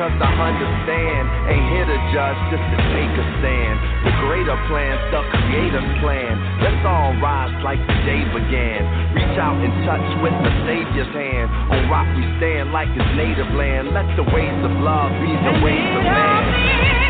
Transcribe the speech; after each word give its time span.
cause 0.00 0.16
I 0.16 0.32
understand. 0.32 1.24
Ain't 1.52 1.68
here 1.76 1.84
to 1.84 1.98
judge, 2.16 2.40
just 2.48 2.64
to 2.72 2.78
take 2.96 3.12
a 3.20 3.26
stand. 3.44 3.76
The 4.08 4.12
greater 4.24 4.56
plans, 4.72 5.00
the 5.12 5.20
creator's 5.28 5.90
plan. 6.00 6.40
Let's 6.64 6.80
all 6.88 7.12
rise 7.20 7.52
like 7.60 7.84
the 7.84 7.96
day 8.08 8.24
began. 8.32 8.80
Reach 9.12 9.36
out 9.36 9.60
and 9.60 9.72
touch 9.84 10.08
with 10.24 10.32
the 10.40 10.52
Savior's 10.64 11.12
hand. 11.12 11.52
On 11.68 11.92
rock 11.92 12.08
we 12.16 12.24
stand 12.40 12.72
like 12.72 12.88
his 12.96 13.08
native 13.12 13.52
land. 13.52 13.92
Let 13.92 14.08
the 14.16 14.24
ways 14.32 14.60
of 14.64 14.72
love 14.80 15.12
be 15.20 15.36
the 15.36 15.54
ways 15.60 15.92
of 15.92 16.04
man. 16.08 17.09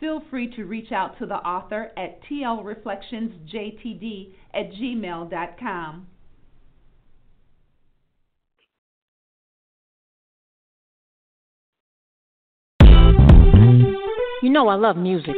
Feel 0.00 0.22
free 0.30 0.50
to 0.54 0.64
reach 0.64 0.92
out 0.92 1.18
to 1.18 1.26
the 1.26 1.34
author 1.34 1.90
at 1.96 2.20
tlreflectionsjtd 2.30 4.32
at 4.54 4.70
gmail.com. 4.72 6.06
You 14.40 14.50
know 14.50 14.68
I 14.68 14.76
love 14.76 14.96
music. 14.96 15.34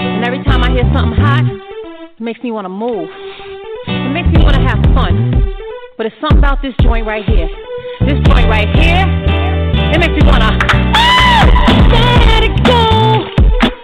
And 0.00 0.22
every 0.22 0.44
time 0.44 0.62
I 0.62 0.70
hear 0.70 0.84
something 0.94 1.18
hot, 1.18 1.44
it 2.12 2.20
makes 2.20 2.42
me 2.42 2.50
want 2.50 2.66
to 2.66 2.68
move. 2.68 3.08
It 3.88 4.12
makes 4.12 4.28
me 4.28 4.44
want 4.44 4.54
to 4.54 4.60
have 4.60 4.84
fun. 4.94 5.32
But 5.96 6.04
it's 6.06 6.16
something 6.20 6.38
about 6.38 6.60
this 6.60 6.74
joint 6.82 7.06
right 7.06 7.24
here. 7.24 7.48
This 8.00 8.20
joint 8.26 8.50
right 8.50 8.68
here, 8.76 9.06
it 9.94 9.98
makes 9.98 10.12
me 10.12 10.20
want 10.28 10.42
to. 10.42 10.50
let 11.88 12.44
it 12.44 12.64
go. 12.66 13.01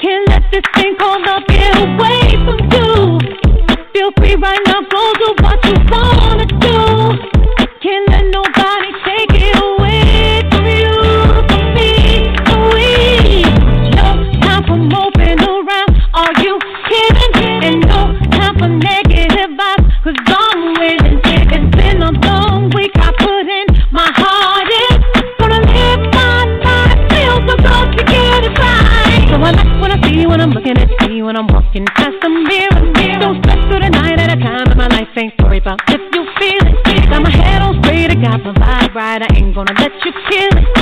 Can't 0.00 0.28
let 0.28 0.44
this 0.52 0.62
thing 0.76 0.94
called 0.96 1.22
love 1.26 1.42
get 1.48 1.76
away 1.76 2.36
from 2.46 2.58
you. 2.70 3.18
Feel 3.92 4.12
free 4.16 4.36
right 4.36 4.60
now, 4.66 4.80
go 4.82 5.12
do 5.18 5.34
gonna 39.64 39.80
let 39.80 40.04
you 40.04 40.12
kill 40.30 40.58
it. 40.58 40.77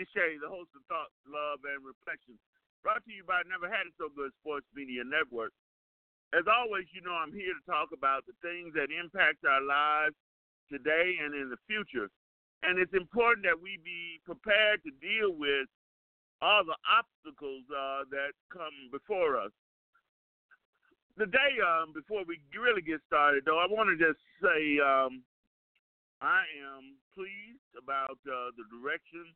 T. 0.00 0.08
DeShay, 0.08 0.40
the 0.40 0.48
host 0.48 0.72
of 0.72 0.80
Thoughts, 0.88 1.12
Love, 1.28 1.60
and 1.68 1.84
Reflection, 1.84 2.40
brought 2.80 3.04
to 3.04 3.12
you 3.12 3.20
by 3.20 3.44
Never 3.44 3.68
Had 3.68 3.84
It 3.84 3.92
So 4.00 4.08
Good 4.08 4.32
Sports 4.40 4.64
Media 4.72 5.04
Network. 5.04 5.52
As 6.32 6.48
always, 6.48 6.88
you 6.96 7.04
know 7.04 7.12
I'm 7.12 7.36
here 7.36 7.52
to 7.52 7.64
talk 7.68 7.92
about 7.92 8.24
the 8.24 8.32
things 8.40 8.72
that 8.72 8.88
impact 8.88 9.44
our 9.44 9.60
lives 9.60 10.16
today 10.72 11.20
and 11.20 11.36
in 11.36 11.52
the 11.52 11.60
future. 11.68 12.08
And 12.64 12.80
it's 12.80 12.96
important 12.96 13.44
that 13.44 13.60
we 13.60 13.76
be 13.84 14.24
prepared 14.24 14.80
to 14.88 14.92
deal 15.04 15.36
with 15.36 15.68
all 16.40 16.64
the 16.64 16.80
obstacles 16.88 17.68
uh, 17.68 18.08
that 18.08 18.32
come 18.48 18.88
before 18.88 19.36
us. 19.36 19.52
Today, 21.20 21.60
um, 21.60 21.92
before 21.92 22.24
we 22.24 22.40
really 22.56 22.80
get 22.80 23.04
started, 23.04 23.44
though, 23.44 23.60
I 23.60 23.68
want 23.68 23.92
to 23.92 24.00
just 24.00 24.20
say 24.40 24.80
um, 24.80 25.20
I 26.24 26.48
am 26.56 26.96
pleased 27.12 27.68
about 27.76 28.16
uh, 28.24 28.56
the 28.56 28.64
direction 28.72 29.28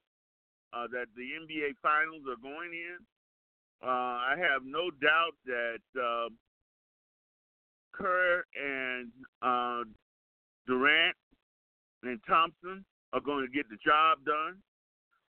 uh, 0.74 0.86
that 0.88 1.06
the 1.16 1.22
NBA 1.22 1.76
Finals 1.82 2.22
are 2.28 2.40
going 2.42 2.72
in. 2.72 2.98
Uh, 3.82 4.32
I 4.32 4.34
have 4.38 4.62
no 4.64 4.90
doubt 4.90 5.36
that 5.46 5.84
uh, 6.00 6.28
Kerr 7.92 8.44
and 8.56 9.10
uh, 9.42 9.84
Durant 10.66 11.16
and 12.02 12.18
Thompson 12.26 12.84
are 13.12 13.20
going 13.20 13.46
to 13.46 13.52
get 13.52 13.68
the 13.68 13.76
job 13.84 14.18
done. 14.24 14.58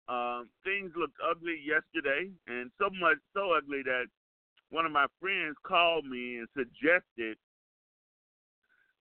Um, 0.07 0.49
things 0.63 0.91
looked 0.95 1.17
ugly 1.23 1.57
yesterday, 1.65 2.29
and 2.47 2.71
so 2.77 2.89
much 2.99 3.17
so 3.33 3.53
ugly 3.57 3.81
that 3.85 4.05
one 4.69 4.85
of 4.85 4.91
my 4.91 5.05
friends 5.19 5.55
called 5.65 6.05
me 6.05 6.37
and 6.37 6.47
suggested 6.55 7.37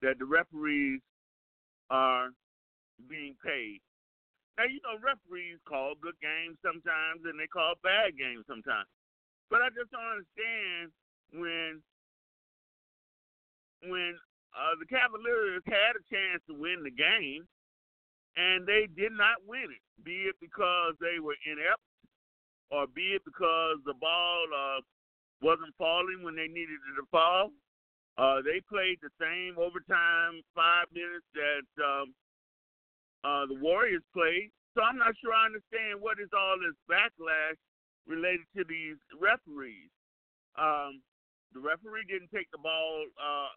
that 0.02 0.20
the 0.20 0.26
referees 0.26 1.02
are 1.90 2.30
being 3.10 3.36
paid. 3.44 3.80
Now, 4.60 4.68
you 4.68 4.84
know, 4.84 5.00
referees 5.00 5.64
call 5.64 5.96
good 6.04 6.20
games 6.20 6.60
sometimes 6.60 7.24
and 7.24 7.40
they 7.40 7.48
call 7.48 7.80
bad 7.80 8.20
games 8.20 8.44
sometimes. 8.44 8.92
But 9.48 9.64
I 9.64 9.72
just 9.72 9.88
don't 9.88 10.20
understand 10.20 10.92
when 11.32 11.80
when 13.88 14.20
uh, 14.52 14.76
the 14.76 14.90
Cavaliers 14.92 15.64
had 15.64 15.96
a 15.96 16.04
chance 16.12 16.44
to 16.52 16.60
win 16.60 16.84
the 16.84 16.92
game 16.92 17.48
and 18.36 18.68
they 18.68 18.92
did 18.92 19.16
not 19.16 19.40
win 19.48 19.72
it, 19.72 19.84
be 20.04 20.28
it 20.28 20.36
because 20.44 21.00
they 21.00 21.24
were 21.24 21.40
inept 21.48 21.80
or 22.68 22.84
be 22.92 23.16
it 23.16 23.24
because 23.24 23.80
the 23.88 23.96
ball 23.96 24.44
uh, 24.52 24.84
wasn't 25.40 25.72
falling 25.80 26.20
when 26.20 26.36
they 26.36 26.52
needed 26.52 26.84
it 26.84 27.00
to 27.00 27.08
fall. 27.08 27.56
Uh, 28.20 28.44
they 28.44 28.60
played 28.68 29.00
the 29.00 29.14
same 29.16 29.56
overtime 29.56 30.44
five 30.52 30.92
minutes 30.92 31.24
that 31.32 31.64
um, 31.80 32.12
uh, 33.24 33.46
the 33.46 33.58
Warriors 33.60 34.04
played. 34.14 34.52
So 34.78 34.84
I'm 34.84 34.98
not 34.98 35.18
sure 35.20 35.34
I 35.34 35.50
understand 35.50 36.00
what 36.00 36.20
is 36.22 36.30
all 36.32 36.56
this 36.62 36.78
backlash 36.86 37.58
related 38.08 38.46
to 38.58 38.64
these 38.64 38.98
referees. 39.18 39.90
Um, 40.58 41.02
the 41.54 41.60
referee 41.60 42.06
didn't 42.06 42.30
take 42.34 42.50
the 42.52 42.62
ball 42.62 43.06
uh, 43.18 43.52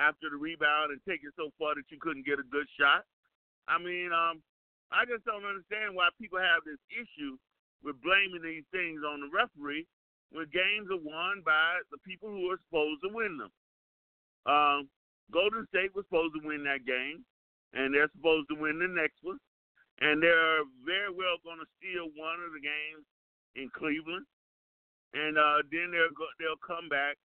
after 0.00 0.32
the 0.32 0.40
rebound 0.40 0.92
and 0.92 1.00
take 1.04 1.20
it 1.24 1.32
so 1.36 1.52
far 1.60 1.76
that 1.76 1.88
you 1.92 2.00
couldn't 2.00 2.24
get 2.24 2.40
a 2.40 2.46
good 2.48 2.66
shot. 2.80 3.04
I 3.68 3.76
mean, 3.78 4.12
um, 4.12 4.40
I 4.92 5.04
just 5.04 5.24
don't 5.24 5.44
understand 5.44 5.92
why 5.92 6.08
people 6.20 6.38
have 6.38 6.64
this 6.64 6.80
issue 6.88 7.36
with 7.82 8.00
blaming 8.00 8.42
these 8.42 8.64
things 8.72 9.04
on 9.04 9.20
the 9.20 9.30
referee 9.32 9.86
when 10.32 10.46
games 10.50 10.88
are 10.90 11.02
won 11.02 11.42
by 11.44 11.82
the 11.90 11.98
people 12.06 12.30
who 12.30 12.50
are 12.50 12.60
supposed 12.66 13.02
to 13.04 13.10
win 13.12 13.38
them. 13.38 13.52
Um, 14.46 14.88
Golden 15.32 15.66
State 15.68 15.94
was 15.94 16.06
supposed 16.06 16.34
to 16.38 16.46
win 16.46 16.62
that 16.64 16.86
game, 16.86 17.26
and 17.76 17.92
they're 17.92 18.10
supposed 18.16 18.48
to 18.48 18.56
win 18.56 18.80
the 18.80 18.88
next 18.88 19.20
one, 19.20 19.36
and 20.00 20.22
they're 20.22 20.64
very 20.80 21.12
well 21.12 21.36
going 21.44 21.60
to 21.60 21.68
steal 21.76 22.08
one 22.16 22.40
of 22.40 22.56
the 22.56 22.64
games 22.64 23.04
in 23.54 23.68
Cleveland, 23.76 24.24
and 25.12 25.36
uh, 25.36 25.60
then 25.68 25.92
they'll 25.92 26.16
go, 26.16 26.24
they'll 26.40 26.64
come 26.64 26.88
back 26.88 27.20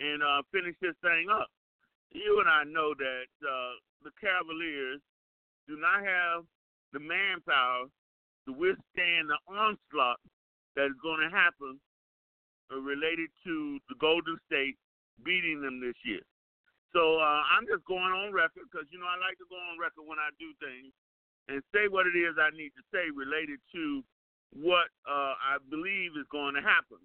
and 0.00 0.24
uh, 0.24 0.40
finish 0.50 0.74
this 0.80 0.96
thing 1.04 1.28
up. 1.28 1.52
You 2.16 2.40
and 2.40 2.48
I 2.48 2.64
know 2.64 2.96
that 2.96 3.28
uh, 3.44 3.74
the 4.02 4.12
Cavaliers 4.16 5.04
do 5.68 5.76
not 5.76 6.00
have 6.00 6.48
the 6.96 7.00
manpower 7.00 7.92
to 8.48 8.50
withstand 8.56 9.28
the 9.28 9.40
onslaught 9.52 10.20
that 10.76 10.88
is 10.88 10.96
going 11.04 11.20
to 11.20 11.28
happen 11.28 11.76
uh, 12.72 12.80
related 12.80 13.28
to 13.44 13.78
the 13.92 13.96
Golden 14.00 14.38
State 14.48 14.76
beating 15.24 15.60
them 15.60 15.80
this 15.80 15.96
year. 16.04 16.24
So 16.96 17.20
uh, 17.20 17.42
I'm 17.52 17.68
just 17.68 17.84
going 17.84 18.12
on 18.16 18.32
record 18.32 18.64
because 18.70 18.88
you 18.88 18.96
know 18.96 19.08
I 19.08 19.20
like 19.20 19.36
to 19.38 19.48
go 19.52 19.56
on 19.56 19.76
record 19.76 20.08
when 20.08 20.16
I 20.16 20.32
do 20.40 20.48
things 20.56 20.92
and 21.48 21.60
say 21.72 21.88
what 21.88 22.08
it 22.08 22.16
is 22.16 22.36
I 22.40 22.52
need 22.56 22.72
to 22.76 22.84
say 22.88 23.12
related 23.12 23.60
to 23.76 24.04
what 24.56 24.88
uh, 25.04 25.36
I 25.36 25.60
believe 25.68 26.16
is 26.16 26.24
going 26.32 26.56
to 26.56 26.64
happen. 26.64 27.00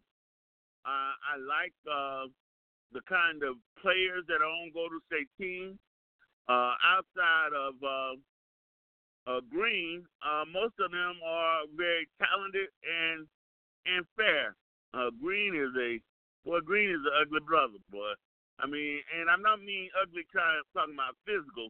Uh, 0.88 1.16
I 1.16 1.34
like 1.40 1.76
uh, 1.88 2.28
the 2.92 3.04
kind 3.08 3.44
of 3.44 3.56
players 3.80 4.24
that 4.28 4.44
are 4.44 4.54
on 4.64 4.72
Golden 4.76 5.00
State 5.08 5.32
team. 5.40 5.80
Uh, 6.48 6.76
outside 6.84 7.56
of 7.56 7.76
uh, 7.80 8.16
uh, 9.32 9.40
Green, 9.48 10.04
most 10.52 10.76
of 10.80 10.92
them 10.92 11.16
are 11.24 11.64
very 11.76 12.08
talented 12.20 12.68
and 12.84 13.28
and 13.88 14.04
fair. 14.16 14.56
Green 15.24 15.56
is 15.56 15.72
a 15.80 16.00
boy. 16.44 16.60
Green 16.60 16.92
is 16.92 17.00
an 17.00 17.16
ugly 17.16 17.40
brother, 17.48 17.80
boy. 17.90 18.12
I 18.64 18.66
mean, 18.66 19.04
and 19.12 19.28
I'm 19.28 19.44
not 19.44 19.60
mean 19.60 19.92
ugly 20.00 20.24
kind 20.32 20.64
talking 20.72 20.96
about 20.96 21.20
physical. 21.28 21.68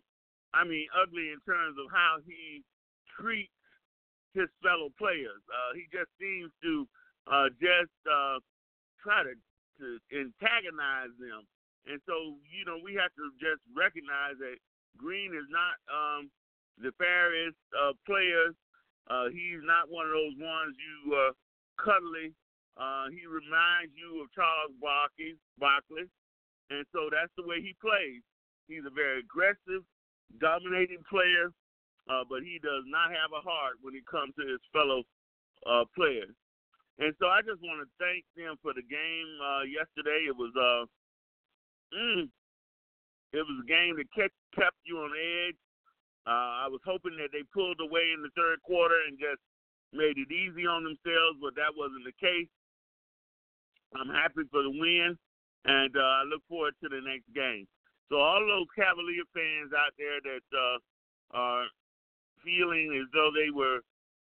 I 0.54 0.62
mean 0.62 0.86
ugly 0.94 1.34
in 1.34 1.42
terms 1.42 1.74
of 1.82 1.90
how 1.90 2.22
he 2.22 2.62
treats 3.18 3.50
his 4.38 4.46
fellow 4.62 4.94
players. 5.02 5.42
Uh, 5.50 5.74
he 5.74 5.90
just 5.90 6.14
seems 6.22 6.54
to 6.62 6.86
uh, 7.26 7.50
just 7.58 7.98
uh, 8.06 8.38
try 9.02 9.26
to, 9.26 9.34
to 9.34 9.88
antagonize 10.14 11.14
them. 11.18 11.50
And 11.90 11.98
so, 12.06 12.38
you 12.46 12.62
know, 12.64 12.78
we 12.78 12.94
have 13.02 13.10
to 13.18 13.26
just 13.42 13.66
recognize 13.74 14.38
that 14.38 14.62
Green 14.94 15.34
is 15.34 15.50
not 15.50 15.76
um, 15.90 16.30
the 16.78 16.94
fairest 17.02 17.58
of 17.74 17.98
players. 18.06 18.54
Uh, 19.10 19.34
he's 19.34 19.66
not 19.66 19.90
one 19.90 20.06
of 20.06 20.14
those 20.14 20.38
ones 20.38 20.78
you 20.78 21.18
uh, 21.18 21.34
cuddly. 21.82 22.32
Uh, 22.78 23.10
he 23.10 23.26
reminds 23.26 23.94
you 23.98 24.22
of 24.22 24.30
Charles 24.34 24.74
Barkley, 24.78 25.36
Barkley, 25.58 26.10
and 26.70 26.86
so 26.92 27.12
that's 27.12 27.32
the 27.36 27.44
way 27.44 27.60
he 27.60 27.76
plays. 27.82 28.24
He's 28.68 28.88
a 28.88 28.94
very 28.94 29.20
aggressive, 29.20 29.84
dominating 30.40 31.04
player, 31.10 31.52
uh, 32.08 32.24
but 32.28 32.44
he 32.44 32.60
does 32.64 32.88
not 32.88 33.12
have 33.12 33.36
a 33.36 33.44
heart 33.44 33.80
when 33.84 33.96
it 33.96 34.08
comes 34.08 34.32
to 34.40 34.44
his 34.48 34.64
fellow 34.72 35.04
uh, 35.68 35.84
players. 35.96 36.36
And 37.00 37.12
so 37.18 37.28
I 37.28 37.42
just 37.42 37.60
want 37.60 37.82
to 37.82 37.90
thank 37.98 38.24
them 38.38 38.56
for 38.62 38.72
the 38.72 38.86
game 38.86 39.30
uh, 39.42 39.66
yesterday. 39.66 40.30
It 40.30 40.38
was 40.38 40.54
uh, 40.54 40.86
mm, 41.92 42.30
it 43.34 43.44
was 43.44 43.58
a 43.60 43.68
game 43.68 43.98
that 43.98 44.08
kept 44.14 44.38
kept 44.54 44.78
you 44.86 45.02
on 45.02 45.12
edge. 45.12 45.58
Uh, 46.24 46.64
I 46.64 46.68
was 46.70 46.80
hoping 46.86 47.18
that 47.18 47.34
they 47.34 47.44
pulled 47.52 47.82
away 47.82 48.14
in 48.14 48.22
the 48.22 48.32
third 48.38 48.62
quarter 48.64 48.96
and 49.10 49.20
just 49.20 49.42
made 49.92 50.16
it 50.16 50.32
easy 50.32 50.64
on 50.70 50.86
themselves, 50.86 51.42
but 51.42 51.58
that 51.58 51.76
wasn't 51.76 52.06
the 52.06 52.16
case. 52.16 52.48
I'm 53.98 54.10
happy 54.10 54.48
for 54.50 54.64
the 54.64 54.72
win 54.72 55.18
and 55.66 55.96
uh, 55.96 56.22
I 56.22 56.24
look 56.28 56.42
forward 56.50 56.76
to 56.84 56.90
the 56.90 57.02
next 57.02 57.28
game. 57.34 57.68
So 58.10 58.20
all 58.20 58.44
those 58.44 58.68
Cavalier 58.76 59.24
fans 59.34 59.72
out 59.72 59.96
there 59.98 60.20
that 60.22 60.48
uh, 60.52 60.78
are 61.32 61.66
feeling 62.44 62.92
as 63.00 63.08
though 63.16 63.32
they 63.32 63.50
were 63.50 63.80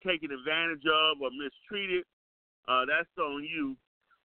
taken 0.00 0.32
advantage 0.32 0.84
of 0.88 1.20
or 1.20 1.30
mistreated, 1.30 2.04
uh, 2.66 2.88
that's 2.88 3.12
on 3.20 3.44
you. 3.44 3.76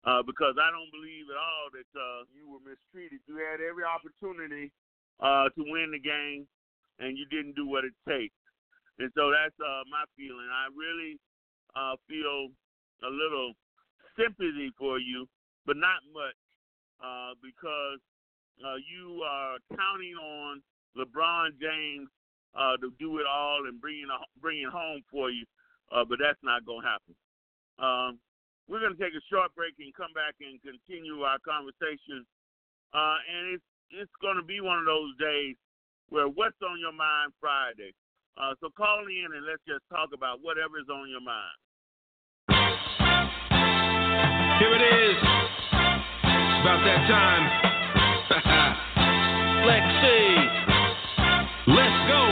Uh, 0.03 0.19
because 0.19 0.59
I 0.59 0.67
don't 0.67 0.91
believe 0.91 1.31
at 1.31 1.39
all 1.39 1.71
that 1.71 1.87
uh, 1.95 2.27
you 2.35 2.43
were 2.43 2.59
mistreated. 2.59 3.23
You 3.23 3.39
had 3.39 3.63
every 3.63 3.87
opportunity 3.87 4.67
uh, 5.23 5.47
to 5.55 5.61
win 5.63 5.95
the 5.95 6.03
game, 6.03 6.43
and 6.99 7.15
you 7.15 7.23
didn't 7.31 7.55
do 7.55 7.63
what 7.63 7.87
it 7.87 7.95
takes. 8.03 8.35
And 8.99 9.07
so 9.15 9.31
that's 9.31 9.55
uh, 9.63 9.87
my 9.87 10.03
feeling. 10.19 10.51
I 10.51 10.67
really 10.75 11.15
uh, 11.71 11.95
feel 12.11 12.51
a 12.99 13.11
little 13.11 13.55
sympathy 14.19 14.75
for 14.75 14.99
you, 14.99 15.23
but 15.63 15.79
not 15.79 16.03
much 16.11 16.35
uh, 17.03 17.35
because 17.43 17.99
uh, 18.63 18.79
you 18.79 19.21
are 19.27 19.59
counting 19.75 20.15
on 20.15 20.63
LeBron 20.95 21.59
James 21.59 22.07
uh, 22.55 22.79
to 22.79 22.95
do 22.97 23.19
it 23.19 23.27
all 23.27 23.67
and 23.67 23.81
bring 23.81 23.99
it, 23.99 24.09
bring 24.39 24.63
it 24.63 24.71
home 24.71 25.03
for 25.11 25.29
you, 25.29 25.43
uh, 25.91 26.07
but 26.07 26.17
that's 26.23 26.39
not 26.41 26.65
going 26.65 26.81
to 26.81 26.87
happen. 26.87 27.13
Um, 27.77 28.11
we're 28.71 28.79
going 28.79 28.95
to 28.95 29.01
take 29.01 29.11
a 29.11 29.25
short 29.27 29.51
break 29.53 29.75
and 29.83 29.91
come 29.93 30.15
back 30.15 30.39
and 30.39 30.55
continue 30.63 31.27
our 31.27 31.41
conversation. 31.43 32.23
Uh, 32.95 33.17
and 33.27 33.59
it's 33.59 33.69
it's 33.91 34.15
going 34.21 34.37
to 34.37 34.45
be 34.45 34.61
one 34.61 34.79
of 34.79 34.85
those 34.85 35.13
days 35.19 35.55
where 36.09 36.29
what's 36.29 36.57
on 36.63 36.79
your 36.79 36.93
mind 36.93 37.33
Friday. 37.41 37.91
Uh, 38.37 38.53
so 38.61 38.69
call 38.75 39.05
in 39.05 39.29
and 39.35 39.45
let's 39.45 39.61
just 39.67 39.83
talk 39.89 40.09
about 40.13 40.39
whatever's 40.41 40.87
on 40.89 41.09
your 41.09 41.21
mind. 41.21 41.57
Here 44.61 44.73
it 44.73 44.81
is 44.81 45.42
about 46.63 46.79
that 46.87 47.03
time. 47.11 47.43
Let's 51.67 51.99
go. 52.07 52.23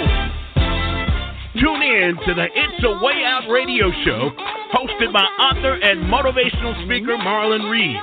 Tune 1.59 1.83
in 1.83 2.15
to 2.15 2.33
the 2.33 2.47
It's 2.55 2.79
a 2.79 3.03
Way 3.03 3.27
Out 3.27 3.51
radio 3.51 3.91
show 4.05 4.31
hosted 4.71 5.11
by 5.11 5.27
author 5.35 5.75
and 5.83 6.07
motivational 6.07 6.79
speaker 6.85 7.17
Marlon 7.19 7.69
Reed, 7.69 7.99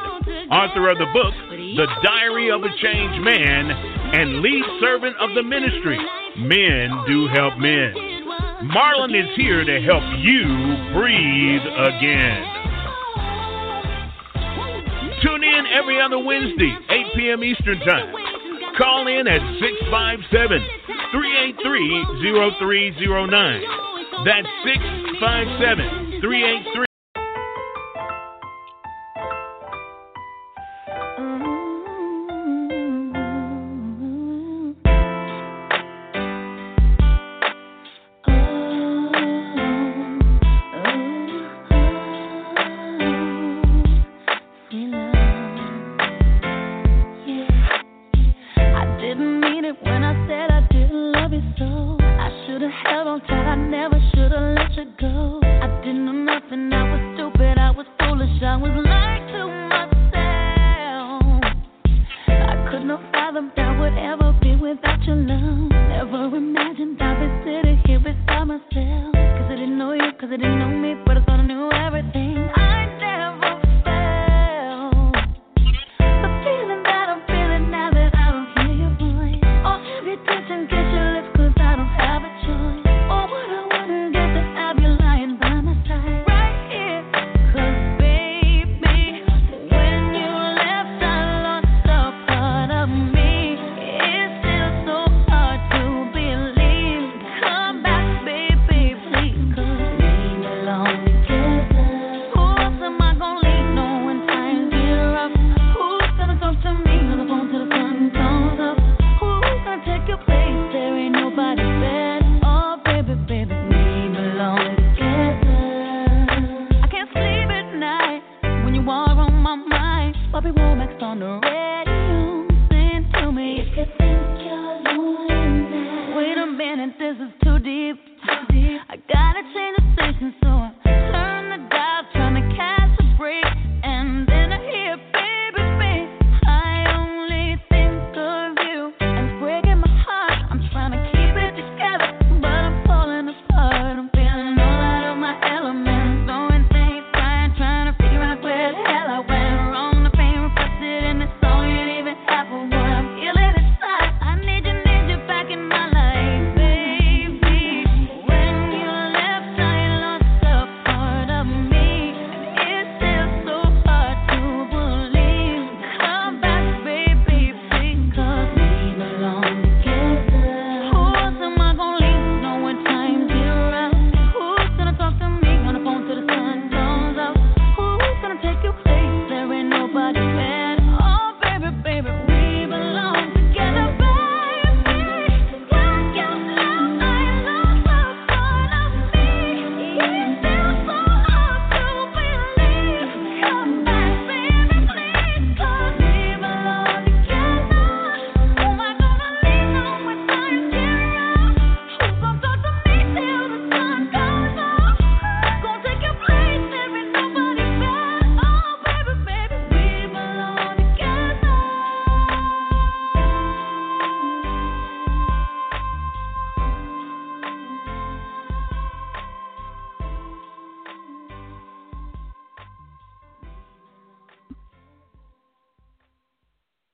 author 0.52 0.90
of 0.90 0.98
the 0.98 1.08
book 1.14 1.32
The 1.48 1.88
Diary 2.04 2.50
of 2.50 2.62
a 2.62 2.76
Changed 2.76 3.24
Man 3.24 3.70
and 4.12 4.42
lead 4.42 4.64
servant 4.82 5.16
of 5.16 5.34
the 5.34 5.42
ministry 5.42 5.98
Men 6.36 6.92
Do 7.08 7.26
Help 7.32 7.56
Men. 7.56 7.94
Marlon 8.68 9.16
is 9.16 9.34
here 9.34 9.64
to 9.64 9.80
help 9.80 10.04
you 10.20 10.44
breathe 10.92 11.64
again. 11.64 12.67
Tune 15.22 15.42
in 15.42 15.66
every 15.74 16.00
other 16.00 16.18
Wednesday, 16.18 16.76
8 16.88 17.06
p.m. 17.16 17.42
Eastern 17.42 17.80
Time. 17.80 18.14
Call 18.78 19.08
in 19.08 19.26
at 19.26 19.40
657 19.58 20.62
383 21.10 22.22
0309. 22.58 23.62
That's 24.24 24.46
657 24.62 26.20
383 26.20 26.87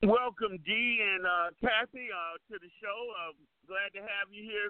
Welcome, 0.05 0.61
Dee 0.69 1.01
and 1.01 1.25
uh, 1.25 1.49
Kathy, 1.65 2.13
uh, 2.13 2.37
to 2.53 2.61
the 2.61 2.69
show. 2.77 2.99
Uh, 3.25 3.33
glad 3.65 3.89
to 3.97 4.05
have 4.05 4.29
you 4.29 4.45
here. 4.45 4.69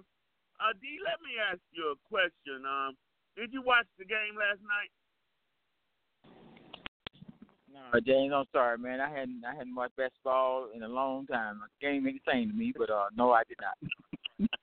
Uh, 0.62 0.70
Dee, 0.78 1.02
let 1.02 1.18
me 1.26 1.34
ask 1.42 1.58
you 1.74 1.90
a 1.90 1.98
question. 2.06 2.62
Um, 2.62 2.94
did 3.34 3.50
you 3.50 3.58
watch 3.58 3.90
the 3.98 4.06
game 4.06 4.38
last 4.38 4.62
night? 4.62 4.94
No, 7.66 7.98
James, 7.98 8.30
I'm 8.30 8.46
sorry, 8.54 8.78
man. 8.78 9.00
I 9.00 9.10
hadn't 9.10 9.42
I 9.42 9.58
hadn't 9.58 9.74
watched 9.74 9.96
basketball 9.96 10.70
in 10.70 10.84
a 10.84 10.88
long 10.88 11.26
time. 11.26 11.58
The 11.58 11.82
game 11.82 12.06
ain't 12.06 12.22
the 12.22 12.30
same 12.30 12.50
to 12.50 12.54
me, 12.54 12.70
but 12.70 12.88
uh, 12.88 13.10
no, 13.16 13.32
I 13.32 13.42
did 13.48 13.58
not. 13.58 13.76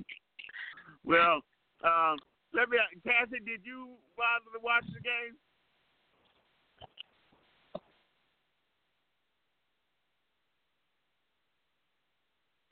Well, 1.04 1.42
um, 1.84 2.22
let 2.54 2.70
me. 2.70 2.78
Kathy, 3.04 3.42
did 3.44 3.66
you 3.66 3.98
bother 4.16 4.54
to 4.54 4.62
watch 4.62 4.86
the 4.94 5.02
game? 5.02 5.34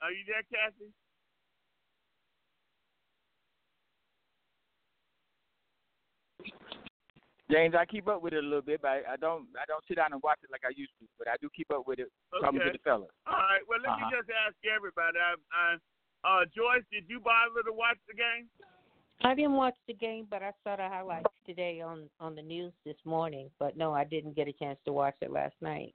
Are 0.02 0.12
you 0.12 0.24
there, 0.26 0.42
Kathy? 0.48 0.92
James, 7.50 7.74
I 7.74 7.84
keep 7.84 8.06
up 8.06 8.22
with 8.22 8.32
it 8.32 8.44
a 8.44 8.46
little 8.46 8.62
bit, 8.62 8.80
but 8.80 8.88
I, 8.88 9.14
I 9.14 9.16
don't 9.16 9.46
I 9.58 9.66
don't 9.66 9.82
sit 9.88 9.96
down 9.96 10.12
and 10.12 10.22
watch 10.22 10.38
it 10.44 10.50
like 10.52 10.62
I 10.64 10.70
used 10.76 10.92
to. 11.00 11.06
But 11.18 11.26
I 11.28 11.34
do 11.42 11.48
keep 11.54 11.70
up 11.72 11.86
with 11.86 11.98
it. 11.98 12.06
Talking 12.40 12.60
to 12.60 12.70
the 12.70 12.78
fellas. 12.84 13.10
All 13.26 13.34
right. 13.34 13.60
Well, 13.68 13.80
let 13.82 13.90
Uh-huh. 13.90 14.06
me 14.08 14.16
just 14.16 14.30
ask 14.30 14.54
everybody. 14.64 15.18
I, 15.18 15.34
I, 15.50 15.74
uh, 16.22 16.44
Joyce, 16.54 16.84
did 16.92 17.04
you 17.08 17.18
bother 17.18 17.62
to 17.66 17.72
watch 17.72 17.98
the 18.06 18.14
game? 18.14 18.48
I 19.22 19.34
didn't 19.34 19.54
watch 19.54 19.74
the 19.88 19.94
game, 19.94 20.26
but 20.30 20.42
I 20.42 20.52
saw 20.64 20.76
the 20.76 20.88
highlights 20.88 21.34
today 21.44 21.80
on 21.80 22.08
on 22.20 22.36
the 22.36 22.42
news 22.42 22.72
this 22.86 22.96
morning. 23.04 23.50
But 23.58 23.76
no, 23.76 23.92
I 23.92 24.04
didn't 24.04 24.36
get 24.36 24.46
a 24.46 24.52
chance 24.52 24.78
to 24.84 24.92
watch 24.92 25.16
it 25.20 25.32
last 25.32 25.56
night. 25.60 25.92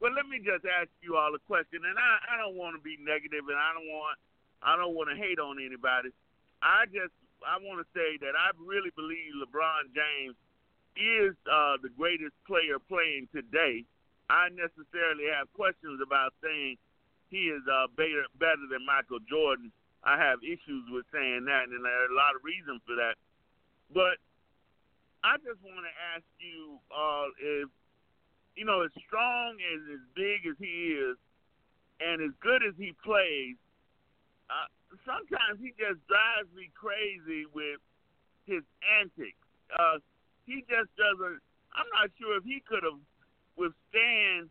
Well, 0.00 0.16
let 0.16 0.24
me 0.24 0.40
just 0.40 0.64
ask 0.64 0.88
you 1.04 1.20
all 1.20 1.36
a 1.36 1.42
question, 1.44 1.84
and 1.84 1.96
I, 2.00 2.12
I 2.32 2.34
don't 2.40 2.56
want 2.56 2.72
to 2.72 2.80
be 2.80 2.96
negative, 2.96 3.44
and 3.52 3.60
I 3.60 3.76
don't 3.76 3.88
want 3.92 4.16
I 4.64 4.76
don't 4.76 4.96
want 4.96 5.08
to 5.12 5.16
hate 5.16 5.40
on 5.40 5.60
anybody. 5.60 6.08
I 6.64 6.88
just 6.88 7.12
I 7.44 7.60
want 7.60 7.84
to 7.84 7.88
say 7.92 8.16
that 8.24 8.32
I 8.32 8.52
really 8.56 8.92
believe 8.96 9.36
LeBron 9.36 9.92
James 9.92 10.36
is 10.96 11.36
uh, 11.44 11.76
the 11.84 11.92
greatest 11.92 12.32
player 12.48 12.80
playing 12.80 13.28
today. 13.32 13.84
I 14.28 14.48
necessarily 14.52 15.28
have 15.32 15.52
questions 15.52 16.00
about 16.00 16.32
saying 16.40 16.76
he 17.28 17.52
is 17.52 17.60
uh, 17.68 17.92
better 17.92 18.24
better 18.40 18.64
than 18.72 18.84
Michael 18.88 19.20
Jordan. 19.28 19.68
I 20.00 20.16
have 20.16 20.40
issues 20.40 20.88
with 20.88 21.04
saying 21.12 21.44
that, 21.44 21.68
and 21.68 21.84
there 21.84 21.92
are 21.92 22.08
a 22.08 22.16
lot 22.16 22.32
of 22.32 22.40
reasons 22.40 22.80
for 22.88 22.96
that. 22.96 23.20
But 23.92 24.16
I 25.20 25.36
just 25.44 25.60
want 25.60 25.84
to 25.84 25.94
ask 26.16 26.24
you 26.40 26.80
uh, 26.88 27.28
if 27.36 27.68
you 28.56 28.64
know, 28.64 28.82
as 28.82 28.90
strong 29.06 29.56
and 29.58 29.78
as 29.94 30.04
big 30.14 30.46
as 30.46 30.56
he 30.58 30.96
is, 30.96 31.16
and 32.00 32.22
as 32.22 32.32
good 32.40 32.62
as 32.64 32.74
he 32.76 32.94
plays, 33.04 33.56
uh, 34.48 34.68
sometimes 35.06 35.60
he 35.60 35.70
just 35.76 36.00
drives 36.08 36.48
me 36.56 36.70
crazy 36.74 37.46
with 37.52 37.78
his 38.46 38.64
antics. 38.98 39.38
Uh, 39.70 40.02
he 40.46 40.64
just 40.66 40.90
doesn't. 40.98 41.38
I'm 41.70 41.90
not 41.94 42.10
sure 42.18 42.36
if 42.36 42.44
he 42.44 42.58
could 42.66 42.82
have 42.82 42.98
withstand 43.54 44.50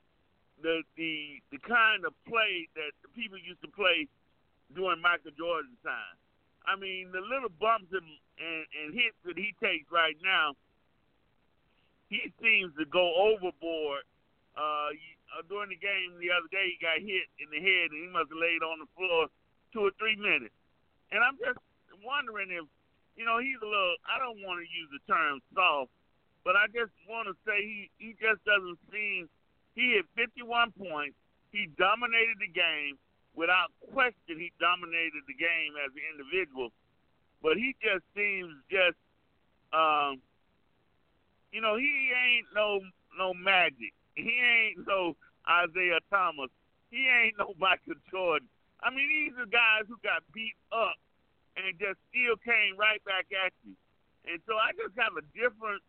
the 0.62 0.84
the 0.96 1.42
the 1.52 1.60
kind 1.66 2.06
of 2.06 2.14
play 2.28 2.70
that 2.76 2.92
the 3.04 3.10
people 3.12 3.36
used 3.40 3.62
to 3.66 3.72
play 3.72 4.08
during 4.76 5.02
Michael 5.02 5.34
Jordan's 5.36 5.80
time. 5.84 6.16
I 6.68 6.78
mean, 6.78 7.10
the 7.10 7.24
little 7.24 7.50
bumps 7.50 7.90
and, 7.90 8.06
and, 8.38 8.64
and 8.78 8.88
hits 8.94 9.18
that 9.26 9.40
he 9.40 9.56
takes 9.58 9.90
right 9.90 10.16
now, 10.22 10.54
he 12.10 12.34
seems 12.41 12.74
to 12.78 12.86
go 12.86 13.13
overboard. 13.15 14.04
Uh, 14.58 14.91
uh, 15.30 15.45
during 15.45 15.69
the 15.69 15.78
game 15.78 16.17
the 16.17 16.34
other 16.34 16.50
day, 16.50 16.74
he 16.74 16.78
got 16.82 16.98
hit 16.98 17.30
in 17.38 17.48
the 17.54 17.62
head, 17.62 17.93
and 17.93 18.02
he 18.02 18.10
must 18.10 18.34
have 18.34 18.41
laid 18.41 18.65
on 18.65 18.82
the 18.82 18.89
floor 18.98 19.30
two 19.72 19.86
or 19.86 19.93
three 20.02 20.17
minutes. 20.17 20.58
And 21.13 21.22
I'm 21.22 21.38
just 21.38 21.62
wondering 22.02 22.50
if, 22.50 22.65
you 23.13 23.26
know, 23.26 23.38
he's 23.38 23.62
a 23.62 23.69
little. 23.69 23.95
I 24.10 24.17
don't 24.17 24.41
want 24.41 24.60
to 24.62 24.67
use 24.67 24.89
the 24.89 25.02
term 25.06 25.39
soft, 25.54 25.93
but 26.43 26.58
I 26.58 26.65
just 26.74 26.91
want 27.06 27.30
to 27.30 27.36
say 27.45 27.62
he 27.62 27.89
he 28.02 28.17
just 28.17 28.41
doesn't 28.43 28.82
seem. 28.89 29.30
He 29.78 29.95
hit 29.95 30.10
51 30.17 30.74
points. 30.76 31.15
He 31.54 31.69
dominated 31.78 32.41
the 32.41 32.52
game 32.52 32.98
without 33.36 33.72
question. 33.93 34.38
He 34.38 34.52
dominated 34.60 35.24
the 35.26 35.38
game 35.38 35.78
as 35.80 35.93
an 35.93 36.04
individual, 36.13 36.74
but 37.41 37.58
he 37.58 37.76
just 37.82 38.04
seems 38.15 38.54
just, 38.69 39.00
um, 39.74 40.22
you 41.52 41.62
know, 41.62 41.78
he 41.78 42.12
ain't 42.14 42.48
no 42.56 42.82
no 43.18 43.34
magic. 43.34 43.94
He 44.16 44.40
ain't 44.40 44.86
no 44.88 45.16
Isiah 45.48 46.00
Thomas. 46.10 46.50
He 46.92 47.08
ain't 47.08 47.38
no 47.40 47.54
Michael 47.58 48.00
Jordan. 48.12 48.48
I 48.82 48.90
mean, 48.90 49.10
these 49.10 49.36
are 49.38 49.46
guys 49.46 49.88
who 49.88 49.98
got 50.04 50.24
beat 50.34 50.56
up 50.72 50.96
and 51.58 51.76
just 51.80 52.00
still 52.10 52.38
came 52.40 52.78
right 52.78 53.04
back 53.04 53.28
at 53.36 53.52
you. 53.68 53.76
And 54.28 54.40
so 54.48 54.56
I 54.56 54.72
just 54.78 54.96
have 54.96 55.16
a 55.20 55.26
different 55.36 55.84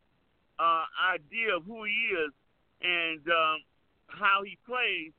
uh, 0.58 0.84
idea 1.14 1.54
of 1.56 1.62
who 1.64 1.84
he 1.84 1.98
is 2.18 2.32
and 2.82 3.22
um, 3.30 3.58
how 4.08 4.42
he 4.42 4.58
plays. 4.66 5.12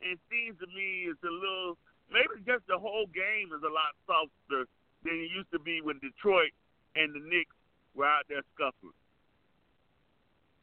And 0.00 0.16
it 0.16 0.20
seems 0.30 0.56
to 0.60 0.68
me 0.72 1.10
it's 1.10 1.20
a 1.20 1.32
little, 1.32 1.76
maybe 2.08 2.40
just 2.46 2.64
the 2.68 2.78
whole 2.78 3.10
game 3.12 3.52
is 3.52 3.60
a 3.60 3.72
lot 3.72 3.92
softer 4.06 4.64
than 5.04 5.14
it 5.20 5.30
used 5.34 5.50
to 5.52 5.58
be 5.58 5.82
when 5.82 5.98
Detroit 6.00 6.54
and 6.96 7.12
the 7.12 7.20
Knicks 7.20 7.56
were 7.94 8.06
out 8.06 8.24
there 8.28 8.46
scuffling. 8.54 8.96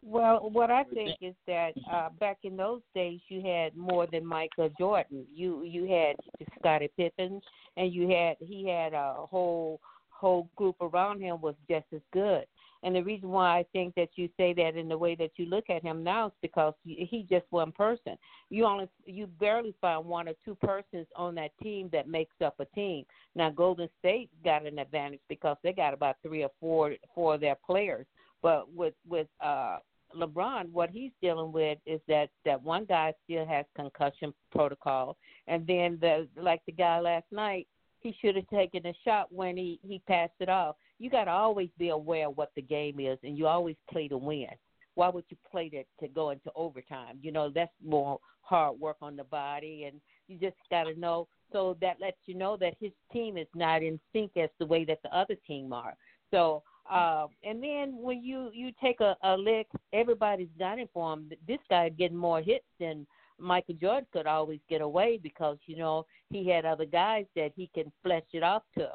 Well, 0.08 0.52
what 0.52 0.70
I 0.70 0.84
think 0.84 1.18
is 1.20 1.34
that 1.48 1.74
uh, 1.92 2.10
back 2.20 2.38
in 2.44 2.56
those 2.56 2.82
days, 2.94 3.20
you 3.28 3.42
had 3.42 3.76
more 3.76 4.06
than 4.06 4.24
Michael 4.24 4.70
Jordan. 4.78 5.26
You 5.34 5.64
you 5.64 5.86
had 5.86 6.16
Scottie 6.60 6.92
Pippen, 6.96 7.42
and 7.76 7.92
you 7.92 8.08
had 8.10 8.38
he 8.40 8.68
had 8.68 8.94
a 8.94 9.16
whole 9.18 9.80
whole 10.10 10.48
group 10.56 10.76
around 10.80 11.22
him 11.22 11.42
was 11.42 11.56
just 11.68 11.88
as 11.92 12.02
good. 12.14 12.46
And 12.84 12.96
the 12.96 13.02
reason 13.02 13.30
why 13.30 13.58
I 13.58 13.66
think 13.74 13.96
that 13.96 14.10
you 14.16 14.30
say 14.38 14.54
that 14.54 14.78
in 14.78 14.88
the 14.88 14.98
way 14.98 15.16
that 15.16 15.32
you 15.38 15.48
look 15.48 15.72
at 15.72 15.82
him 15.82 16.04
now 16.04 16.28
is 16.28 16.34
because 16.40 16.76
he's 16.84 17.26
just 17.28 17.46
one 17.50 17.72
person. 17.72 18.16
You 18.52 18.66
only 18.66 18.88
you 19.08 19.26
barely 19.26 19.74
find 19.82 20.06
one 20.06 20.28
or 20.28 20.34
two 20.46 20.54
persons 20.54 21.08
on 21.16 21.34
that 21.36 21.50
team 21.64 21.90
that 21.94 22.08
makes 22.08 22.36
up 22.46 22.60
a 22.60 22.66
team. 22.76 23.06
Now 23.34 23.50
Golden 23.50 23.90
State 23.98 24.30
got 24.44 24.68
an 24.68 24.78
advantage 24.78 25.22
because 25.30 25.58
they 25.64 25.74
got 25.74 25.96
about 25.96 26.18
three 26.22 26.44
or 26.44 26.52
four 26.60 26.94
four 27.16 27.34
of 27.34 27.42
their 27.42 27.58
players. 27.66 28.06
But 28.44 28.72
with 28.72 28.94
with 29.10 29.28
uh 29.42 29.78
LeBron, 30.16 30.72
what 30.72 30.90
he's 30.90 31.12
dealing 31.22 31.52
with 31.52 31.78
is 31.86 32.00
that 32.08 32.30
that 32.46 32.62
one 32.62 32.86
guy 32.86 33.14
still 33.24 33.46
has 33.46 33.66
concussion 33.76 34.34
protocol, 34.52 35.18
and 35.48 35.66
then 35.68 35.98
the 36.02 36.28
like 36.42 36.62
the 36.66 36.72
guy 36.72 37.00
last 37.00 37.26
night, 37.32 37.68
he 38.00 38.16
should 38.22 38.36
have 38.36 38.48
taken 38.48 38.86
a 38.86 38.94
shot 39.04 39.32
when 39.32 39.58
he 39.58 39.80
he 39.88 40.02
passed 40.08 40.34
it 40.40 40.50
off. 40.50 40.76
You 41.00 41.10
got 41.10 41.26
to 41.26 41.32
always 41.32 41.70
be 41.78 41.90
aware 41.90 42.28
of 42.28 42.38
what 42.38 42.52
the 42.56 42.62
game 42.62 43.00
is, 43.00 43.18
and 43.24 43.38
you 43.38 43.48
always 43.48 43.76
play 43.92 44.08
to 44.08 44.18
win. 44.18 44.48
Why 44.96 45.10
would 45.10 45.26
you 45.30 45.38
play 45.50 45.70
to 45.70 45.84
to 46.02 46.08
go 46.08 46.30
into 46.30 46.52
overtime? 46.56 47.20
You 47.22 47.32
know 47.32 47.50
that's 47.50 47.74
more 47.84 48.20
hard 48.42 48.80
work 48.80 48.98
on 49.02 49.16
the 49.16 49.24
body, 49.24 49.86
and 49.86 50.00
you 50.28 50.38
just 50.38 50.58
got 50.70 50.84
to 50.86 51.00
know. 51.00 51.28
So 51.52 51.78
that 51.82 52.00
lets 52.00 52.18
you 52.26 52.36
know 52.36 52.58
that 52.58 52.76
his 52.80 52.92
team 53.12 53.38
is 53.38 53.48
not 53.56 53.84
in 53.84 54.00
sync 54.14 54.32
as 54.38 54.50
the 54.60 54.66
way 54.66 54.86
that 54.86 55.02
the 55.04 55.16
other 55.16 55.36
team 55.48 55.74
are. 55.74 55.96
So 56.32 56.64
uh, 56.92 57.28
and 57.44 57.62
then 57.64 57.98
when 57.98 58.24
you 58.24 58.50
you 58.54 58.72
take 58.82 59.00
a, 59.02 59.16
a 59.24 59.36
lick, 59.36 59.68
everybody's 59.94 60.50
gunning 60.60 60.90
for 60.94 61.14
him. 61.14 61.32
This 61.48 61.60
guy 61.70 61.90
getting 61.90 62.18
more 62.18 62.42
hits 62.42 62.66
than 62.80 63.08
Michael 63.40 63.76
Jordan 63.76 64.08
could 64.14 64.28
always 64.28 64.60
get 64.70 64.82
away 64.82 65.20
because 65.22 65.58
you 65.66 65.78
know 65.78 66.06
he 66.30 66.48
had 66.48 66.66
other 66.66 66.86
guys 66.86 67.26
that 67.36 67.52
he 67.56 67.70
can 67.74 67.92
flesh 68.04 68.24
it 68.34 68.44
off 68.44 68.64
to 68.78 68.90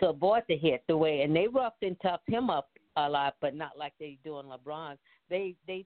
to 0.00 0.08
avoid 0.08 0.42
the 0.48 0.56
hit 0.56 0.82
the 0.88 0.96
way, 0.96 1.22
and 1.22 1.34
they 1.34 1.46
roughed 1.46 1.82
and 1.82 1.98
toughed 2.00 2.28
him 2.28 2.50
up 2.50 2.68
a 2.96 3.08
lot, 3.08 3.36
but 3.40 3.54
not 3.54 3.78
like 3.78 3.92
they 4.00 4.18
do 4.24 4.34
on 4.36 4.46
LeBron. 4.46 4.96
They 5.30 5.54
they 5.66 5.84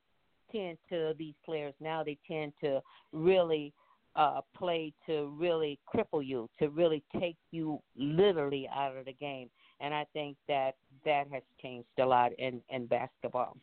tend 0.51 0.79
to 0.89 1.15
these 1.19 1.35
players 1.45 1.75
now. 1.81 2.03
They 2.03 2.19
tend 2.27 2.53
to 2.63 2.81
really 3.13 3.73
uh, 4.17 4.41
play 4.57 4.93
to 5.07 5.33
really 5.39 5.79
cripple 5.93 6.25
you, 6.25 6.49
to 6.59 6.69
really 6.71 7.03
take 7.21 7.37
you 7.51 7.81
literally 7.97 8.69
out 8.75 8.97
of 8.97 9.05
the 9.05 9.13
game 9.13 9.51
and 9.81 9.95
I 9.95 10.07
think 10.13 10.37
that 10.49 10.77
that 11.05 11.25
has 11.33 11.43
changed 11.63 11.89
a 11.99 12.05
lot 12.05 12.33
in 12.39 12.61
in 12.71 12.87
basketball. 12.87 13.57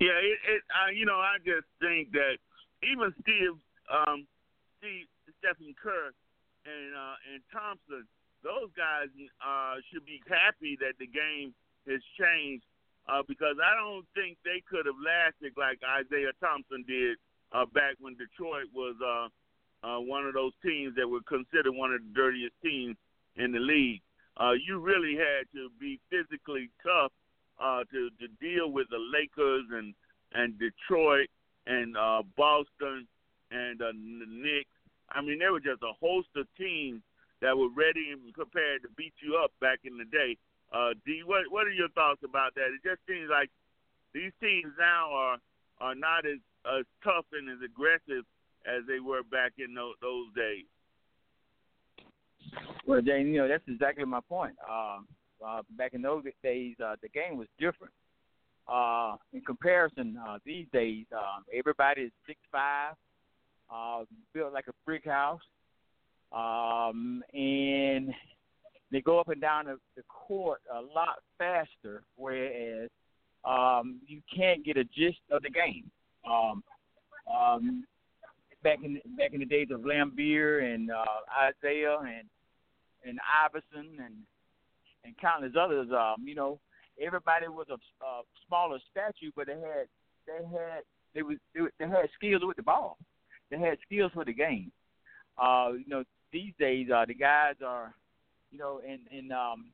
Yeah, 0.00 0.16
it, 0.20 0.38
it 0.48 0.62
you 0.96 1.06
know 1.06 1.20
I 1.20 1.36
just 1.44 1.66
think 1.80 2.12
that 2.12 2.36
even 2.82 3.14
Steve, 3.22 3.56
um, 3.88 4.26
Steve, 4.78 5.06
Stephen 5.40 5.74
Kerr, 5.80 6.12
and 6.64 6.92
uh, 6.92 7.16
and 7.32 7.40
Thompson, 7.52 8.06
those 8.42 8.70
guys 8.76 9.08
uh, 9.40 9.76
should 9.92 10.04
be 10.04 10.20
happy 10.28 10.76
that 10.80 10.98
the 10.98 11.06
game 11.06 11.54
has 11.88 12.00
changed 12.18 12.64
uh, 13.08 13.22
because 13.26 13.56
I 13.62 13.72
don't 13.78 14.06
think 14.14 14.38
they 14.44 14.62
could 14.68 14.86
have 14.86 14.98
lasted 14.98 15.54
like 15.56 15.80
Isiah 15.80 16.34
Thompson 16.40 16.84
did 16.86 17.16
uh, 17.52 17.64
back 17.72 17.96
when 18.00 18.16
Detroit 18.18 18.68
was 18.74 18.96
uh, 19.00 19.28
uh, 19.86 20.00
one 20.00 20.26
of 20.26 20.34
those 20.34 20.52
teams 20.64 20.94
that 20.96 21.08
were 21.08 21.22
considered 21.24 21.72
one 21.72 21.92
of 21.94 22.00
the 22.02 22.12
dirtiest 22.12 22.54
teams 22.62 22.96
in 23.36 23.52
the 23.52 23.60
league 23.60 24.02
uh, 24.40 24.52
you 24.52 24.78
really 24.78 25.16
had 25.16 25.46
to 25.54 25.70
be 25.80 25.98
physically 26.10 26.70
tough 26.82 27.12
uh, 27.60 27.84
to 27.90 28.10
to 28.20 28.28
deal 28.40 28.70
with 28.70 28.88
the 28.90 28.98
Lakers 28.98 29.64
and 29.72 29.94
and 30.32 30.58
Detroit 30.58 31.28
and 31.66 31.96
uh, 31.96 32.22
Boston 32.36 33.06
and 33.50 33.80
uh, 33.80 33.92
the 33.92 34.26
Knicks. 34.28 34.70
I 35.10 35.20
mean, 35.20 35.38
there 35.38 35.52
were 35.52 35.60
just 35.60 35.82
a 35.82 35.92
host 36.00 36.28
of 36.36 36.46
teams 36.58 37.00
that 37.40 37.56
were 37.56 37.70
ready 37.70 38.10
and 38.12 38.32
prepared 38.34 38.82
to 38.82 38.88
beat 38.96 39.14
you 39.22 39.36
up 39.36 39.52
back 39.60 39.80
in 39.84 39.98
the 39.98 40.04
day. 40.04 40.36
Uh, 40.72 40.94
D, 41.04 41.22
what 41.24 41.44
what 41.50 41.66
are 41.66 41.72
your 41.72 41.88
thoughts 41.90 42.22
about 42.24 42.54
that? 42.54 42.74
It 42.74 42.82
just 42.82 43.00
seems 43.06 43.30
like 43.30 43.50
these 44.12 44.32
teams 44.40 44.72
now 44.78 45.12
are 45.12 45.38
are 45.80 45.94
not 45.94 46.26
as 46.26 46.38
as 46.66 46.84
tough 47.04 47.26
and 47.32 47.48
as 47.48 47.62
aggressive 47.64 48.26
as 48.66 48.82
they 48.88 48.98
were 48.98 49.22
back 49.22 49.52
in 49.58 49.74
those, 49.74 49.94
those 50.02 50.26
days. 50.34 50.66
Well, 52.86 53.00
Jane, 53.00 53.28
you 53.28 53.38
know 53.38 53.48
that's 53.48 53.64
exactly 53.68 54.04
my 54.04 54.20
point. 54.28 54.54
Uh, 54.68 54.98
uh, 55.44 55.62
back 55.76 55.94
in 55.94 56.02
those 56.02 56.24
days, 56.42 56.76
uh, 56.84 56.96
the 57.02 57.08
game 57.08 57.36
was 57.36 57.48
different. 57.58 57.92
Uh, 58.68 59.16
in 59.32 59.40
comparison, 59.42 60.18
uh, 60.26 60.38
these 60.44 60.66
days, 60.72 61.04
uh, 61.16 61.40
everybody 61.56 62.02
is 62.02 62.12
six 62.26 62.38
five, 62.50 62.94
uh, 63.72 64.04
built 64.32 64.52
like 64.52 64.66
a 64.68 64.72
brick 64.84 65.04
house, 65.04 65.40
um, 66.32 67.22
and 67.32 68.12
they 68.90 69.00
go 69.00 69.18
up 69.18 69.28
and 69.28 69.40
down 69.40 69.66
the, 69.66 69.76
the 69.96 70.02
court 70.08 70.60
a 70.72 70.80
lot 70.80 71.16
faster. 71.38 72.02
Whereas 72.16 72.88
um, 73.44 74.00
you 74.06 74.20
can't 74.34 74.64
get 74.64 74.76
a 74.76 74.84
gist 74.84 75.20
of 75.30 75.42
the 75.42 75.50
game. 75.50 75.90
Um, 76.28 76.62
um, 77.32 77.84
back 78.62 78.78
in 78.82 79.00
back 79.16 79.32
in 79.32 79.40
the 79.40 79.46
days 79.46 79.68
of 79.70 79.82
Laimbeer 79.82 80.74
and 80.74 80.90
uh, 80.90 81.48
Isiah 81.48 81.98
and 82.00 82.28
and 83.06 83.18
Iverson 83.44 83.98
and 84.04 84.14
and 85.04 85.14
countless 85.18 85.52
others. 85.58 85.88
Um, 85.92 86.26
you 86.26 86.34
know, 86.34 86.58
everybody 87.00 87.48
was 87.48 87.66
a, 87.70 88.04
a 88.04 88.22
smaller 88.46 88.78
statue, 88.90 89.30
but 89.36 89.46
they 89.46 89.54
had 89.54 89.86
they 90.26 90.44
had 90.46 90.82
they 91.14 91.22
was 91.22 91.36
they, 91.54 91.60
they 91.78 91.88
had 91.88 92.08
skills 92.14 92.42
with 92.44 92.56
the 92.56 92.62
ball. 92.62 92.98
They 93.50 93.58
had 93.58 93.78
skills 93.86 94.12
for 94.12 94.24
the 94.24 94.32
game. 94.32 94.72
Uh, 95.38 95.72
you 95.78 95.84
know, 95.86 96.04
these 96.32 96.52
days 96.58 96.88
uh, 96.90 97.04
the 97.06 97.14
guys 97.14 97.54
are 97.64 97.94
you 98.50 98.58
know, 98.58 98.80
in 98.86 99.00
in 99.16 99.32
um 99.32 99.66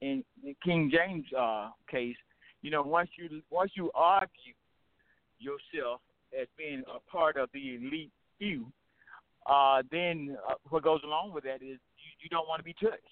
in, 0.00 0.24
in 0.44 0.54
King 0.64 0.90
James 0.92 1.24
uh 1.38 1.70
case, 1.90 2.16
you 2.62 2.70
know, 2.70 2.82
once 2.82 3.10
you 3.16 3.42
once 3.50 3.72
you 3.74 3.90
argue 3.94 4.54
yourself 5.38 6.00
as 6.38 6.46
being 6.56 6.82
a 6.94 7.10
part 7.10 7.36
of 7.36 7.48
the 7.52 7.76
elite 7.76 8.12
few, 8.38 8.66
uh, 9.46 9.82
then 9.90 10.36
uh, 10.48 10.54
what 10.68 10.82
goes 10.82 11.00
along 11.04 11.32
with 11.32 11.44
that 11.44 11.62
is 11.62 11.78
you, 12.22 12.28
don't 12.28 12.48
want 12.48 12.60
to 12.60 12.64
be 12.64 12.74
touched. 12.74 13.02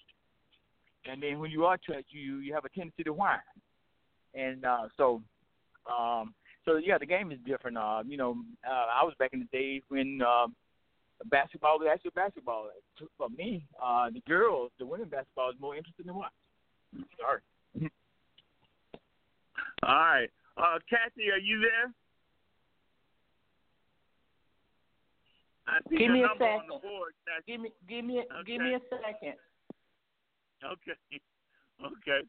And 1.05 1.21
then 1.21 1.39
when 1.39 1.51
you 1.51 1.65
are 1.65 1.77
touched, 1.77 2.11
you 2.11 2.37
you 2.39 2.53
have 2.53 2.65
a 2.65 2.69
tendency 2.69 3.03
to 3.03 3.13
whine. 3.13 3.39
And 4.33 4.65
uh, 4.65 4.87
so, 4.97 5.21
um, 5.89 6.33
so 6.65 6.77
yeah, 6.77 6.97
the 6.97 7.05
game 7.05 7.31
is 7.31 7.39
different. 7.45 7.77
Uh, 7.77 8.03
you 8.05 8.17
know, 8.17 8.37
uh, 8.67 9.01
I 9.01 9.03
was 9.03 9.13
back 9.17 9.31
in 9.33 9.39
the 9.39 9.57
days 9.57 9.81
when 9.89 10.21
uh, 10.21 10.47
basketball 11.25 11.79
was 11.79 11.87
actually 11.91 12.11
basketball. 12.15 12.69
For 13.17 13.29
me, 13.29 13.65
uh, 13.83 14.09
the 14.11 14.21
girls, 14.27 14.71
the 14.77 14.85
women 14.85 15.09
basketball 15.09 15.49
is 15.49 15.55
more 15.59 15.75
interesting 15.75 16.05
than 16.05 16.15
what. 16.15 16.31
Sorry. 17.17 17.41
All 19.83 19.95
right. 19.95 20.29
Uh, 20.57 20.79
Kathy, 20.89 21.31
are 21.31 21.39
you 21.39 21.61
there? 21.61 21.93
I 25.58 25.58
see 25.58 25.58
Give 25.89 26.11
me 26.11 26.23
a 26.23 26.29
second. 26.37 26.69
the 26.69 26.79
board, 26.79 27.13
Give 27.47 27.61
me, 27.61 27.69
give 27.87 28.05
me, 28.05 28.23
give 28.45 28.61
me 28.61 28.73
a 28.75 28.81
second. 28.89 29.35
Okay. 30.63 30.97
Okay. 31.79 32.27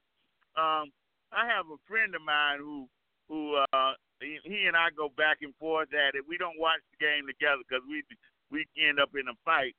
Um, 0.55 0.95
I 1.35 1.43
have 1.43 1.67
a 1.75 1.79
friend 1.91 2.15
of 2.15 2.23
mine 2.23 2.63
who 2.63 2.87
who 3.27 3.59
uh 3.75 3.99
he, 4.21 4.39
he 4.45 4.71
and 4.71 4.77
I 4.79 4.95
go 4.95 5.11
back 5.19 5.43
and 5.43 5.51
forth 5.59 5.91
at 5.91 6.15
it. 6.15 6.23
We 6.23 6.39
don't 6.39 6.55
watch 6.55 6.79
the 6.95 7.03
game 7.03 7.27
together 7.27 7.67
because 7.67 7.83
we 7.91 8.07
we 8.51 8.63
end 8.79 9.01
up 9.03 9.11
in 9.19 9.27
a 9.27 9.35
fight. 9.45 9.75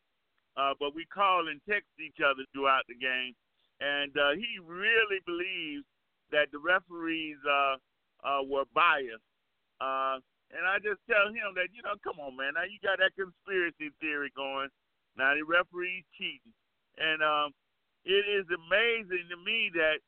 Uh, 0.59 0.75
but 0.79 0.91
we 0.91 1.05
call 1.07 1.47
and 1.47 1.61
text 1.63 1.87
each 1.95 2.19
other 2.19 2.43
throughout 2.51 2.83
the 2.91 2.99
game, 2.99 3.31
and 3.79 4.11
uh, 4.19 4.35
he 4.35 4.59
really 4.59 5.23
believes 5.23 5.87
that 6.31 6.51
the 6.51 6.59
referees 6.59 7.39
uh, 7.47 7.79
uh, 8.27 8.43
were 8.43 8.67
biased. 8.75 9.23
Uh, 9.79 10.19
and 10.51 10.67
I 10.67 10.79
just 10.79 10.99
tell 11.07 11.31
him 11.31 11.55
that 11.55 11.71
you 11.71 11.81
know, 11.83 11.95
come 12.03 12.19
on, 12.19 12.35
man. 12.35 12.55
Now 12.55 12.67
you 12.67 12.79
got 12.83 12.99
that 12.99 13.15
conspiracy 13.15 13.91
theory 13.99 14.31
going. 14.35 14.69
Now 15.15 15.35
the 15.35 15.43
referees 15.43 16.07
cheating, 16.15 16.55
and 16.99 17.19
um, 17.23 17.51
it 18.03 18.25
is 18.27 18.47
amazing 18.47 19.27
to 19.31 19.37
me 19.39 19.71
that 19.75 19.99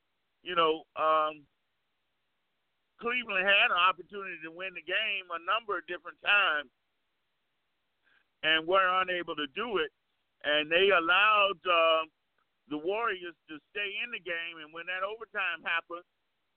you 0.43 0.55
know 0.55 0.83
um, 0.95 1.43
Cleveland 3.03 3.43
had 3.43 3.71
an 3.71 3.79
opportunity 3.79 4.39
to 4.47 4.51
win 4.51 4.71
the 4.75 4.85
game 4.85 5.27
a 5.27 5.41
number 5.43 5.75
of 5.75 5.83
different 5.91 6.19
times 6.23 6.71
and 8.43 8.67
were 8.67 8.87
unable 9.03 9.35
to 9.35 9.47
do 9.55 9.79
it. 9.79 9.91
And 10.43 10.67
they 10.67 10.91
allowed 10.91 11.59
uh, 11.63 12.03
the 12.67 12.79
Warriors 12.79 13.35
to 13.47 13.55
stay 13.71 13.91
in 14.03 14.11
the 14.11 14.19
game. 14.19 14.59
And 14.59 14.75
when 14.75 14.87
that 14.91 15.03
overtime 15.03 15.63
happened, 15.63 16.03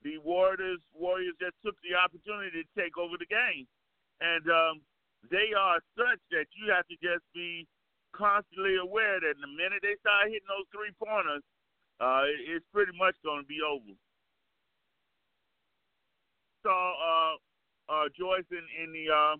the 0.03 0.19
Warriors 0.23 0.83
Warriors 0.95 1.35
just 1.39 1.55
took 1.63 1.75
the 1.83 1.95
opportunity 1.95 2.63
to 2.63 2.71
take 2.79 2.95
over 2.99 3.19
the 3.19 3.27
game. 3.27 3.67
And 4.21 4.45
um, 4.49 4.81
they 5.29 5.53
are 5.57 5.79
such 5.95 6.19
that 6.31 6.45
you 6.57 6.71
have 6.73 6.87
to 6.87 6.95
just 7.01 7.23
be 7.33 7.67
constantly 8.15 8.77
aware 8.77 9.19
that 9.19 9.35
the 9.39 9.47
minute 9.47 9.81
they 9.81 9.95
start 10.01 10.27
hitting 10.27 10.47
those 10.49 10.65
three 10.73 10.93
pointers, 10.97 11.43
uh, 11.99 12.23
it's 12.49 12.65
pretty 12.73 12.93
much 12.97 13.15
going 13.23 13.41
to 13.43 13.47
be 13.47 13.59
over. 13.61 13.93
Saw 16.63 16.93
uh, 16.97 17.35
uh, 17.93 18.05
Joyce 18.17 18.45
in, 18.51 18.65
in 18.83 18.91
the 18.93 19.13
uh, 19.13 19.35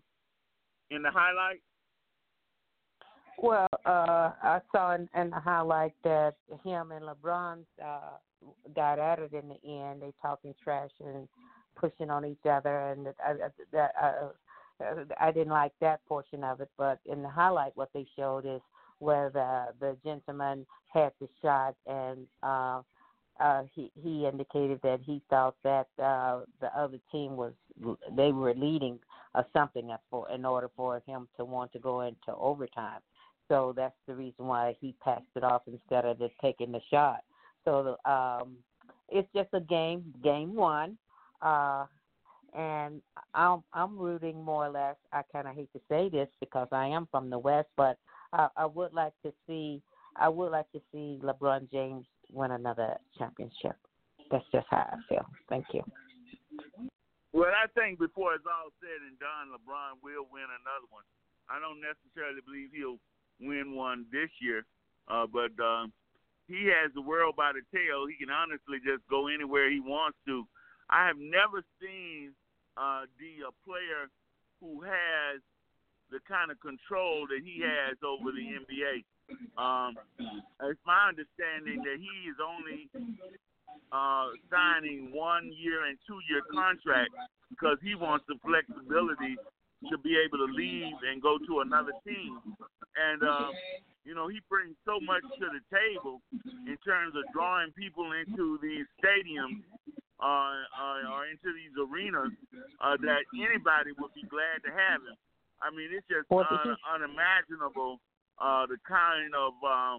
in 0.95 1.01
the 1.01 1.11
highlight. 1.11 1.61
Well, 3.39 3.67
uh, 3.85 4.31
I 4.41 4.61
saw 4.71 4.95
in, 4.95 5.09
in 5.15 5.29
the 5.29 5.39
highlight 5.39 5.93
that 6.03 6.35
him 6.63 6.91
and 6.91 7.05
LeBron 7.05 7.63
uh, 7.83 8.17
got 8.75 8.97
at 8.99 9.19
it 9.19 9.33
in 9.33 9.49
the 9.49 9.59
end. 9.69 10.01
They 10.01 10.11
talking 10.21 10.55
trash 10.63 10.89
and 11.03 11.27
pushing 11.75 12.09
on 12.09 12.25
each 12.25 12.45
other, 12.49 12.91
and 12.91 13.07
I, 13.23 13.31
I- 13.31 13.49
that 13.71 13.91
uh, 14.01 14.29
I 15.19 15.31
didn't 15.31 15.53
like 15.53 15.73
that 15.81 16.05
portion 16.05 16.43
of 16.43 16.61
it. 16.61 16.69
But 16.77 16.99
in 17.05 17.21
the 17.21 17.29
highlight, 17.29 17.75
what 17.75 17.89
they 17.93 18.05
showed 18.15 18.45
is 18.45 18.61
where 18.99 19.29
the 19.29 19.67
the 19.79 19.97
gentleman 20.03 20.65
had 20.93 21.11
the 21.19 21.27
shot, 21.41 21.75
and 21.85 22.27
uh, 22.43 22.81
uh, 23.39 23.63
he 23.73 23.91
he 24.01 24.27
indicated 24.27 24.79
that 24.83 24.99
he 25.03 25.21
thought 25.29 25.55
that 25.63 25.87
uh, 26.01 26.41
the 26.61 26.67
other 26.77 26.99
team 27.11 27.35
was 27.35 27.53
they 28.15 28.31
were 28.31 28.53
leading 28.55 28.99
or 29.35 29.45
something 29.53 29.91
for 30.09 30.29
in 30.31 30.45
order 30.45 30.69
for 30.75 31.01
him 31.05 31.27
to 31.37 31.45
want 31.45 31.71
to 31.73 31.79
go 31.79 32.01
into 32.01 32.35
overtime. 32.35 33.01
So 33.47 33.73
that's 33.75 33.95
the 34.07 34.15
reason 34.15 34.45
why 34.47 34.75
he 34.81 34.95
passed 35.01 35.23
it 35.35 35.43
off 35.43 35.61
instead 35.67 36.05
of 36.05 36.19
just 36.19 36.33
taking 36.41 36.71
the 36.71 36.81
shot. 36.91 37.21
So 37.63 37.97
um, 38.05 38.57
it's 39.09 39.27
just 39.33 39.49
a 39.53 39.61
game, 39.61 40.13
game 40.23 40.55
one, 40.55 40.97
uh, 41.41 41.85
and 42.57 43.01
I'm 43.35 43.63
I'm 43.71 43.97
rooting 43.97 44.43
more 44.43 44.65
or 44.65 44.69
less. 44.69 44.95
I 45.13 45.21
kind 45.31 45.47
of 45.47 45.55
hate 45.55 45.71
to 45.73 45.81
say 45.87 46.09
this 46.09 46.27
because 46.39 46.67
I 46.71 46.87
am 46.87 47.07
from 47.11 47.29
the 47.29 47.37
West, 47.37 47.69
but 47.77 47.97
I, 48.33 48.47
I 48.57 48.65
would 48.65 48.93
like 48.93 49.13
to 49.23 49.31
see 49.45 49.81
I 50.17 50.27
would 50.27 50.51
like 50.51 50.69
to 50.71 50.81
see 50.91 51.19
LeBron 51.21 51.71
James 51.71 52.05
win 52.33 52.51
another 52.51 52.97
championship. 53.17 53.77
That's 54.31 54.43
just 54.51 54.65
how 54.69 54.89
I 54.91 54.97
feel. 55.07 55.25
Thank 55.47 55.67
you. 55.71 55.83
Well, 57.31 57.53
I 57.53 57.69
think 57.79 57.99
before 57.99 58.33
it's 58.33 58.49
all 58.49 58.73
said 58.81 59.05
and 59.05 59.19
done, 59.21 59.53
LeBron 59.53 60.01
will 60.01 60.25
win 60.33 60.49
another 60.49 60.89
one. 60.89 61.05
I 61.47 61.61
don't 61.61 61.79
necessarily 61.79 62.41
believe 62.41 62.73
he'll 62.73 62.97
win 63.39 63.77
one 63.77 64.05
this 64.11 64.33
year, 64.41 64.65
uh, 65.07 65.29
but 65.29 65.53
uh, 65.61 65.85
he 66.49 66.65
has 66.73 66.89
the 66.95 67.05
world 67.05 67.37
by 67.37 67.53
the 67.53 67.61
tail. 67.69 68.09
He 68.09 68.17
can 68.17 68.33
honestly 68.33 68.81
just 68.81 69.05
go 69.07 69.29
anywhere 69.29 69.69
he 69.69 69.79
wants 69.79 70.17
to. 70.25 70.43
I 70.89 71.05
have 71.05 71.21
never 71.21 71.61
seen 71.79 72.33
uh, 72.77 73.09
the 73.17 73.49
a 73.49 73.53
player 73.65 74.07
who 74.61 74.81
has 74.85 75.41
the 76.13 76.21
kind 76.23 76.51
of 76.51 76.57
control 76.61 77.27
that 77.27 77.43
he 77.43 77.59
has 77.65 77.97
over 77.99 78.31
the 78.31 78.45
NBA. 78.63 79.03
Um, 79.59 79.99
it's 80.63 80.79
my 80.87 81.11
understanding 81.11 81.83
that 81.83 81.99
he 81.99 82.15
is 82.31 82.39
only 82.39 82.87
uh, 83.91 84.31
signing 84.47 85.11
one 85.11 85.51
year 85.51 85.83
and 85.89 85.97
two 86.07 86.19
year 86.31 86.39
contract 86.47 87.11
because 87.49 87.75
he 87.83 87.95
wants 87.95 88.23
the 88.31 88.39
flexibility 88.39 89.35
to 89.91 89.97
be 89.99 90.15
able 90.15 90.39
to 90.39 90.49
leave 90.49 90.95
and 91.11 91.21
go 91.21 91.37
to 91.37 91.59
another 91.59 91.91
team. 92.07 92.39
And 92.95 93.21
uh, 93.21 93.51
you 94.07 94.15
know, 94.15 94.31
he 94.31 94.39
brings 94.47 94.79
so 94.87 95.03
much 95.03 95.21
to 95.21 95.45
the 95.51 95.61
table 95.67 96.23
in 96.65 96.77
terms 96.87 97.13
of 97.19 97.27
drawing 97.35 97.75
people 97.75 98.15
into 98.15 98.57
these 98.63 98.87
stadiums 99.03 99.67
uh, 100.19 100.65
uh, 100.73 101.13
or 101.13 101.29
into 101.29 101.53
these 101.53 101.73
arenas 101.77 102.33
uh, 102.81 102.97
that 103.05 103.21
anybody 103.37 103.93
would 103.97 104.13
be 104.17 104.25
glad 104.27 104.63
to 104.65 104.71
have 104.73 105.01
him. 105.05 105.17
I 105.61 105.69
mean, 105.69 105.89
it's 105.93 106.05
just 106.09 106.29
un- 106.29 106.77
unimaginable 106.85 108.01
uh, 108.37 108.65
the 108.65 108.77
kind 108.87 109.33
of 109.33 109.53
um, 109.65 109.97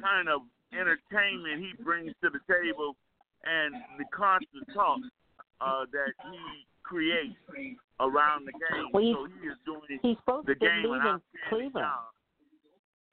kind 0.00 0.28
of 0.28 0.44
entertainment 0.72 1.64
he 1.64 1.72
brings 1.82 2.12
to 2.22 2.28
the 2.28 2.40
table 2.48 2.96
and 3.44 3.74
the 3.96 4.04
constant 4.12 4.64
talk 4.74 5.00
uh, 5.60 5.84
that 5.92 6.12
he 6.30 6.40
creates 6.82 7.36
around 8.00 8.46
the 8.46 8.52
game. 8.52 8.88
Well, 8.92 9.02
so 9.02 9.28
he 9.40 9.48
is 9.48 9.58
doing 9.64 9.98
He's 10.02 10.16
supposed 10.18 10.46
the 10.48 10.54
to 10.54 10.60
game 10.60 10.84
leaving 10.84 11.20
Cleveland. 11.48 11.86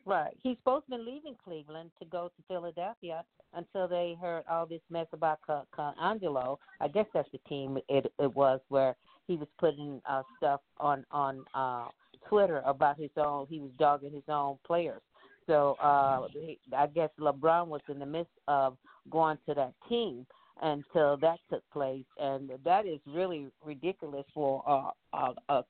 Right. 0.06 0.36
He's 0.44 0.58
supposed 0.58 0.86
to 0.92 0.98
be 0.98 1.04
leaving 1.04 1.36
Cleveland 1.44 1.92
to 2.00 2.06
go 2.06 2.28
to 2.28 2.44
Philadelphia 2.48 3.24
until 3.56 3.88
they 3.88 4.18
heard 4.20 4.44
all 4.50 4.66
this 4.66 4.82
mess 4.90 5.08
about 5.14 5.40
Ca- 5.46 5.66
Ca- 5.76 5.94
Angelo. 6.02 6.60
I 6.80 6.88
guess 6.88 7.06
that's 7.14 7.30
the 7.32 7.40
team 7.50 7.78
it 7.90 8.12
it 8.20 8.36
was 8.36 8.60
where 8.70 8.96
he 9.28 9.36
was 9.36 9.48
putting 9.60 10.02
uh 10.10 10.24
stuff 10.38 10.62
on 10.80 11.06
on 11.12 11.46
uh 11.54 11.88
Twitter 12.30 12.62
about 12.66 12.98
his 13.00 13.12
own 13.18 13.48
he 13.50 13.60
was 13.60 13.72
dogging 13.78 14.14
his 14.14 14.24
own 14.28 14.58
players. 14.66 15.02
So 15.48 15.76
uh 15.82 16.28
he, 16.34 16.60
I 16.76 16.88
guess 16.88 17.10
LeBron 17.20 17.68
was 17.68 17.82
in 17.90 18.00
the 18.00 18.06
midst 18.06 18.34
of 18.48 18.78
going 19.10 19.38
to 19.48 19.54
that 19.56 19.74
team 19.90 20.26
until 20.62 21.18
that 21.18 21.40
took 21.50 21.64
place 21.72 22.06
and 22.20 22.52
that 22.64 22.86
is 22.86 23.00
really 23.08 23.48
ridiculous 23.66 24.26
for 24.34 24.64
uh, 24.68 24.92
a 25.18 25.54
a 25.54 25.64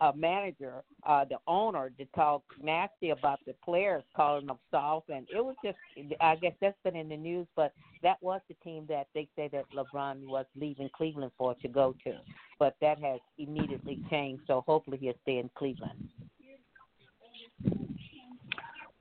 a 0.00 0.12
manager, 0.14 0.82
uh, 1.06 1.24
the 1.24 1.36
owner, 1.46 1.90
to 1.98 2.04
talk 2.14 2.42
nasty 2.62 3.10
about 3.10 3.38
the 3.46 3.54
players, 3.64 4.02
calling 4.16 4.46
them 4.46 4.58
soft, 4.70 5.10
and 5.10 5.26
it 5.34 5.44
was 5.44 5.56
just. 5.64 5.76
I 6.20 6.36
guess 6.36 6.52
that's 6.60 6.76
been 6.84 6.96
in 6.96 7.08
the 7.08 7.16
news, 7.16 7.46
but 7.54 7.72
that 8.02 8.16
was 8.22 8.40
the 8.48 8.54
team 8.64 8.86
that 8.88 9.08
they 9.14 9.28
say 9.36 9.48
that 9.52 9.64
LeBron 9.76 10.26
was 10.26 10.46
leaving 10.56 10.88
Cleveland 10.96 11.32
for 11.36 11.54
to 11.56 11.68
go 11.68 11.94
to, 12.04 12.14
but 12.58 12.76
that 12.80 12.98
has 13.02 13.20
immediately 13.38 13.98
changed. 14.10 14.42
So 14.46 14.64
hopefully 14.66 14.98
he'll 14.98 15.14
stay 15.22 15.38
in 15.38 15.50
Cleveland. 15.54 16.08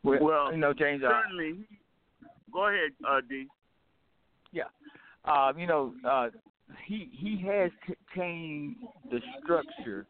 Well, 0.03 0.19
Well, 0.21 0.51
you 0.51 0.57
know, 0.57 0.73
James. 0.73 1.03
Uh, 1.03 1.09
Certainly. 1.09 1.65
Go 2.51 2.67
ahead, 2.67 2.91
uh, 3.07 3.21
D. 3.27 3.47
Yeah. 4.51 4.63
Uh, 5.25 5.53
you 5.57 5.67
know, 5.67 5.93
uh, 6.07 6.29
he 6.85 7.09
he 7.11 7.41
has 7.47 7.71
changed 8.15 8.79
the 9.11 9.19
structure 9.41 10.05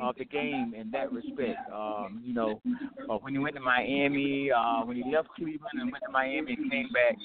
of 0.00 0.16
the 0.16 0.24
game 0.24 0.74
in 0.76 0.90
that 0.90 1.12
respect. 1.12 1.58
Um, 1.72 2.22
you 2.24 2.34
know, 2.34 2.60
uh, 3.10 3.16
when 3.16 3.32
he 3.32 3.38
went 3.38 3.56
to 3.56 3.60
Miami, 3.60 4.50
uh, 4.50 4.84
when 4.84 4.96
he 4.96 5.04
left 5.12 5.28
Cleveland 5.36 5.80
and 5.80 5.92
went 5.92 6.04
to 6.06 6.12
Miami 6.12 6.54
and 6.54 6.70
came 6.70 6.88
back, 6.92 7.16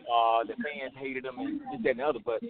uh, 0.00 0.44
the 0.44 0.54
fans 0.54 0.92
hated 0.98 1.24
him 1.24 1.38
and 1.38 1.60
this, 1.60 1.80
that, 1.82 1.90
and 1.90 2.00
the 2.00 2.04
other. 2.04 2.18
But 2.24 2.40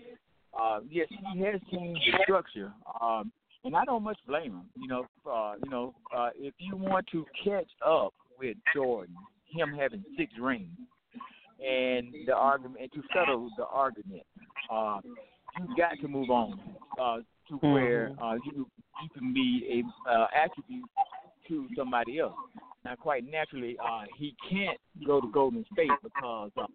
uh, 0.59 0.81
yes, 0.91 1.09
he 1.33 1.41
has 1.41 1.61
changed 1.71 2.01
the 2.07 2.19
structure. 2.23 2.73
Um, 3.01 3.33
and 3.65 3.77
I 3.77 3.85
don't 3.85 4.03
much 4.03 4.19
blame 4.27 4.53
him. 4.53 4.65
You 4.77 4.89
know, 4.89 5.07
uh, 5.31 5.55
you 5.63 5.71
know, 5.71 5.95
uh, 6.15 6.31
if 6.37 6.55
you 6.59 6.77
want 6.77 7.07
to 7.13 7.25
catch 7.45 7.69
up 7.87 8.13
with 8.39 8.57
Jordan, 8.75 9.15
him 9.47 9.73
having 9.73 10.05
six 10.17 10.33
rings, 10.41 10.69
and 11.61 12.13
the 12.27 12.35
argument, 12.35 12.81
and 12.81 12.93
to 12.93 13.03
settle 13.15 13.49
the 13.57 13.67
argument, 13.67 14.23
uh, 14.71 14.99
you 15.57 15.77
got 15.77 15.99
to 16.01 16.09
move 16.09 16.31
on 16.31 16.59
uh, 17.01 17.19
to 17.49 17.57
where 17.73 18.11
Mm-hmm. 18.13 18.23
uh, 18.23 18.35
you 18.45 18.67
you 19.03 19.09
can 19.19 19.33
be 19.33 19.85
a 20.07 20.11
uh, 20.11 20.27
attribute 20.35 20.89
to 21.49 21.67
somebody 21.77 22.19
else. 22.19 22.35
Now, 22.85 22.97
quite 22.97 23.29
naturally, 23.29 23.77
uh, 23.85 24.03
he 24.17 24.35
can't 24.51 24.79
go 25.07 25.21
to 25.21 25.31
Golden 25.33 25.65
State 25.73 25.91
because 26.03 26.51
uh, 26.61 26.67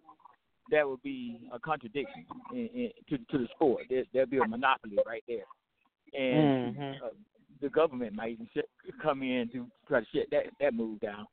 that 0.70 0.88
would 0.88 1.02
be 1.02 1.40
a 1.52 1.58
contradiction 1.58 2.24
in, 2.52 2.68
in, 2.74 2.90
to 3.08 3.18
to 3.30 3.38
the 3.38 3.48
sport. 3.54 3.84
There, 3.90 4.04
there'd 4.12 4.30
be 4.30 4.38
a 4.38 4.46
monopoly 4.46 4.98
right 5.06 5.24
there, 5.26 5.44
and 6.18 6.76
Mhm. 6.76 6.96
uh, 7.04 7.08
the 7.60 7.68
government 7.70 8.14
might 8.14 8.32
even 8.32 8.48
shut, 8.54 8.66
come 9.02 9.22
in 9.22 9.48
to 9.52 9.66
try 9.86 10.00
to 10.00 10.06
shut 10.14 10.26
that 10.30 10.44
that 10.60 10.74
move 10.74 11.00
down. 11.00 11.26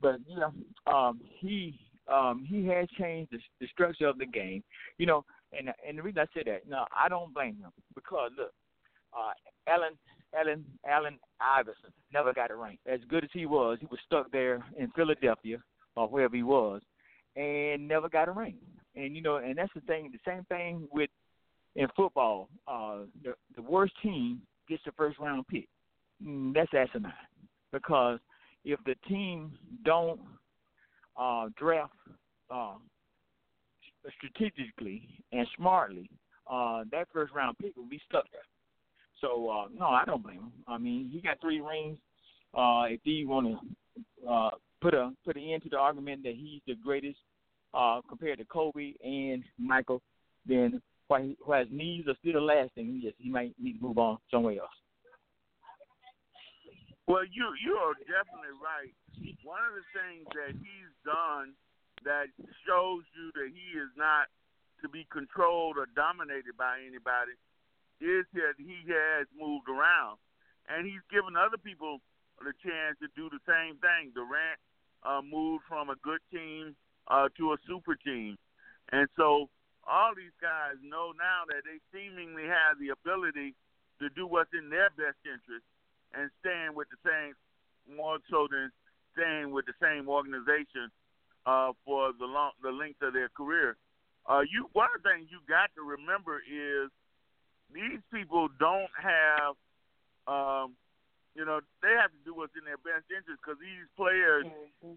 But 0.00 0.20
you 0.26 0.38
know, 0.38 0.92
um, 0.92 1.20
he 1.38 1.78
um, 2.12 2.46
he 2.48 2.66
has 2.66 2.88
changed 2.98 3.32
the, 3.32 3.38
the 3.60 3.66
structure 3.68 4.06
of 4.06 4.18
the 4.18 4.26
game. 4.26 4.62
You 4.98 5.06
know, 5.06 5.24
and 5.56 5.72
and 5.86 5.98
the 5.98 6.02
reason 6.02 6.20
I 6.20 6.26
say 6.34 6.42
that, 6.46 6.68
no, 6.68 6.84
I 6.94 7.08
don't 7.08 7.32
blame 7.32 7.56
him 7.56 7.70
because 7.94 8.30
look, 8.36 8.52
uh, 9.16 9.32
Allen 9.68 9.96
Allen 10.38 10.64
Allen 10.86 11.18
Iverson 11.40 11.90
never 12.12 12.32
got 12.32 12.50
a 12.50 12.56
ring. 12.56 12.78
As 12.86 13.00
good 13.08 13.24
as 13.24 13.30
he 13.32 13.46
was, 13.46 13.78
he 13.80 13.86
was 13.86 13.98
stuck 14.04 14.30
there 14.30 14.62
in 14.76 14.90
Philadelphia 14.90 15.58
or 15.96 16.08
wherever 16.08 16.36
he 16.36 16.42
was, 16.42 16.82
and 17.36 17.86
never 17.86 18.08
got 18.08 18.28
a 18.28 18.32
ring. 18.32 18.56
And 18.94 19.14
you 19.16 19.22
know, 19.22 19.36
and 19.36 19.56
that's 19.56 19.72
the 19.74 19.80
thing. 19.82 20.10
The 20.12 20.30
same 20.30 20.44
thing 20.44 20.88
with 20.92 21.10
in 21.76 21.88
football. 21.96 22.48
Uh, 22.66 23.00
the 23.22 23.34
the 23.56 23.62
worst 23.62 23.92
team 24.02 24.42
gets 24.68 24.82
the 24.84 24.92
first 24.92 25.18
round 25.18 25.46
pick. 25.48 25.68
Mm, 26.24 26.52
that's 26.52 26.72
asinine 26.74 27.12
because 27.72 28.18
if 28.64 28.80
the 28.84 28.94
team 29.08 29.52
don't 29.84 30.20
uh, 31.16 31.46
draft 31.56 31.92
uh, 32.50 32.74
strategically 34.16 35.08
and 35.32 35.46
smartly, 35.56 36.10
uh, 36.50 36.84
that 36.90 37.08
first 37.12 37.32
round 37.34 37.56
pick 37.58 37.76
will 37.76 37.88
be 37.88 38.00
stuck 38.08 38.24
there. 38.32 38.40
So 39.20 39.50
uh, 39.50 39.66
no, 39.76 39.86
I 39.86 40.04
don't 40.04 40.22
blame 40.22 40.38
him. 40.38 40.52
I 40.66 40.78
mean, 40.78 41.10
he 41.12 41.20
got 41.20 41.40
three 41.40 41.60
rings. 41.60 41.98
Uh, 42.56 42.84
if 42.88 43.00
he 43.02 43.24
want 43.26 43.46
to 43.46 44.28
uh, 44.28 44.50
put 44.80 44.94
a 44.94 45.10
put 45.24 45.36
an 45.36 45.42
end 45.42 45.62
to 45.64 45.68
the 45.68 45.76
argument 45.76 46.22
that 46.22 46.34
he's 46.34 46.60
the 46.66 46.74
greatest 46.74 47.18
uh, 47.74 48.00
compared 48.08 48.38
to 48.38 48.44
Kobe 48.44 48.94
and 49.04 49.42
Michael, 49.58 50.00
then 50.46 50.80
while, 51.08 51.22
he, 51.22 51.36
his 51.46 51.66
knees 51.70 52.04
are 52.06 52.16
still 52.20 52.44
lasting, 52.44 53.00
just 53.02 53.16
he 53.18 53.30
might 53.30 53.54
need 53.60 53.78
to 53.78 53.84
move 53.84 53.98
on 53.98 54.18
somewhere 54.30 54.58
else. 54.60 54.70
Well, 57.06 57.24
you 57.24 57.48
you 57.64 57.72
are 57.74 57.94
definitely 58.04 58.56
right. 58.62 58.92
One 59.42 59.60
of 59.64 59.74
the 59.74 59.84
things 59.96 60.28
that 60.34 60.52
he's 60.52 60.92
done 61.04 61.54
that 62.04 62.30
shows 62.66 63.02
you 63.16 63.32
that 63.34 63.50
he 63.50 63.78
is 63.78 63.90
not 63.96 64.28
to 64.82 64.88
be 64.88 65.06
controlled 65.10 65.76
or 65.78 65.86
dominated 65.96 66.54
by 66.56 66.78
anybody 66.86 67.34
is 67.98 68.26
that 68.34 68.54
he 68.58 68.86
has 68.86 69.26
moved 69.34 69.66
around, 69.66 70.18
and 70.70 70.86
he's 70.86 71.02
given 71.10 71.34
other 71.34 71.58
people 71.58 71.98
the 72.38 72.54
chance 72.62 72.94
to 73.02 73.10
do 73.18 73.26
the 73.26 73.42
same 73.42 73.74
thing. 73.82 74.14
Durant 74.14 74.58
uh, 75.02 75.18
moved 75.22 75.66
from 75.66 75.90
a 75.90 75.98
good 76.06 76.22
team 76.30 76.78
uh, 77.10 77.26
to 77.34 77.52
a 77.52 77.58
super 77.66 77.98
team, 77.98 78.38
and 78.94 79.10
so 79.18 79.50
all 79.82 80.14
these 80.14 80.34
guys 80.38 80.78
know 80.84 81.10
now 81.18 81.48
that 81.50 81.66
they 81.66 81.82
seemingly 81.90 82.46
have 82.46 82.78
the 82.78 82.94
ability 82.94 83.56
to 83.98 84.06
do 84.14 84.28
what's 84.28 84.54
in 84.54 84.70
their 84.70 84.94
best 84.94 85.18
interest 85.26 85.66
and 86.14 86.30
staying 86.38 86.76
with 86.76 86.86
the 86.94 87.00
same 87.02 87.34
more 87.96 88.18
so 88.30 88.46
than 88.46 88.70
staying 89.16 89.50
with 89.50 89.66
the 89.66 89.74
same 89.82 90.06
organization 90.06 90.92
uh, 91.48 91.72
for 91.84 92.12
the 92.12 92.28
long 92.28 92.52
the 92.60 92.68
length 92.68 93.00
of 93.00 93.16
their 93.16 93.32
career. 93.32 93.80
Uh, 94.28 94.44
you 94.44 94.68
one 94.76 94.92
of 94.92 95.00
the 95.00 95.08
things 95.08 95.32
you 95.32 95.40
got 95.48 95.72
to 95.72 95.80
remember 95.80 96.44
is 96.44 96.92
these 97.72 98.04
people 98.12 98.52
don't 98.60 98.92
have 99.00 99.56
um, 100.28 100.76
you 101.32 101.48
know 101.48 101.64
they 101.80 101.94
have 101.96 102.12
to 102.12 102.20
do 102.28 102.36
what's 102.36 102.52
in 102.52 102.68
their 102.68 102.76
best 102.76 103.08
interest 103.08 103.40
because 103.40 103.56
these 103.56 103.88
players 103.96 104.44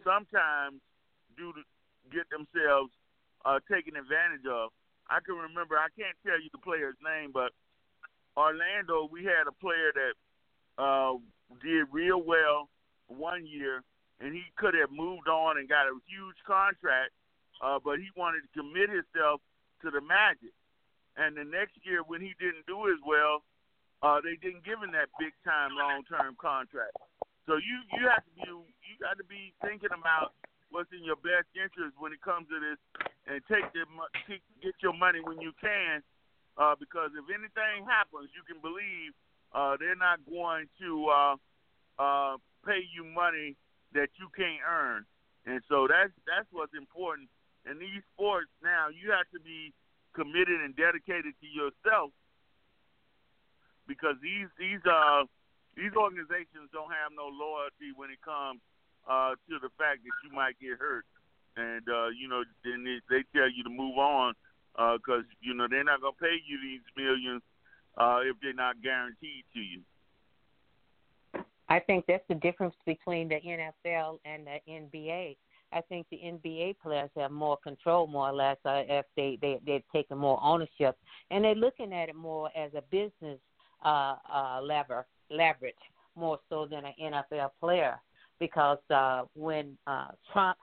sometimes 0.03 0.83
do 1.39 1.55
to 1.55 1.63
get 2.11 2.27
themselves 2.27 2.91
uh, 3.47 3.63
taken 3.71 3.95
advantage 3.95 4.43
of. 4.43 4.75
I 5.07 5.23
can 5.23 5.39
remember 5.39 5.79
I 5.79 5.87
can't 5.95 6.19
tell 6.27 6.35
you 6.35 6.51
the 6.51 6.59
player's 6.59 6.99
name, 6.99 7.31
but 7.31 7.55
Orlando 8.35 9.07
we 9.07 9.23
had 9.23 9.47
a 9.47 9.55
player 9.55 9.95
that 9.95 10.15
uh, 10.75 11.15
did 11.63 11.87
real 11.95 12.19
well 12.19 12.67
one 13.07 13.47
year, 13.47 13.83
and 14.21 14.34
he 14.38 14.45
could 14.55 14.77
have 14.77 14.93
moved 14.93 15.27
on 15.27 15.57
and 15.57 15.67
got 15.67 15.89
a 15.89 15.97
huge 16.05 16.38
contract, 16.45 17.12
uh, 17.60 17.81
but 17.81 17.97
he 17.97 18.07
wanted 18.15 18.45
to 18.45 18.51
commit 18.53 18.89
himself 18.93 19.41
to 19.81 19.89
the 19.89 20.01
Magic. 20.01 20.53
And 21.17 21.36
the 21.36 21.43
next 21.43 21.75
year, 21.84 22.05
when 22.05 22.21
he 22.21 22.38
didn't 22.39 22.69
do 22.69 22.88
as 22.88 23.01
well, 23.03 23.43
uh, 24.05 24.21
they 24.21 24.38
didn't 24.39 24.63
give 24.63 24.79
him 24.79 24.93
that 24.93 25.10
big 25.19 25.34
time, 25.43 25.75
long 25.75 26.05
term 26.07 26.38
contract. 26.39 26.95
So 27.49 27.57
you 27.57 27.77
you 27.97 28.07
have 28.07 28.23
to 28.23 28.34
be 28.38 28.47
you 28.47 28.93
got 29.01 29.17
to 29.17 29.27
be 29.27 29.51
thinking 29.60 29.91
about 29.91 30.38
what's 30.69 30.89
in 30.95 31.03
your 31.03 31.19
best 31.19 31.51
interest 31.51 31.99
when 31.99 32.13
it 32.15 32.21
comes 32.23 32.47
to 32.47 32.57
this, 32.57 32.79
and 33.27 33.43
take 33.51 33.65
the 33.75 33.84
take, 34.29 34.45
get 34.63 34.77
your 34.79 34.95
money 34.95 35.19
when 35.19 35.41
you 35.41 35.51
can, 35.60 36.01
uh, 36.55 36.79
because 36.79 37.12
if 37.17 37.27
anything 37.27 37.84
happens, 37.84 38.31
you 38.31 38.41
can 38.47 38.62
believe 38.63 39.12
uh, 39.51 39.75
they're 39.77 39.99
not 39.99 40.23
going 40.25 40.71
to 40.79 40.89
uh, 41.12 41.36
uh, 41.99 42.34
pay 42.63 42.81
you 42.88 43.03
money 43.03 43.60
that 43.93 44.10
you 44.19 44.27
can't 44.36 44.62
earn, 44.67 45.06
and 45.45 45.62
so 45.67 45.88
that's 45.88 46.13
that's 46.27 46.47
what's 46.51 46.73
important. 46.75 47.30
In 47.69 47.77
these 47.77 48.01
sports 48.15 48.49
now, 48.63 48.89
you 48.89 49.12
have 49.12 49.30
to 49.34 49.39
be 49.39 49.73
committed 50.13 50.60
and 50.62 50.75
dedicated 50.75 51.34
to 51.39 51.47
yourself 51.47 52.12
because 53.88 54.15
these 54.21 54.47
these 54.58 54.82
uh 54.86 55.23
these 55.75 55.93
organizations 55.95 56.67
don't 56.73 56.91
have 56.91 57.15
no 57.15 57.32
loyalty 57.32 57.95
when 57.95 58.12
it 58.12 58.19
comes 58.21 58.60
uh, 59.08 59.39
to 59.47 59.56
the 59.63 59.71
fact 59.80 60.04
that 60.04 60.15
you 60.23 60.30
might 60.36 60.60
get 60.60 60.75
hurt, 60.77 61.06
and 61.56 61.88
uh, 61.88 62.12
you 62.12 62.27
know 62.27 62.43
then 62.63 62.84
they, 62.84 62.99
they 63.08 63.23
tell 63.32 63.49
you 63.49 63.63
to 63.63 63.71
move 63.71 63.97
on 63.97 64.34
because 64.97 65.23
you 65.41 65.54
know 65.54 65.67
they're 65.69 65.84
not 65.88 66.01
gonna 66.01 66.17
pay 66.19 66.39
you 66.43 66.60
these 66.62 66.84
millions 66.95 67.41
uh, 67.97 68.19
if 68.23 68.36
they're 68.41 68.54
not 68.54 68.82
guaranteed 68.82 69.43
to 69.54 69.60
you. 69.60 69.82
I 71.72 71.80
think 71.80 72.03
that's 72.05 72.24
the 72.28 72.36
difference 72.36 72.76
between 72.86 73.30
the 73.30 73.36
NFL 73.36 74.17
and 74.26 74.45
the 74.45 74.59
NBA. 74.69 75.38
I 75.72 75.82
think 75.88 76.05
the 76.11 76.17
NBA 76.17 76.76
players 76.84 77.09
have 77.15 77.32
more 77.32 77.55
control, 77.63 78.07
more 78.07 78.28
or 78.28 78.34
less, 78.34 78.57
uh, 78.65 78.84
if 78.89 79.05
they 79.15 79.38
they 79.41 79.57
they've 79.65 79.89
taken 79.93 80.17
more 80.17 80.38
ownership, 80.43 80.97
and 81.30 81.45
they're 81.45 81.55
looking 81.55 81.93
at 81.93 82.09
it 82.09 82.15
more 82.15 82.49
as 82.57 82.72
a 82.74 82.82
business 82.91 83.39
uh, 83.86 84.15
uh, 84.30 84.59
lever 84.61 85.05
leverage 85.30 85.74
more 86.17 86.39
so 86.49 86.67
than 86.69 86.84
an 86.84 86.93
NFL 87.01 87.51
player. 87.57 87.95
Because 88.38 88.80
uh, 88.89 89.22
when 89.34 89.78
uh, 89.88 90.09
Trump 90.34 90.57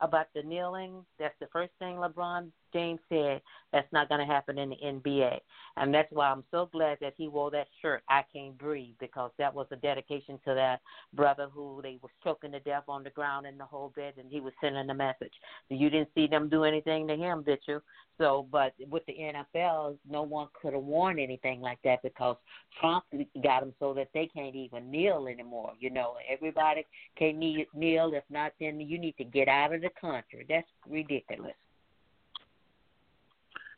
about 0.00 0.26
the 0.32 0.44
kneeling, 0.44 1.04
that's 1.18 1.34
the 1.40 1.48
first 1.52 1.72
thing 1.80 1.96
LeBron 1.96 2.52
James 2.76 3.00
said. 3.08 3.40
That's 3.72 3.90
not 3.92 4.08
going 4.08 4.20
to 4.20 4.32
happen 4.32 4.58
in 4.58 4.70
the 4.70 4.76
NBA, 4.76 5.38
and 5.76 5.92
that's 5.92 6.10
why 6.12 6.30
I'm 6.30 6.44
so 6.50 6.68
glad 6.72 6.98
that 7.00 7.14
he 7.16 7.28
wore 7.28 7.50
that 7.50 7.66
shirt. 7.82 8.02
I 8.08 8.22
can't 8.32 8.56
breathe 8.56 8.94
because 9.00 9.30
that 9.38 9.54
was 9.54 9.66
a 9.70 9.76
dedication 9.76 10.38
to 10.46 10.54
that 10.54 10.80
brother 11.14 11.48
who 11.52 11.80
they 11.82 11.98
was 12.00 12.12
choking 12.22 12.52
to 12.52 12.60
death 12.60 12.84
on 12.88 13.02
the 13.02 13.10
ground 13.10 13.46
in 13.46 13.58
the 13.58 13.64
whole 13.64 13.92
bed, 13.96 14.14
and 14.18 14.30
he 14.30 14.40
was 14.40 14.52
sending 14.60 14.88
a 14.88 14.94
message. 14.94 15.32
You 15.68 15.90
didn't 15.90 16.10
see 16.14 16.26
them 16.26 16.48
do 16.48 16.64
anything 16.64 17.06
to 17.08 17.16
him, 17.16 17.42
did 17.42 17.58
you? 17.66 17.80
So, 18.18 18.46
but 18.50 18.72
with 18.88 19.04
the 19.06 19.14
NFL, 19.14 19.98
no 20.08 20.22
one 20.22 20.48
could 20.60 20.72
have 20.72 20.82
worn 20.82 21.18
anything 21.18 21.60
like 21.60 21.78
that 21.84 22.02
because 22.02 22.36
Trump 22.80 23.04
got 23.42 23.60
them 23.60 23.74
so 23.78 23.92
that 23.94 24.08
they 24.14 24.30
can't 24.32 24.54
even 24.54 24.90
kneel 24.90 25.26
anymore. 25.28 25.72
You 25.78 25.90
know, 25.90 26.14
everybody 26.30 26.86
can 27.18 27.38
kneel. 27.38 27.66
kneel. 27.74 28.12
If 28.14 28.24
not, 28.30 28.52
then 28.58 28.80
you 28.80 28.98
need 28.98 29.16
to 29.18 29.24
get 29.24 29.48
out 29.48 29.74
of 29.74 29.82
the 29.82 29.90
country. 30.00 30.46
That's 30.48 30.68
ridiculous. 30.88 31.54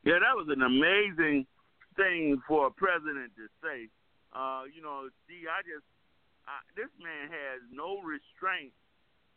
Yeah, 0.09 0.25
that 0.25 0.41
was 0.41 0.49
an 0.49 0.65
amazing 0.65 1.45
thing 1.93 2.41
for 2.49 2.69
a 2.69 2.73
president 2.73 3.29
to 3.37 3.45
say. 3.61 3.93
Uh, 4.33 4.65
you 4.65 4.81
know, 4.81 5.05
see, 5.29 5.45
I 5.45 5.61
just 5.61 5.85
I, 6.49 6.65
this 6.73 6.89
man 6.97 7.29
has 7.29 7.61
no 7.69 8.01
restraint 8.01 8.73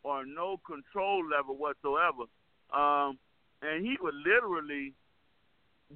or 0.00 0.24
no 0.24 0.56
control 0.64 1.28
level 1.28 1.60
whatsoever, 1.60 2.24
um, 2.72 3.20
and 3.60 3.84
he 3.84 4.00
would 4.00 4.16
literally 4.16 4.96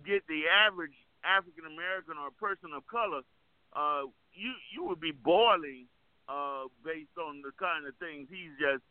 get 0.05 0.29
the 0.29 0.45
average 0.45 0.93
African 1.25 1.65
American 1.65 2.21
or 2.21 2.29
person 2.37 2.77
of 2.77 2.85
color, 2.85 3.25
uh, 3.73 4.05
you 4.37 4.53
you 4.77 4.85
would 4.85 5.01
be 5.01 5.17
boiling 5.17 5.89
uh, 6.29 6.69
based 6.85 7.17
on 7.17 7.41
the 7.41 7.57
kind 7.57 7.89
of 7.89 7.97
things 7.97 8.29
he's 8.29 8.53
just 8.61 8.85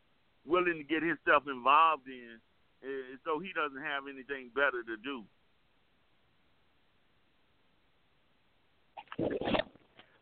willing 0.49 0.81
to 0.81 0.87
get 0.89 1.05
himself 1.05 1.45
involved 1.45 2.09
in, 2.09 2.41
uh, 2.81 3.21
so 3.21 3.37
he 3.37 3.53
doesn't 3.53 3.85
have 3.85 4.09
anything 4.09 4.49
better 4.57 4.81
to 4.81 4.97
do. 4.97 5.29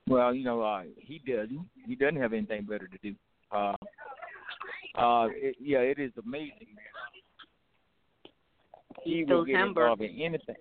Well, 0.08 0.34
you 0.34 0.44
know, 0.44 0.62
uh, 0.62 0.84
he 0.98 1.20
doesn't. 1.20 1.66
He 1.88 1.96
doesn't 1.96 2.22
have 2.22 2.34
anything 2.34 2.64
better 2.64 2.88
to 2.88 2.98
do. 3.02 3.16
Uh, 3.52 3.76
uh, 4.96 5.28
it, 5.32 5.56
yeah, 5.60 5.80
it 5.80 6.00
is 6.00 6.12
amazing. 6.24 6.76
He 9.04 9.24
will 9.24 9.46
get 9.46 9.60
involved 9.60 10.02
in 10.02 10.22
anything. 10.22 10.56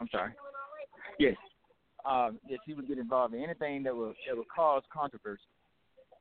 I'm 0.00 0.08
sorry. 0.10 0.32
Yes. 1.18 1.36
Um, 2.04 2.40
yes, 2.48 2.58
he 2.66 2.74
would 2.74 2.88
get 2.88 2.98
involved 2.98 3.34
in 3.34 3.42
anything 3.42 3.84
that 3.84 3.94
will 3.94 4.14
that 4.26 4.36
will 4.36 4.44
cause 4.54 4.82
controversy. 4.92 5.42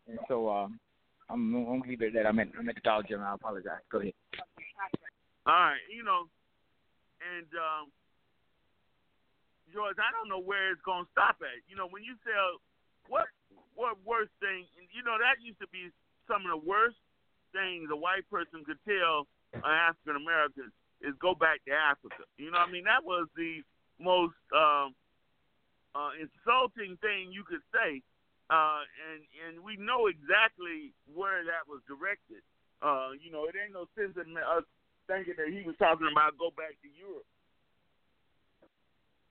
And 0.08 0.20
so 0.28 0.50
um, 0.50 0.80
I'm, 1.30 1.56
I'm 1.56 1.80
gonna 1.80 1.90
leave 1.90 2.02
it 2.02 2.08
at 2.08 2.14
that. 2.14 2.26
I 2.28 2.32
meant 2.32 2.52
I 2.58 2.62
meant 2.62 2.78
to 2.78 2.84
Dollar 2.84 3.04
General. 3.04 3.32
I 3.32 3.36
apologize. 3.36 3.82
Go 3.92 4.00
ahead. 4.00 4.14
All 5.48 5.54
right, 5.54 5.78
you 5.94 6.04
know, 6.04 6.28
and 7.36 7.48
um, 7.58 7.90
George, 9.74 9.98
I 9.98 10.12
don't 10.12 10.30
know 10.30 10.42
where 10.42 10.72
it's 10.72 10.84
gonna 10.84 11.08
stop 11.12 11.40
at. 11.42 11.64
You 11.68 11.76
know, 11.76 11.88
when 11.88 12.04
you 12.04 12.16
sell 12.24 12.60
what 13.08 13.28
what 13.76 13.98
worst 14.06 14.32
thing, 14.40 14.68
you 14.92 15.04
know, 15.04 15.18
that 15.18 15.40
used 15.42 15.60
to 15.60 15.70
be 15.72 15.90
some 16.28 16.46
of 16.46 16.52
the 16.52 16.64
worst 16.64 17.00
things 17.52 17.90
a 17.92 17.96
white 17.96 18.28
person 18.32 18.64
could 18.64 18.80
tell 18.88 19.28
an 19.54 19.76
African 19.92 20.16
American 20.16 20.72
is 21.02 21.16
go 21.20 21.34
back 21.34 21.64
to 21.68 21.74
Africa. 21.74 22.24
You 22.38 22.52
know, 22.52 22.60
what 22.62 22.70
I 22.70 22.72
mean, 22.72 22.86
that 22.86 23.04
was 23.04 23.28
the 23.36 23.64
most 24.00 24.38
um, 24.54 24.94
uh, 25.96 26.16
insulting 26.16 26.96
thing 27.02 27.34
you 27.34 27.44
could 27.44 27.64
say, 27.74 28.02
uh, 28.50 28.84
and 29.12 29.24
and 29.44 29.54
we 29.64 29.76
know 29.78 30.08
exactly 30.08 30.94
where 31.12 31.44
that 31.44 31.68
was 31.68 31.82
directed. 31.88 32.44
Uh, 32.82 33.14
you 33.20 33.30
know, 33.30 33.46
it 33.46 33.54
ain't 33.54 33.74
no 33.74 33.86
sense 33.94 34.18
in 34.18 34.34
us 34.38 34.66
thinking 35.06 35.38
that 35.38 35.50
he 35.54 35.62
was 35.68 35.78
talking 35.78 36.10
about 36.10 36.38
go 36.40 36.50
back 36.56 36.74
to 36.82 36.90
Europe. 36.96 37.28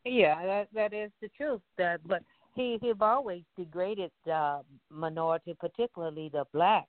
Yeah, 0.05 0.45
that 0.47 0.69
that 0.75 0.93
is 0.93 1.11
the 1.21 1.29
truth. 1.37 1.61
That, 1.79 2.01
but 2.07 2.23
he 2.55 2.79
he've 2.81 3.03
always 3.03 3.43
degraded 3.57 4.11
uh, 4.33 4.61
minority, 4.91 5.55
particularly 5.59 6.31
the 6.33 6.45
blacks. 6.53 6.89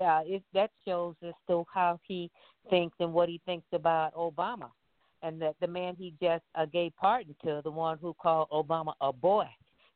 Uh, 0.00 0.20
it, 0.24 0.42
that 0.52 0.70
shows 0.84 1.14
as 1.26 1.34
to 1.48 1.64
how 1.72 1.98
he 2.06 2.30
thinks 2.70 2.96
and 2.98 3.12
what 3.12 3.28
he 3.28 3.40
thinks 3.46 3.66
about 3.72 4.12
Obama 4.14 4.70
and 5.22 5.40
that 5.40 5.54
the 5.60 5.66
man 5.66 5.94
he 5.96 6.12
just 6.20 6.42
uh, 6.54 6.66
gave 6.66 6.94
pardon 6.96 7.34
to, 7.44 7.60
the 7.64 7.70
one 7.70 7.98
who 7.98 8.14
called 8.14 8.48
Obama 8.50 8.92
a 9.00 9.12
boy. 9.12 9.46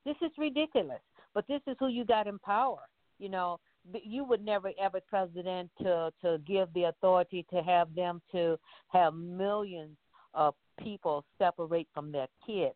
This 0.04 0.16
is 0.22 0.30
ridiculous. 0.38 1.00
But 1.34 1.46
this 1.48 1.60
is 1.66 1.76
who 1.78 1.88
you 1.88 2.04
got 2.04 2.26
in 2.26 2.38
power. 2.38 2.78
You 3.18 3.28
know, 3.28 3.58
you 4.02 4.24
would 4.24 4.44
never 4.44 4.70
ever 4.80 5.00
president 5.06 5.70
to 5.82 6.10
to 6.22 6.38
give 6.46 6.68
the 6.74 6.84
authority 6.84 7.44
to 7.52 7.62
have 7.62 7.94
them 7.94 8.22
to 8.32 8.58
have 8.88 9.14
millions 9.14 9.96
of 10.32 10.54
people 10.82 11.24
separate 11.38 11.88
from 11.92 12.12
their 12.12 12.26
kids. 12.46 12.74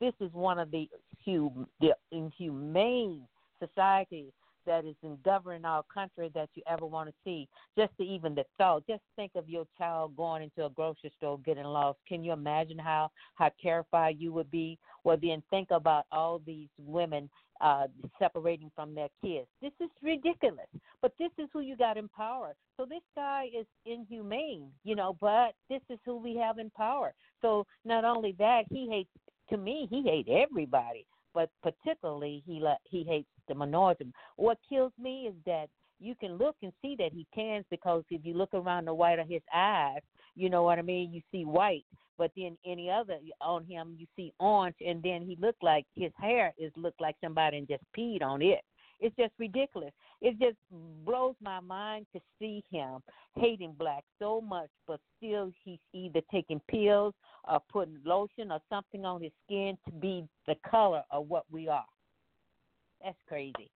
This 0.00 0.14
is 0.20 0.32
one 0.32 0.58
of 0.58 0.70
the, 0.70 0.88
hum, 1.24 1.66
the 1.80 1.94
inhumane 2.10 3.22
societies 3.60 4.32
that 4.66 4.84
is 4.84 4.94
in 5.02 5.18
governing 5.24 5.64
our 5.64 5.82
country 5.92 6.30
that 6.34 6.48
you 6.54 6.62
ever 6.68 6.86
want 6.86 7.08
to 7.08 7.14
see. 7.24 7.48
Just 7.76 7.96
to 7.98 8.04
even 8.04 8.34
the 8.34 8.44
thought, 8.58 8.84
just 8.86 9.02
think 9.16 9.32
of 9.34 9.48
your 9.48 9.66
child 9.76 10.16
going 10.16 10.42
into 10.42 10.66
a 10.66 10.70
grocery 10.70 11.12
store 11.16 11.38
getting 11.44 11.64
lost. 11.64 11.98
Can 12.08 12.22
you 12.22 12.32
imagine 12.32 12.78
how 12.78 13.10
how 13.34 13.50
terrified 13.60 14.16
you 14.18 14.32
would 14.32 14.50
be? 14.50 14.78
Well, 15.04 15.16
then 15.20 15.42
think 15.50 15.70
about 15.70 16.04
all 16.12 16.40
these 16.46 16.68
women 16.78 17.28
uh, 17.60 17.86
separating 18.18 18.70
from 18.74 18.94
their 18.94 19.08
kids. 19.22 19.46
This 19.60 19.72
is 19.80 19.88
ridiculous. 20.02 20.66
But 21.00 21.12
this 21.18 21.30
is 21.38 21.48
who 21.52 21.60
you 21.60 21.76
got 21.76 21.96
in 21.96 22.08
power. 22.08 22.54
So 22.76 22.84
this 22.84 23.02
guy 23.14 23.46
is 23.56 23.66
inhumane, 23.86 24.70
you 24.84 24.94
know. 24.94 25.16
But 25.20 25.54
this 25.68 25.82
is 25.88 25.98
who 26.04 26.16
we 26.16 26.36
have 26.36 26.58
in 26.58 26.70
power. 26.70 27.14
So 27.42 27.66
not 27.84 28.04
only 28.04 28.34
that, 28.38 28.62
he 28.70 28.88
hates. 28.88 29.10
To 29.50 29.58
me, 29.58 29.86
he 29.90 30.02
hates 30.02 30.30
everybody 30.32 31.04
but 31.34 31.50
particularly 31.62 32.42
he 32.46 32.62
he 32.84 33.04
hates 33.04 33.28
the 33.48 33.54
minority. 33.54 34.12
What 34.36 34.58
kills 34.68 34.92
me 34.98 35.28
is 35.28 35.34
that 35.46 35.68
you 35.98 36.14
can 36.14 36.36
look 36.36 36.56
and 36.62 36.72
see 36.82 36.96
that 36.98 37.12
he 37.12 37.26
tans 37.34 37.64
because 37.70 38.02
if 38.10 38.24
you 38.24 38.34
look 38.34 38.52
around 38.54 38.86
the 38.86 38.94
white 38.94 39.18
of 39.18 39.28
his 39.28 39.42
eyes, 39.54 40.00
you 40.34 40.50
know 40.50 40.62
what 40.62 40.78
I 40.78 40.82
mean. 40.82 41.12
You 41.12 41.20
see 41.30 41.44
white, 41.44 41.84
but 42.18 42.32
then 42.36 42.56
any 42.66 42.90
other 42.90 43.18
on 43.40 43.64
him 43.64 43.94
you 43.98 44.06
see 44.16 44.32
orange, 44.40 44.76
and 44.84 45.02
then 45.02 45.22
he 45.22 45.36
looked 45.40 45.62
like 45.62 45.86
his 45.94 46.12
hair 46.20 46.52
is 46.58 46.72
looked 46.76 47.00
like 47.00 47.16
somebody 47.22 47.58
and 47.58 47.68
just 47.68 47.84
peed 47.96 48.22
on 48.22 48.42
it. 48.42 48.60
It's 49.02 49.16
just 49.16 49.32
ridiculous. 49.36 49.90
It 50.20 50.38
just 50.38 50.56
blows 51.04 51.34
my 51.42 51.58
mind 51.58 52.06
to 52.14 52.20
see 52.38 52.62
him 52.70 53.02
hating 53.34 53.74
black 53.76 54.04
so 54.20 54.40
much, 54.40 54.68
but 54.86 55.00
still 55.18 55.50
he's 55.64 55.80
either 55.92 56.20
taking 56.30 56.60
pills 56.68 57.12
or 57.48 57.60
putting 57.68 57.98
lotion 58.04 58.52
or 58.52 58.60
something 58.70 59.04
on 59.04 59.20
his 59.20 59.32
skin 59.44 59.76
to 59.86 59.92
be 59.92 60.24
the 60.46 60.54
color 60.70 61.02
of 61.10 61.28
what 61.28 61.44
we 61.50 61.68
are. 61.68 61.84
That's 63.02 63.18
crazy. 63.28 63.70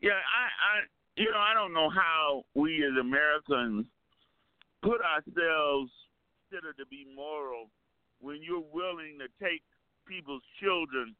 Yeah, 0.00 0.12
I, 0.12 0.78
I, 0.78 0.80
you 1.16 1.30
know, 1.30 1.38
I 1.38 1.52
don't 1.52 1.74
know 1.74 1.90
how 1.90 2.44
we 2.54 2.82
as 2.82 2.98
Americans 2.98 3.84
put 4.82 5.02
ourselves 5.02 5.90
considered 6.48 6.78
to 6.78 6.86
be 6.86 7.06
moral 7.14 7.68
when 8.20 8.40
you're 8.42 8.64
willing 8.72 9.18
to 9.18 9.44
take 9.44 9.62
people's 10.08 10.42
children 10.62 11.14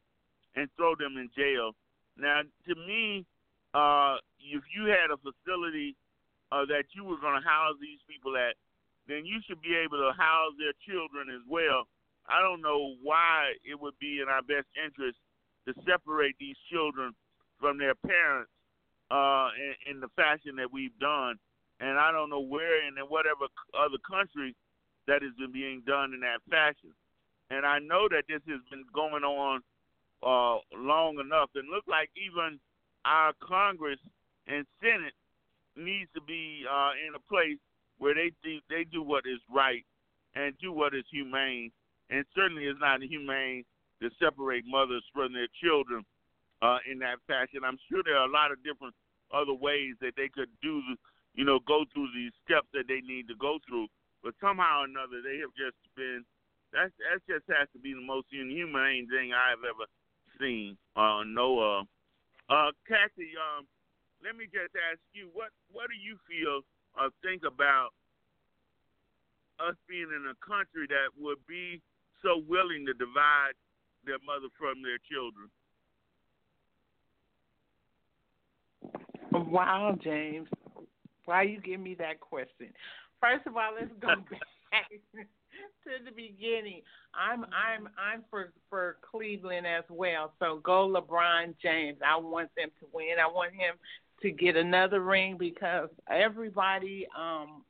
and 0.57 0.71
throw 0.79 0.95
them 0.95 1.19
in 1.19 1.29
jail 1.37 1.73
now, 2.17 2.43
to 2.43 2.75
me, 2.75 3.27
uh, 3.75 4.17
if 4.39 4.63
you 4.71 4.87
had 4.87 5.11
a 5.11 5.19
facility 5.19 5.97
uh, 6.53 6.65
that 6.67 6.85
you 6.95 7.05
were 7.05 7.19
going 7.19 7.41
to 7.41 7.47
house 7.47 7.75
these 7.81 7.99
people 8.07 8.37
at, 8.37 8.55
then 9.09 9.27
you 9.27 9.41
should 9.47 9.61
be 9.61 9.75
able 9.75 9.99
to 9.99 10.13
house 10.17 10.55
their 10.59 10.73
children 10.87 11.29
as 11.29 11.43
well. 11.49 11.85
I 12.29 12.41
don't 12.41 12.63
know 12.63 12.95
why 13.03 13.53
it 13.65 13.79
would 13.79 13.99
be 13.99 14.21
in 14.23 14.29
our 14.29 14.43
best 14.43 14.71
interest 14.79 15.19
to 15.67 15.75
separate 15.85 16.37
these 16.39 16.57
children 16.71 17.13
from 17.61 17.79
their 17.79 17.95
parents 17.95 18.51
uh, 19.11 19.49
in, 19.59 19.97
in 19.97 20.01
the 20.01 20.09
fashion 20.17 20.57
that 20.57 20.73
we've 20.73 20.97
done. 20.99 21.37
And 21.81 21.99
I 21.99 22.13
don't 22.13 22.31
know 22.31 22.41
where 22.41 22.87
and 22.87 22.97
in 22.97 23.05
whatever 23.05 23.51
other 23.77 23.99
country 24.09 24.55
that 25.07 25.21
has 25.21 25.35
been 25.37 25.53
being 25.53 25.83
done 25.85 26.15
in 26.15 26.21
that 26.21 26.41
fashion. 26.49 26.95
And 27.51 27.67
I 27.67 27.79
know 27.79 28.09
that 28.09 28.25
this 28.29 28.41
has 28.49 28.61
been 28.71 28.85
going 28.95 29.25
on 29.25 29.61
uh, 30.25 30.59
long 30.73 31.21
enough. 31.21 31.51
And 31.55 31.69
look 31.69 31.85
like 31.87 32.11
even 32.17 32.59
our 33.05 33.33
Congress 33.45 34.01
and 34.47 34.65
Senate 34.81 35.15
needs 35.77 36.09
to 36.15 36.23
be 36.23 36.65
uh, 36.65 36.93
in 37.07 37.15
a 37.15 37.23
place 37.29 37.61
where 37.99 38.15
they 38.15 38.33
do, 38.43 38.59
they 38.69 38.85
do 38.85 39.03
what 39.03 39.25
is 39.27 39.41
right 39.53 39.85
and 40.35 40.55
do 40.61 40.73
what 40.73 40.95
is 40.95 41.05
humane. 41.11 41.71
And 42.11 42.25
certainly 42.35 42.65
it's 42.65 42.81
not 42.81 43.03
humane 43.03 43.65
to 44.03 44.11
separate 44.21 44.65
mothers 44.67 45.05
from 45.13 45.33
their 45.33 45.49
children 45.63 46.05
uh, 46.63 46.79
in 46.91 46.99
that 47.01 47.21
fashion. 47.27 47.65
I'm 47.65 47.79
sure 47.89 48.03
there 48.05 48.17
are 48.19 48.29
a 48.29 48.33
lot 48.33 48.53
of 48.53 48.63
different 48.65 48.95
other 49.33 49.55
ways 49.55 49.95
that 50.01 50.17
they 50.17 50.29
could 50.29 50.51
do, 50.63 50.83
you 51.35 51.45
know, 51.45 51.59
go 51.67 51.85
through 51.93 52.09
these 52.15 52.33
steps 52.45 52.69
that 52.73 52.89
they 52.89 53.01
need 53.01 53.29
to 53.29 53.37
go 53.37 53.59
through. 53.67 53.89
But 54.23 54.35
somehow 54.41 54.83
or 54.83 54.89
another, 54.89 55.21
they 55.21 55.41
have 55.45 55.53
just 55.53 55.77
been. 55.97 56.25
That's 56.73 56.91
that 57.07 57.23
just 57.31 57.47
has 57.53 57.69
to 57.71 57.79
be 57.79 57.95
the 57.95 58.03
most 58.03 58.27
inhumane 58.35 59.07
thing 59.07 59.31
I've 59.31 59.63
ever 59.63 59.87
seen 60.41 60.77
on 60.97 61.35
Noah. 61.35 61.85
Uh, 62.49 62.71
Kathy, 62.87 63.33
um, 63.37 63.67
let 64.23 64.37
me 64.37 64.45
just 64.45 64.75
ask 64.91 65.01
you, 65.13 65.29
what 65.33 65.49
what 65.73 65.89
do 65.89 65.97
you 65.97 66.17
feel 66.29 66.63
or 66.97 67.11
think 67.23 67.43
about 67.47 67.91
us 69.61 69.77
being 69.89 70.09
in 70.11 70.27
a 70.31 70.37
country 70.45 70.87
that 70.89 71.13
would 71.19 71.39
be 71.47 71.81
so 72.23 72.43
willing 72.49 72.87
to 72.87 72.95
divide 72.95 73.55
their 74.07 74.19
mother 74.25 74.49
from 74.59 74.83
their 74.83 74.99
children? 75.11 75.49
Wow, 79.33 79.99
James. 80.03 80.49
Why 81.25 81.43
you 81.43 81.61
give 81.61 81.81
me 81.81 81.95
that 81.95 82.21
question? 82.21 82.69
First 83.21 83.47
of 83.47 83.57
all, 83.57 83.73
let's 83.75 83.93
go 84.01 84.09
back 84.71 84.91
to 85.85 86.05
the 86.05 86.11
beginning. 86.11 86.83
I'm 87.15 87.45
I'm 87.45 87.89
I'm 87.99 88.25
for 88.31 88.53
for 88.69 88.97
Cleveland 89.09 89.67
as 89.67 89.85
well. 89.89 90.33
So 90.39 90.61
go 90.63 90.89
LeBron 90.89 91.55
James. 91.63 91.99
I 92.05 92.17
want 92.17 92.51
them 92.57 92.71
to 92.81 92.87
win. 92.93 93.17
I 93.23 93.31
want 93.31 93.53
him 93.53 93.75
to 94.23 94.31
get 94.31 94.57
another 94.57 95.01
ring 95.01 95.37
because 95.39 95.89
everybody 96.11 97.07
um 97.19 97.65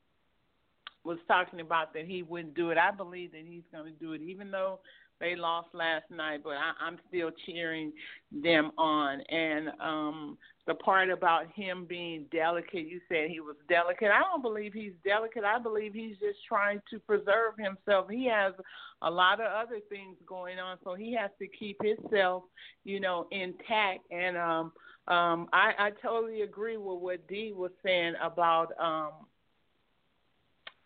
was 1.04 1.18
talking 1.28 1.60
about 1.60 1.92
that 1.92 2.06
he 2.06 2.22
wouldn't 2.22 2.54
do 2.54 2.70
it. 2.70 2.78
I 2.78 2.90
believe 2.90 3.32
that 3.32 3.42
he's 3.46 3.64
going 3.70 3.92
to 3.92 3.98
do 3.98 4.12
it, 4.12 4.22
even 4.22 4.50
though 4.50 4.80
they 5.20 5.36
lost 5.36 5.68
last 5.74 6.10
night. 6.10 6.40
But 6.42 6.54
I, 6.54 6.72
I'm 6.80 6.98
still 7.08 7.30
cheering 7.46 7.92
them 8.32 8.70
on. 8.78 9.20
And 9.22 9.68
um 9.80 10.38
the 10.66 10.74
part 10.74 11.10
about 11.10 11.46
him 11.54 11.84
being 11.84 12.24
delicate. 12.32 12.88
You 12.88 13.00
said 13.08 13.28
he 13.28 13.40
was 13.40 13.56
delicate. 13.68 14.10
I 14.10 14.20
don't 14.20 14.42
believe 14.42 14.72
he's 14.72 14.94
delicate. 15.04 15.44
I 15.44 15.58
believe 15.58 15.92
he's 15.92 16.16
just 16.16 16.38
trying 16.48 16.80
to 16.90 16.98
preserve 17.00 17.54
himself. 17.58 18.08
He 18.10 18.26
has 18.26 18.54
a 19.02 19.10
lot 19.10 19.40
of 19.40 19.46
other 19.46 19.80
things 19.90 20.16
going 20.26 20.58
on, 20.58 20.78
so 20.82 20.94
he 20.94 21.14
has 21.14 21.30
to 21.38 21.46
keep 21.46 21.76
himself, 21.82 22.44
you 22.84 22.98
know, 22.98 23.26
intact. 23.30 24.10
And 24.10 24.38
um, 24.38 24.72
um, 25.06 25.48
I, 25.52 25.72
I 25.78 25.90
totally 26.02 26.42
agree 26.42 26.78
with 26.78 26.98
what 26.98 27.28
Dee 27.28 27.52
was 27.54 27.72
saying 27.84 28.14
about 28.22 28.72
um, 28.80 29.10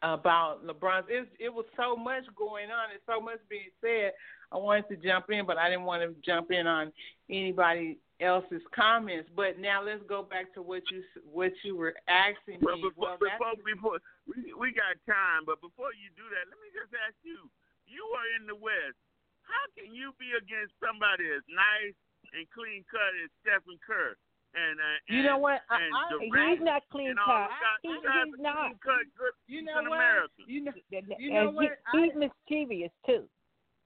about 0.02 0.64
LeBron. 0.66 1.02
It, 1.08 1.28
it 1.38 1.52
was 1.52 1.66
so 1.76 1.96
much 1.96 2.24
going 2.36 2.70
on 2.70 2.90
and 2.90 3.00
so 3.06 3.20
much 3.20 3.38
being 3.48 3.70
said. 3.80 4.12
I 4.50 4.56
wanted 4.56 4.88
to 4.88 4.96
jump 4.96 5.26
in, 5.30 5.44
but 5.46 5.58
I 5.58 5.68
didn't 5.68 5.84
want 5.84 6.02
to 6.02 6.14
jump 6.24 6.50
in 6.50 6.66
on 6.66 6.92
anybody 7.28 7.98
else's 8.20 8.62
comments. 8.74 9.30
But 9.34 9.58
now 9.58 9.82
let's 9.82 10.02
go 10.08 10.22
back 10.22 10.52
to 10.54 10.62
what 10.62 10.82
you 10.90 11.02
what 11.26 11.52
you 11.62 11.76
were 11.76 11.94
asking 12.08 12.58
Well, 12.62 12.76
me. 12.76 12.90
before, 12.90 13.16
Well, 13.20 13.54
before, 13.54 13.54
before 13.62 13.98
we 14.26 14.52
we 14.54 14.68
got 14.74 14.98
time, 15.06 15.46
but 15.46 15.60
before 15.62 15.94
you 15.94 16.10
do 16.18 16.26
that, 16.34 16.44
let 16.50 16.58
me 16.58 16.68
just 16.74 16.90
ask 17.06 17.14
you: 17.22 17.46
You 17.86 18.02
are 18.18 18.28
in 18.40 18.46
the 18.46 18.56
West. 18.58 18.98
How 19.46 19.64
can 19.78 19.94
you 19.94 20.12
be 20.20 20.36
against 20.36 20.76
somebody 20.76 21.24
as 21.32 21.40
nice 21.48 21.96
and 22.36 22.44
clean 22.52 22.84
cut 22.90 23.16
as 23.24 23.32
Stephen 23.40 23.80
Kerr? 23.80 24.12
And, 24.56 24.80
uh, 24.80 24.96
You 25.08 25.22
know 25.24 25.36
what? 25.38 25.60
I, 25.68 25.76
and 25.76 25.92
I, 25.92 26.52
he's 26.52 26.60
not 26.64 26.82
clean 26.92 27.14
cut. 27.16 27.48
that. 27.52 27.80
He, 27.80 27.88
You 27.88 28.00
guys 28.04 28.28
he's 28.28 28.40
are 28.40 28.42
not. 28.42 28.56
clean 28.56 28.78
cut, 28.80 29.04
good 29.16 29.34
You 29.46 29.62
know 29.62 29.76
what? 29.88 29.96
Americans. 29.96 30.48
You 30.48 30.64
know, 30.64 30.72
you 31.20 31.28
and 31.32 31.44
know 31.44 31.50
what? 31.52 31.68
he, 31.92 32.00
he's 32.04 32.12
mischievous 32.16 32.92
too. 33.06 33.24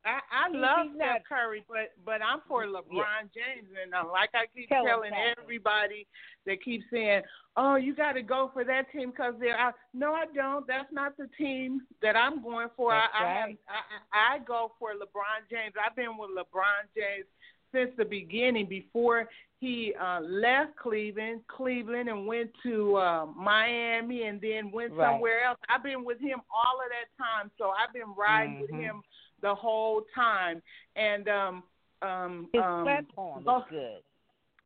I, 0.05 0.19
I 0.47 0.49
love 0.51 0.89
Steph 0.97 1.23
Curry, 1.29 1.65
but 1.69 1.93
but 2.05 2.21
I'm 2.23 2.41
for 2.49 2.65
LeBron 2.67 3.31
James, 3.35 3.69
and 3.83 3.95
uh, 3.95 4.05
like 4.11 4.31
I 4.35 4.47
keep 4.55 4.69
Tell 4.69 4.85
telling 4.85 5.13
everybody 5.15 6.07
that 6.47 6.63
keeps 6.63 6.85
saying, 6.91 7.23
"Oh, 7.57 7.77
you 7.77 7.95
got 7.95 8.13
to 8.13 8.23
go 8.23 8.51
for 8.53 8.65
that 8.65 8.91
team 8.91 9.11
because 9.11 9.35
they're 9.39 9.57
out." 9.57 9.75
No, 9.95 10.13
I 10.13 10.25
don't. 10.35 10.67
That's 10.67 10.93
not 10.93 11.17
the 11.17 11.29
team 11.39 11.83
that 12.03 12.17
I'm 12.17 12.43
going 12.43 12.69
for. 12.77 12.93
That's 12.93 13.13
I, 13.15 13.23
I, 13.23 13.27
right. 13.27 13.59
have, 13.67 13.85
I 14.11 14.35
I 14.35 14.39
go 14.41 14.73
for 14.79 14.91
LeBron 14.91 15.49
James. 15.51 15.75
I've 15.79 15.95
been 15.95 16.19
with 16.19 16.31
LeBron 16.31 16.91
James 16.97 17.27
since 17.73 17.91
the 17.97 18.05
beginning. 18.05 18.67
Before 18.67 19.29
he 19.61 19.95
uh, 20.03 20.19
left 20.21 20.75
Cleveland, 20.75 21.43
Cleveland, 21.47 22.09
and 22.09 22.27
went 22.27 22.51
to 22.65 22.97
uh, 22.97 23.27
Miami, 23.27 24.25
and 24.25 24.41
then 24.41 24.73
went 24.73 24.93
Right. 24.95 25.13
somewhere 25.13 25.45
else. 25.45 25.59
I've 25.69 25.85
been 25.85 26.05
with 26.05 26.19
him 26.19 26.41
all 26.51 26.81
of 26.83 26.91
that 26.91 27.25
time, 27.25 27.53
so 27.57 27.71
I've 27.71 27.93
been 27.95 28.13
riding 28.19 28.61
with 28.61 28.71
Mhm. 28.73 28.81
him 28.81 29.03
the 29.43 29.55
whole 29.55 30.03
time. 30.15 30.63
And 30.97 31.29
um 31.29 31.63
um 32.03 32.49
His 32.53 32.63
um 32.63 32.85
platform 32.85 33.45
go- 33.45 33.59
is 33.59 33.65
good. 33.71 34.03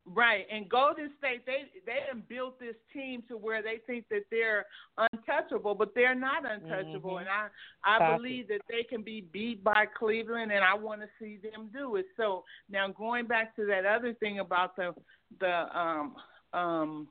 Right, 0.09 0.45
and 0.49 0.69
Golden 0.69 1.11
State 1.17 1.45
they 1.45 1.65
they 1.85 1.99
have 2.07 2.29
built 2.29 2.57
this 2.61 2.75
team 2.93 3.23
to 3.27 3.35
where 3.35 3.61
they 3.61 3.79
think 3.85 4.05
that 4.09 4.23
they're 4.31 4.65
untouchable, 4.97 5.75
but 5.75 5.93
they're 5.93 6.15
not 6.15 6.49
untouchable. 6.49 7.15
Mhm. 7.15 7.19
And 7.21 7.29
I 7.29 7.49
I 7.83 7.97
Copy. 7.97 8.15
believe 8.15 8.47
that 8.47 8.61
they 8.69 8.83
can 8.83 9.01
be 9.03 9.19
beat 9.33 9.61
by 9.65 9.85
Cleveland, 9.85 10.53
and 10.53 10.63
I 10.63 10.73
want 10.75 11.01
to 11.01 11.09
see 11.19 11.37
them 11.37 11.69
do 11.73 11.97
it. 11.97 12.05
So 12.15 12.45
now 12.69 12.87
going 12.87 13.25
back 13.27 13.53
to 13.57 13.65
that 13.65 13.85
other 13.85 14.13
thing 14.13 14.39
about 14.39 14.77
the 14.77 14.95
the 15.41 15.77
um 15.77 16.15
um 16.53 17.09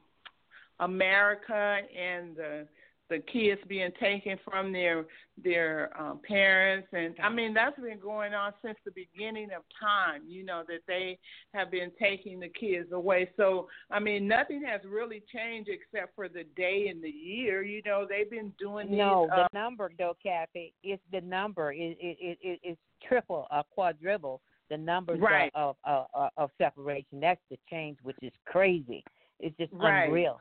America 0.81 1.81
and 1.97 2.37
the 2.37 2.67
the 3.09 3.19
kids 3.19 3.61
being 3.69 3.91
taken 4.01 4.39
from 4.45 4.73
their 4.73 5.07
their 5.43 5.91
um, 6.01 6.19
parents 6.27 6.89
and 6.93 7.15
I 7.23 7.29
mean 7.29 7.53
that's 7.55 7.79
been 7.79 7.99
going 8.01 8.35
on 8.35 8.53
since 8.65 8.77
the 8.85 8.91
beginning 8.91 9.49
of 9.57 9.63
time 9.79 10.23
you 10.27 10.45
know 10.45 10.63
that 10.69 10.81
they 10.89 11.19
have 11.55 11.71
been 11.71 11.93
taking 12.01 12.41
the 12.41 12.49
kids 12.49 12.91
away 12.93 13.31
so 13.37 13.69
I 13.91 14.01
mean 14.01 14.27
nothing 14.27 14.63
has 14.67 14.81
really 14.89 15.23
changed 15.33 15.69
except 15.69 16.15
for 16.15 16.29
the 16.29 16.45
day 16.57 16.89
and 16.91 17.03
the 17.03 17.11
year 17.11 17.63
you 17.63 17.83
know 17.85 18.07
they've 18.09 18.31
been 18.31 18.53
doing 18.59 18.91
No, 18.97 19.23
these, 19.25 19.31
uh, 19.33 19.47
the 19.53 19.59
number 19.59 19.91
though, 19.99 20.17
Kathy, 20.23 20.73
it's 20.83 21.03
the 21.13 21.21
number. 21.21 21.73
It 21.73 21.97
it 22.01 22.17
it, 22.21 22.39
it 22.43 22.61
it's 22.63 22.81
triple 23.07 23.47
or 23.51 23.63
quadruple 23.71 24.41
the 24.71 24.77
numbers 24.77 25.21
Right. 25.21 25.53
of, 25.55 25.77
of 25.85 26.07
of 26.15 26.31
of 26.37 26.51
separation. 26.59 27.21
That's 27.21 27.41
the 27.51 27.59
change, 27.71 27.99
which 28.03 28.17
is 28.23 28.33
crazy. 28.47 29.05
It's 29.39 29.57
just 29.59 29.73
Right. 29.73 30.07
unreal. 30.07 30.41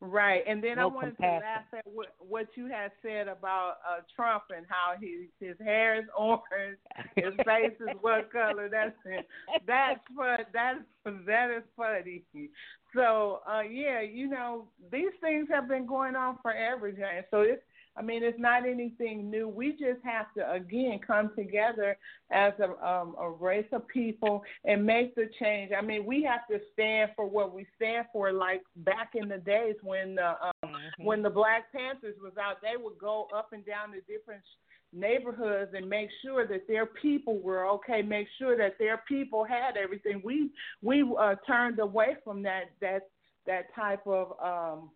Right, 0.00 0.42
and 0.46 0.62
then 0.62 0.78
I 0.78 0.84
wanted 0.84 1.16
compassion. 1.16 1.40
to 1.40 1.46
laugh 1.46 1.64
at 1.72 1.86
what 1.92 2.08
what 2.18 2.46
you 2.54 2.66
had 2.66 2.92
said 3.02 3.28
about 3.28 3.76
uh 3.88 4.00
Trump 4.14 4.44
and 4.54 4.66
how 4.68 4.94
he 5.00 5.28
his 5.40 5.56
hair 5.58 5.98
is 5.98 6.06
orange, 6.16 6.78
his 7.14 7.32
face 7.46 7.72
is 7.80 7.96
what 8.02 8.30
color. 8.30 8.68
That's 8.68 8.94
it. 9.06 9.26
That's 9.66 10.00
fun. 10.14 10.38
That's 10.52 10.80
that 11.26 11.50
is 11.50 11.62
funny. 11.76 12.24
So 12.94 13.40
uh 13.50 13.62
yeah, 13.62 14.02
you 14.02 14.28
know 14.28 14.68
these 14.92 15.12
things 15.22 15.48
have 15.50 15.66
been 15.66 15.86
going 15.86 16.14
on 16.14 16.36
forever, 16.42 16.92
Jane. 16.92 17.24
So 17.30 17.40
it's 17.40 17.62
I 17.96 18.02
mean 18.02 18.22
it's 18.22 18.38
not 18.38 18.66
anything 18.66 19.30
new. 19.30 19.48
We 19.48 19.72
just 19.72 20.02
have 20.04 20.26
to 20.36 20.52
again 20.52 21.00
come 21.06 21.30
together 21.36 21.96
as 22.30 22.52
a 22.58 22.86
um, 22.86 23.14
a 23.18 23.30
race 23.30 23.66
of 23.72 23.86
people 23.88 24.42
and 24.64 24.84
make 24.84 25.14
the 25.14 25.28
change. 25.40 25.72
I 25.76 25.80
mean 25.82 26.04
we 26.04 26.22
have 26.24 26.46
to 26.48 26.60
stand 26.72 27.12
for 27.16 27.26
what 27.26 27.54
we 27.54 27.66
stand 27.76 28.06
for. 28.12 28.32
Like 28.32 28.62
back 28.76 29.10
in 29.14 29.28
the 29.28 29.38
days 29.38 29.76
when 29.82 30.16
the 30.16 30.34
um, 30.42 30.72
when 30.98 31.22
the 31.22 31.30
Black 31.30 31.72
Panthers 31.72 32.16
was 32.22 32.32
out, 32.40 32.56
they 32.62 32.82
would 32.82 32.98
go 32.98 33.28
up 33.34 33.50
and 33.52 33.64
down 33.64 33.92
the 33.92 34.00
different 34.12 34.42
neighborhoods 34.92 35.72
and 35.74 35.88
make 35.88 36.08
sure 36.24 36.46
that 36.46 36.66
their 36.68 36.86
people 36.86 37.38
were 37.40 37.66
okay. 37.66 38.02
Make 38.02 38.28
sure 38.38 38.56
that 38.56 38.78
their 38.78 39.02
people 39.08 39.44
had 39.44 39.76
everything. 39.76 40.20
We 40.24 40.50
we 40.82 41.04
uh, 41.18 41.36
turned 41.46 41.78
away 41.78 42.16
from 42.24 42.42
that 42.42 42.64
that 42.80 43.08
that 43.46 43.74
type 43.74 44.06
of 44.06 44.32
um, 44.42 44.90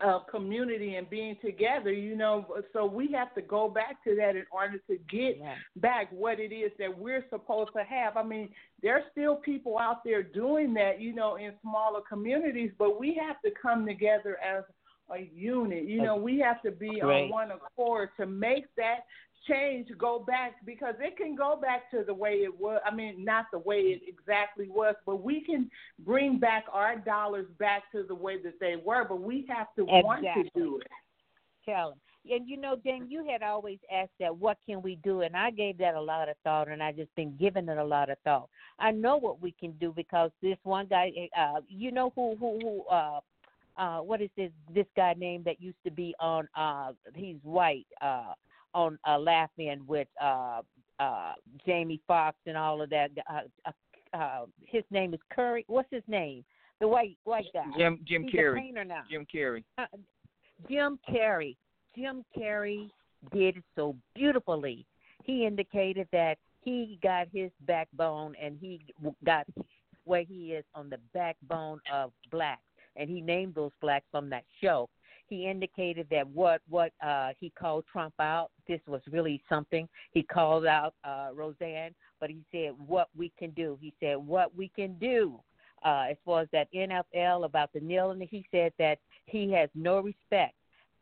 of 0.00 0.26
community 0.28 0.96
and 0.96 1.08
being 1.10 1.36
together. 1.44 1.92
You 1.92 2.16
know, 2.16 2.46
so 2.72 2.86
we 2.86 3.10
have 3.12 3.34
to 3.34 3.42
go 3.42 3.68
back 3.68 4.02
to 4.04 4.14
that 4.16 4.36
in 4.36 4.44
order 4.50 4.78
to 4.88 4.98
get 5.10 5.40
back 5.76 6.08
what 6.10 6.40
it 6.40 6.54
is 6.54 6.70
that 6.78 6.96
we're 6.96 7.24
supposed 7.30 7.70
to 7.76 7.82
have. 7.84 8.16
I 8.16 8.22
mean, 8.22 8.50
there's 8.82 9.04
still 9.12 9.36
people 9.36 9.78
out 9.78 10.02
there 10.04 10.22
doing 10.22 10.72
that, 10.74 11.00
you 11.00 11.14
know, 11.14 11.36
in 11.36 11.52
smaller 11.62 12.00
communities, 12.08 12.70
but 12.78 12.98
we 12.98 13.20
have 13.20 13.40
to 13.42 13.50
come 13.60 13.86
together 13.86 14.38
as 14.38 14.64
a 15.12 15.28
unit. 15.34 15.84
You 15.84 16.02
know, 16.02 16.16
we 16.16 16.38
have 16.38 16.62
to 16.62 16.70
be 16.70 17.00
on 17.02 17.08
Great. 17.08 17.30
one 17.30 17.50
accord 17.50 18.10
to 18.18 18.26
make 18.26 18.66
that 18.76 19.00
change 19.48 19.88
go 19.98 20.18
back 20.18 20.54
because 20.64 20.94
it 21.00 21.16
can 21.16 21.34
go 21.34 21.58
back 21.60 21.90
to 21.90 22.04
the 22.04 22.14
way 22.14 22.42
it 22.42 22.60
was. 22.60 22.80
I 22.84 22.94
mean, 22.94 23.24
not 23.24 23.46
the 23.52 23.58
way 23.58 23.76
it 23.76 24.02
exactly 24.06 24.68
was, 24.68 24.94
but 25.06 25.22
we 25.22 25.42
can 25.42 25.70
bring 26.00 26.38
back 26.38 26.64
our 26.72 26.98
dollars 26.98 27.46
back 27.58 27.90
to 27.92 28.02
the 28.02 28.14
way 28.14 28.42
that 28.42 28.60
they 28.60 28.76
were. 28.76 29.04
But 29.08 29.20
we 29.20 29.46
have 29.48 29.68
to 29.76 29.84
want 29.84 30.22
to 30.22 30.44
do 30.54 30.78
it. 30.78 30.86
Tell 31.64 31.92
him. 31.92 31.98
And 32.30 32.46
you 32.46 32.58
know, 32.58 32.76
Jane, 32.84 33.06
you 33.08 33.26
had 33.26 33.42
always 33.42 33.78
asked 33.90 34.10
that, 34.20 34.36
what 34.36 34.58
can 34.66 34.82
we 34.82 34.96
do? 35.02 35.22
And 35.22 35.34
I 35.34 35.50
gave 35.50 35.78
that 35.78 35.94
a 35.94 36.00
lot 36.00 36.28
of 36.28 36.36
thought, 36.44 36.68
and 36.68 36.82
I 36.82 36.92
just 36.92 37.14
been 37.14 37.34
giving 37.40 37.68
it 37.68 37.78
a 37.78 37.84
lot 37.84 38.10
of 38.10 38.18
thought. 38.24 38.50
I 38.78 38.90
know 38.90 39.16
what 39.16 39.40
we 39.40 39.52
can 39.52 39.72
do 39.72 39.92
because 39.94 40.30
this 40.42 40.58
one 40.62 40.86
guy, 40.86 41.12
uh, 41.36 41.60
you 41.66 41.90
know 41.90 42.12
who 42.14 42.36
who 42.36 42.58
who 42.60 42.94
uh, 42.94 43.20
uh, 43.78 43.98
what 44.00 44.20
is 44.20 44.28
this 44.36 44.50
this 44.74 44.86
guy 44.94 45.14
name 45.16 45.42
that 45.44 45.62
used 45.62 45.82
to 45.84 45.90
be 45.90 46.14
on? 46.20 46.46
Uh, 46.54 46.92
he's 47.14 47.38
white. 47.42 47.86
Uh, 48.02 48.34
on 48.74 48.98
uh, 49.06 49.18
Laughing 49.18 49.82
with 49.86 50.08
uh, 50.22 50.60
uh, 50.98 51.32
Jamie 51.66 52.00
Foxx 52.06 52.36
and 52.46 52.56
all 52.56 52.82
of 52.82 52.90
that. 52.90 53.10
Uh, 53.28 53.40
uh, 53.66 54.16
uh, 54.16 54.46
his 54.64 54.84
name 54.90 55.14
is 55.14 55.20
Curry. 55.32 55.64
What's 55.68 55.90
his 55.90 56.02
name? 56.08 56.44
The 56.80 56.88
white 56.88 57.16
white 57.24 57.46
guy. 57.52 57.64
Jim 57.76 58.00
Jim 58.06 58.24
He's 58.24 58.34
a 58.34 58.36
Carrey. 58.36 58.58
painter 58.58 58.84
now. 58.84 59.02
Jim 59.10 59.26
Carrey. 59.32 59.64
Uh, 59.78 59.84
Jim 60.68 60.98
Carrey. 61.08 61.56
Jim 61.96 62.24
Carrey 62.36 62.90
did 63.32 63.58
it 63.58 63.64
so 63.76 63.96
beautifully. 64.14 64.86
He 65.24 65.46
indicated 65.46 66.08
that 66.12 66.38
he 66.62 66.98
got 67.02 67.28
his 67.32 67.50
backbone 67.66 68.34
and 68.42 68.56
he 68.60 68.80
got 69.24 69.46
where 70.04 70.22
he 70.22 70.52
is 70.52 70.64
on 70.74 70.88
the 70.88 70.98
backbone 71.12 71.80
of 71.92 72.12
blacks, 72.30 72.62
and 72.96 73.08
he 73.08 73.20
named 73.20 73.54
those 73.54 73.72
blacks 73.80 74.06
from 74.10 74.30
that 74.30 74.44
show. 74.62 74.88
He 75.30 75.46
indicated 75.46 76.08
that 76.10 76.28
what 76.28 76.60
what 76.68 76.92
uh, 77.00 77.30
he 77.38 77.50
called 77.50 77.84
Trump 77.90 78.14
out, 78.18 78.50
this 78.66 78.80
was 78.88 79.00
really 79.10 79.40
something. 79.48 79.88
He 80.10 80.24
called 80.24 80.66
out 80.66 80.94
uh, 81.04 81.28
Roseanne, 81.32 81.94
but 82.18 82.30
he 82.30 82.44
said 82.50 82.72
what 82.84 83.08
we 83.16 83.32
can 83.38 83.50
do. 83.50 83.78
He 83.80 83.94
said 84.00 84.16
what 84.16 84.54
we 84.56 84.72
can 84.74 84.94
do 84.98 85.38
uh, 85.84 86.06
as 86.10 86.16
far 86.24 86.42
as 86.42 86.48
that 86.52 86.66
NFL 86.74 87.44
about 87.44 87.72
the 87.72 87.78
kneeling. 87.78 88.26
He 88.28 88.44
said 88.50 88.72
that 88.80 88.98
he 89.26 89.52
has 89.52 89.70
no 89.76 90.00
respect 90.00 90.54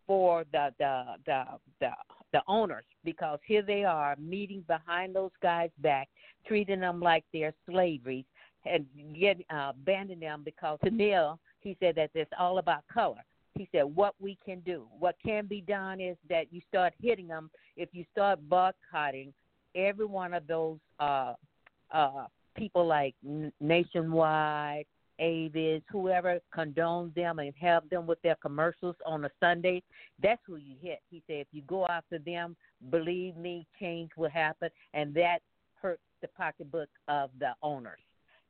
for 0.07 0.45
the 0.53 0.74
the 0.79 1.05
the 1.24 1.45
the, 1.81 1.91
the 2.35 2.43
owners 2.47 2.85
because 3.05 3.39
here 3.47 3.62
they 3.62 3.85
are 3.85 4.14
meeting 4.16 4.62
behind 4.68 5.14
those 5.14 5.33
guys' 5.43 5.70
back, 5.79 6.09
treating 6.47 6.81
them 6.81 7.01
like 7.01 7.24
they're 7.33 7.55
slavery, 7.66 8.26
and 8.66 8.85
get 9.18 9.39
uh, 9.49 9.72
banning 9.87 10.20
them 10.20 10.43
because 10.45 10.79
to 10.85 10.91
kneel. 10.91 11.41
He 11.61 11.79
said 11.81 11.97
that 11.97 12.11
it's 12.14 12.31
all 12.39 12.59
about 12.59 12.85
color. 12.93 13.24
He 13.59 13.69
said 13.73 13.83
what 13.83 14.15
we 14.21 14.39
can 14.45 14.61
do, 14.61 14.87
what 14.97 15.17
can 15.25 15.47
be 15.47 15.61
done 15.61 16.01
is 16.01 16.17
that 16.29 16.53
you 16.53 16.61
start 16.69 16.95
hitting 17.03 17.27
them. 17.27 17.51
If 17.77 17.89
you 17.93 18.05
start 18.13 18.39
boycotting 18.49 19.35
every 19.75 20.07
one 20.07 20.33
of 20.33 20.47
those 20.47 20.79
uh, 21.01 21.35
uh, 21.91 22.27
people 22.57 22.87
like 22.87 23.17
Nationwide, 23.61 24.85
Avis, 25.19 25.83
whoever 25.91 26.39
condones 26.57 27.13
them 27.15 27.41
and 27.41 27.53
help 27.61 27.91
them 27.91 28.07
with 28.07 28.23
their 28.23 28.37
commercials 28.37 28.95
on 29.05 29.25
a 29.25 29.31
Sunday, 29.41 29.83
that's 30.23 30.41
who 30.47 30.57
you 30.57 30.77
hit. 30.81 31.01
He 31.11 31.21
said, 31.27 31.39
if 31.39 31.49
you 31.51 31.63
go 31.63 31.85
after 31.87 32.21
them, 32.21 32.57
believe 32.91 33.37
me, 33.37 33.67
change 33.81 34.11
will 34.17 34.31
happen, 34.31 34.71
and 34.95 35.13
that 35.15 35.41
hurts 35.83 36.03
the 36.23 36.29
pocketbook 36.29 36.89
of 37.09 37.31
the 37.41 37.55
owners. 37.63 37.99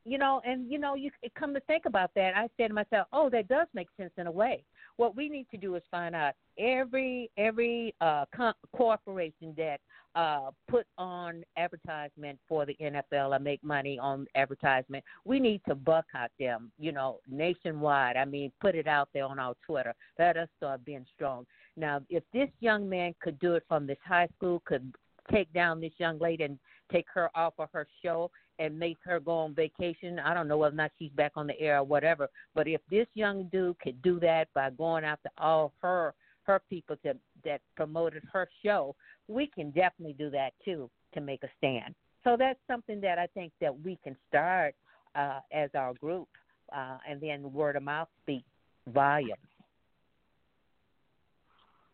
You 0.05 0.17
know, 0.17 0.41
and 0.45 0.71
you 0.71 0.79
know, 0.79 0.95
you 0.95 1.11
come 1.37 1.53
to 1.53 1.59
think 1.61 1.85
about 1.85 2.11
that. 2.15 2.35
I 2.35 2.47
said 2.57 2.69
to 2.69 2.73
myself, 2.73 3.07
"Oh, 3.11 3.29
that 3.31 3.47
does 3.47 3.67
make 3.73 3.89
sense 3.97 4.13
in 4.17 4.27
a 4.27 4.31
way." 4.31 4.63
What 4.99 5.15
we 5.15 5.29
need 5.29 5.47
to 5.51 5.57
do 5.57 5.75
is 5.75 5.83
find 5.89 6.13
out 6.13 6.33
every 6.57 7.31
every 7.37 7.95
uh, 8.01 8.25
co- 8.35 8.51
corporation 8.75 9.55
that 9.55 9.79
uh, 10.13 10.51
put 10.69 10.85
on 10.97 11.41
advertisement 11.55 12.37
for 12.49 12.65
the 12.65 12.75
NFL 12.81 13.33
or 13.33 13.39
make 13.39 13.63
money 13.63 13.97
on 13.97 14.27
advertisement. 14.35 15.05
We 15.23 15.39
need 15.39 15.61
to 15.69 15.75
boycott 15.75 16.31
them, 16.37 16.73
you 16.77 16.91
know, 16.91 17.21
nationwide. 17.29 18.17
I 18.17 18.25
mean, 18.25 18.51
put 18.59 18.75
it 18.75 18.87
out 18.87 19.07
there 19.13 19.23
on 19.23 19.39
our 19.39 19.53
Twitter. 19.65 19.93
Let 20.17 20.35
us 20.35 20.49
start 20.57 20.83
being 20.83 21.05
strong. 21.15 21.45
Now, 21.77 22.01
if 22.09 22.25
this 22.33 22.49
young 22.59 22.89
man 22.89 23.15
could 23.21 23.39
do 23.39 23.55
it 23.55 23.63
from 23.69 23.87
this 23.87 23.99
high 24.05 24.27
school, 24.35 24.61
could 24.65 24.93
take 25.31 25.53
down 25.53 25.79
this 25.79 25.93
young 25.97 26.19
lady 26.19 26.43
and 26.43 26.59
take 26.91 27.05
her 27.13 27.29
off 27.35 27.53
of 27.57 27.69
her 27.71 27.87
show 28.03 28.29
and 28.59 28.77
make 28.77 28.97
her 29.05 29.19
go 29.19 29.31
on 29.31 29.55
vacation. 29.55 30.19
I 30.19 30.33
don't 30.33 30.47
know 30.47 30.57
whether 30.57 30.73
or 30.73 30.77
not 30.77 30.91
she's 30.99 31.11
back 31.11 31.31
on 31.35 31.47
the 31.47 31.59
air 31.59 31.79
or 31.79 31.83
whatever. 31.83 32.27
But 32.53 32.67
if 32.67 32.81
this 32.91 33.07
young 33.13 33.45
dude 33.51 33.79
could 33.79 34.01
do 34.01 34.19
that 34.19 34.49
by 34.53 34.69
going 34.69 35.05
after 35.05 35.29
all 35.37 35.73
her 35.81 36.13
her 36.43 36.61
people 36.69 36.95
to, 37.03 37.15
that 37.45 37.61
promoted 37.75 38.23
her 38.33 38.49
show, 38.63 38.95
we 39.27 39.47
can 39.47 39.69
definitely 39.71 40.15
do 40.17 40.29
that 40.31 40.51
too 40.65 40.89
to 41.13 41.21
make 41.21 41.43
a 41.43 41.49
stand. 41.57 41.93
So 42.23 42.35
that's 42.37 42.59
something 42.67 42.99
that 43.01 43.19
I 43.19 43.27
think 43.27 43.53
that 43.61 43.73
we 43.83 43.97
can 44.03 44.15
start 44.27 44.73
uh, 45.15 45.39
as 45.53 45.69
our 45.75 45.93
group, 45.93 46.27
uh, 46.75 46.97
and 47.07 47.21
then 47.21 47.53
word 47.53 47.75
of 47.75 47.83
mouth 47.83 48.07
speak 48.23 48.43
volumes. 48.87 49.37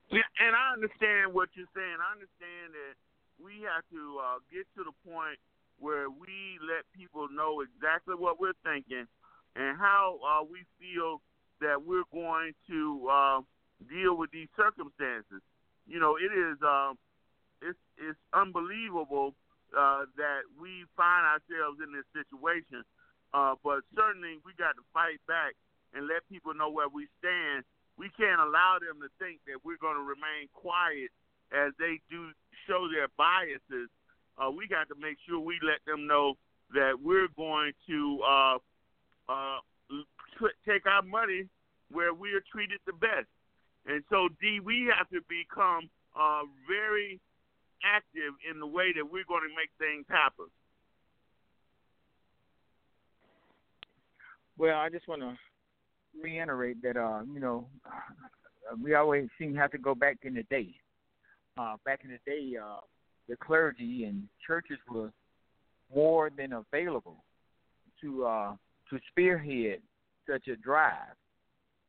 Yeah, 0.09 0.22
and 0.39 0.55
I 0.55 0.74
understand 0.74 1.34
what 1.34 1.49
you're 1.55 1.70
saying. 1.76 1.97
I 1.99 2.13
understand 2.13 2.72
that 2.72 2.95
we 3.43 3.66
have 3.68 3.84
to 3.91 4.03
uh, 4.24 4.38
get 4.53 4.63
to 4.78 4.88
the 4.88 4.95
point 5.03 5.38
where 5.80 6.09
we 6.09 6.59
let 6.61 6.86
people 6.95 7.28
know 7.30 7.61
exactly 7.61 8.15
what 8.15 8.39
we're 8.39 8.57
thinking 8.63 9.05
and 9.55 9.78
how 9.78 10.19
uh, 10.23 10.43
we 10.43 10.63
feel 10.80 11.21
that 11.61 11.84
we're 11.84 12.07
going 12.11 12.53
to 12.67 13.07
uh, 13.09 13.39
deal 13.89 14.17
with 14.17 14.32
these 14.32 14.49
circumstances. 14.57 15.41
You 15.88 15.99
know, 15.99 16.17
it 16.17 16.32
is 16.32 16.57
um, 16.63 16.97
it's 17.61 17.80
it's 17.97 18.19
unbelievable 18.34 19.36
uh, 19.76 20.05
that 20.17 20.47
we 20.59 20.86
find 20.97 21.26
ourselves 21.26 21.80
in 21.84 21.93
this 21.93 22.07
situation. 22.11 22.84
Uh, 23.34 23.55
but 23.63 23.84
certainly, 23.95 24.39
we 24.45 24.55
got 24.57 24.76
to 24.80 24.84
fight 24.93 25.19
back 25.28 25.55
and 25.93 26.07
let 26.07 26.28
people 26.28 26.53
know 26.53 26.69
where 26.69 26.89
we 26.89 27.07
stand. 27.19 27.63
We 27.97 28.11
can't 28.15 28.39
allow 28.39 28.80
them 28.80 28.99
to 28.99 29.09
think 29.19 29.39
that 29.47 29.63
we're 29.63 29.80
going 29.80 29.95
to 29.95 30.03
remain 30.03 30.51
quiet 30.51 31.11
as 31.51 31.71
they 31.80 32.03
do 32.11 32.32
show 32.67 32.88
their 32.91 33.07
biases 33.15 33.88
uh, 34.38 34.51
we 34.51 34.67
got 34.67 34.88
to 34.89 34.95
make 34.99 35.17
sure 35.27 35.39
we 35.39 35.59
let 35.63 35.79
them 35.86 36.07
know 36.07 36.33
that 36.73 36.93
we're 37.01 37.27
going 37.38 37.71
to 37.88 38.19
uh, 38.27 38.57
uh, 39.29 39.59
take 40.67 40.86
our 40.86 41.01
money 41.01 41.47
where 41.91 42.13
we 42.13 42.33
are 42.33 42.43
treated 42.51 42.79
the 42.86 42.93
best. 42.93 43.27
And 43.86 44.03
so, 44.09 44.29
D, 44.41 44.59
we 44.59 44.91
have 44.97 45.07
to 45.09 45.21
become 45.29 45.89
uh, 46.19 46.41
very 46.67 47.19
active 47.83 48.33
in 48.49 48.59
the 48.59 48.65
way 48.65 48.91
that 48.95 49.05
we're 49.05 49.27
going 49.27 49.43
to 49.43 49.55
make 49.55 49.69
things 49.77 50.05
happen. 50.09 50.45
Well, 54.57 54.77
I 54.77 54.89
just 54.89 55.07
want 55.07 55.21
to 55.21 55.38
reiterate 56.21 56.81
that, 56.81 56.97
uh, 56.97 57.21
you 57.31 57.39
know, 57.39 57.67
we 58.81 58.95
always 58.95 59.27
seem 59.38 59.53
to 59.53 59.59
have 59.59 59.71
to 59.71 59.77
go 59.77 59.93
back 59.93 60.17
in 60.23 60.33
the 60.33 60.43
day. 60.43 60.73
Uh, 61.57 61.75
back 61.86 62.01
in 62.03 62.09
the 62.09 62.19
day, 62.25 62.57
uh, 62.57 62.79
the 63.28 63.36
clergy 63.36 64.05
and 64.05 64.28
churches 64.45 64.78
were 64.89 65.11
more 65.93 66.30
than 66.36 66.53
available 66.53 67.23
to 68.01 68.26
uh, 68.26 68.53
to 68.89 68.99
spearhead 69.11 69.80
such 70.30 70.47
a 70.47 70.55
drive. 70.55 71.15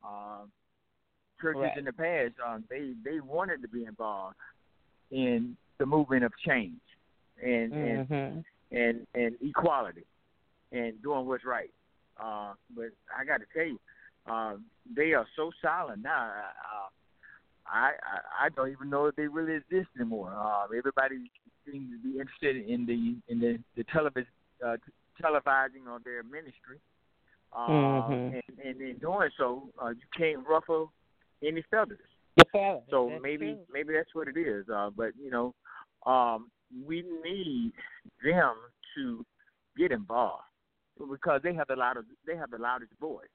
Uh, 0.06 0.44
churches 1.40 1.62
right. 1.62 1.78
in 1.78 1.84
the 1.84 1.92
past, 1.92 2.32
um, 2.46 2.64
they 2.70 2.92
they 3.04 3.20
wanted 3.20 3.62
to 3.62 3.68
be 3.68 3.84
involved 3.84 4.36
in 5.10 5.56
the 5.78 5.86
movement 5.86 6.24
of 6.24 6.32
change 6.46 6.80
and 7.42 7.72
mm-hmm. 7.72 8.12
and 8.14 8.44
and 8.70 9.06
and 9.14 9.36
equality 9.42 10.04
and 10.72 11.00
doing 11.02 11.26
what's 11.26 11.44
right. 11.44 11.70
Uh, 12.18 12.54
but 12.74 12.86
I 13.16 13.24
got 13.24 13.38
to 13.38 13.46
tell 13.54 13.66
you, 13.66 13.78
uh, 14.30 14.56
they 14.94 15.12
are 15.12 15.26
so 15.36 15.50
silent 15.62 16.02
now. 16.02 16.30
Uh, 16.30 16.88
I, 17.72 17.92
I 18.02 18.46
I 18.46 18.48
don't 18.50 18.70
even 18.70 18.90
know 18.90 19.06
if 19.06 19.16
they 19.16 19.26
really 19.26 19.54
exist 19.54 19.88
anymore. 19.98 20.32
Uh, 20.36 20.64
everybody 20.76 21.30
seems 21.64 21.90
to 21.92 21.98
be 22.02 22.18
interested 22.18 22.68
in 22.68 22.86
the 22.86 23.16
in 23.32 23.40
the 23.40 23.58
the 23.76 23.84
television 23.92 24.30
uh, 24.64 24.76
televising 25.22 25.86
of 25.88 26.04
their 26.04 26.22
ministry, 26.22 26.78
uh, 27.52 27.68
mm-hmm. 27.68 28.12
and, 28.12 28.42
and 28.64 28.80
in 28.80 28.98
doing 28.98 29.30
so, 29.36 29.68
uh, 29.82 29.88
you 29.88 30.06
can't 30.16 30.46
ruffle 30.46 30.92
any 31.42 31.62
feathers. 31.70 31.98
Yeah, 32.54 32.78
so 32.90 33.18
maybe 33.22 33.52
true. 33.52 33.58
maybe 33.72 33.94
that's 33.94 34.14
what 34.14 34.28
it 34.28 34.36
is. 34.36 34.66
Uh, 34.68 34.90
but 34.94 35.10
you 35.22 35.30
know, 35.30 35.54
um, 36.10 36.50
we 36.86 37.04
need 37.24 37.72
them 38.22 38.54
to 38.96 39.24
get 39.76 39.90
involved 39.90 40.42
because 41.10 41.40
they 41.42 41.54
have 41.54 41.66
the 41.68 41.76
loudest 41.76 42.06
they 42.26 42.36
have 42.36 42.50
the 42.50 42.58
loudest 42.58 42.92
voice. 43.00 43.26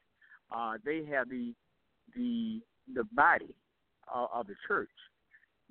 Uh, 0.55 0.73
they 0.85 1.03
have 1.05 1.29
the 1.29 1.53
the 2.15 2.61
the 2.93 3.03
body 3.13 3.53
uh, 4.13 4.27
of 4.33 4.47
the 4.47 4.55
church 4.67 4.89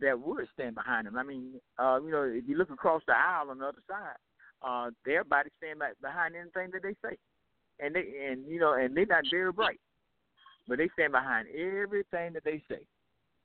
that 0.01 0.18
would 0.18 0.47
stand 0.55 0.74
behind 0.74 1.07
them. 1.07 1.16
I 1.16 1.22
mean, 1.22 1.61
uh, 1.78 2.01
you 2.03 2.11
know, 2.11 2.22
if 2.22 2.45
you 2.47 2.57
look 2.57 2.70
across 2.70 3.03
the 3.07 3.14
aisle 3.14 3.51
on 3.51 3.59
the 3.59 3.66
other 3.66 3.82
side, 3.88 4.16
uh, 4.62 4.91
their 5.05 5.24
body 5.24 5.51
stand 5.59 5.78
back 5.78 5.95
behind 6.03 6.34
anything 6.34 6.70
that 6.72 6.82
they 6.82 6.95
say, 7.07 7.16
and 7.78 7.95
they 7.95 8.05
and 8.30 8.47
you 8.47 8.61
know, 8.61 8.74
and 8.74 8.97
they're 8.97 9.07
not 9.07 9.24
very 9.30 9.53
bright, 9.53 9.80
but 10.68 10.78
they 10.78 10.88
stand 10.95 11.12
behind 11.12 11.49
everything 11.49 12.32
that 12.32 12.45
they 12.45 12.62
say. 12.68 12.80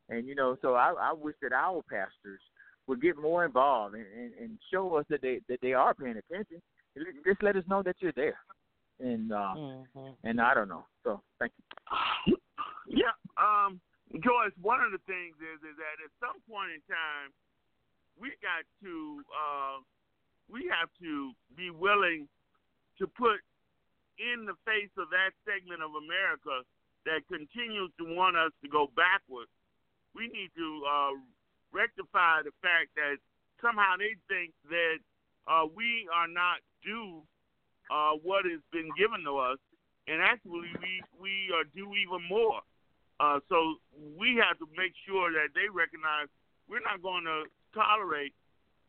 And 0.09 0.27
you 0.27 0.35
know, 0.35 0.57
so 0.61 0.75
I, 0.75 0.93
I 0.99 1.13
wish 1.13 1.35
that 1.41 1.53
our 1.53 1.81
pastors 1.89 2.41
would 2.87 3.01
get 3.01 3.17
more 3.17 3.45
involved 3.45 3.95
and, 3.95 4.05
and, 4.15 4.31
and 4.39 4.57
show 4.71 4.95
us 4.95 5.05
that 5.09 5.21
they 5.21 5.39
that 5.49 5.59
they 5.61 5.73
are 5.73 5.93
paying 5.93 6.17
attention. 6.17 6.61
Just 7.25 7.43
let 7.43 7.55
us 7.55 7.63
know 7.67 7.81
that 7.83 7.95
you're 7.99 8.13
there. 8.13 8.37
And 8.99 9.31
uh 9.31 9.53
mm-hmm. 9.57 10.09
and 10.23 10.39
I 10.39 10.53
don't 10.53 10.69
know. 10.69 10.85
So 11.03 11.21
thank 11.39 11.51
you. 12.25 12.37
Yeah. 12.87 13.11
Um 13.37 13.79
Joyce, 14.23 14.55
one 14.61 14.79
of 14.79 14.95
the 14.95 15.03
things 15.09 15.35
is 15.43 15.59
is 15.59 15.75
that 15.75 15.97
at 15.99 16.11
some 16.23 16.39
point 16.47 16.71
in 16.71 16.81
time, 16.87 17.35
we 18.15 18.31
got 18.39 18.63
to 18.83 19.19
uh, 19.27 19.77
we 20.47 20.71
have 20.71 20.87
to 21.01 21.35
be 21.57 21.69
willing 21.71 22.27
to 22.99 23.07
put 23.07 23.43
in 24.15 24.47
the 24.47 24.55
face 24.63 24.93
of 24.95 25.11
that 25.11 25.35
segment 25.43 25.83
of 25.83 25.91
America 25.99 26.63
that 27.03 27.27
continues 27.27 27.91
to 27.99 28.07
want 28.15 28.39
us 28.39 28.55
to 28.63 28.67
go 28.71 28.87
backwards. 28.95 29.51
We 30.15 30.31
need 30.31 30.55
to 30.55 30.69
uh, 30.87 31.13
rectify 31.75 32.47
the 32.47 32.55
fact 32.63 32.95
that 32.95 33.19
somehow 33.59 33.99
they 33.99 34.15
think 34.31 34.55
that 34.71 34.97
uh, 35.43 35.67
we 35.75 36.07
are 36.07 36.31
not 36.31 36.63
due 36.87 37.19
uh, 37.91 38.15
what 38.23 38.47
has 38.47 38.63
been 38.71 38.89
given 38.97 39.27
to 39.27 39.37
us, 39.37 39.59
and 40.07 40.21
actually 40.23 40.71
we 40.79 41.03
we 41.19 41.33
are 41.51 41.67
due 41.75 41.91
even 41.99 42.23
more. 42.29 42.63
Uh, 43.19 43.39
so 43.47 43.75
we 44.17 44.35
have 44.35 44.57
to 44.59 44.67
make 44.75 44.93
sure 45.07 45.31
that 45.31 45.55
they 45.55 45.71
recognize 45.71 46.27
we're 46.67 46.83
not 46.83 47.01
going 47.01 47.23
to 47.23 47.43
tolerate 47.73 48.33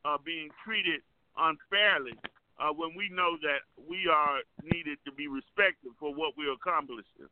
uh, 0.04 0.16
being 0.24 0.48
treated 0.64 1.00
unfairly 1.38 2.14
uh, 2.58 2.72
when 2.72 2.94
we 2.96 3.08
know 3.10 3.36
that 3.42 3.62
we 3.88 4.08
are 4.10 4.40
needed 4.62 4.98
to 5.04 5.12
be 5.12 5.28
respected 5.28 5.92
for 5.98 6.14
what 6.14 6.34
we're 6.36 6.52
accomplishing. 6.52 7.28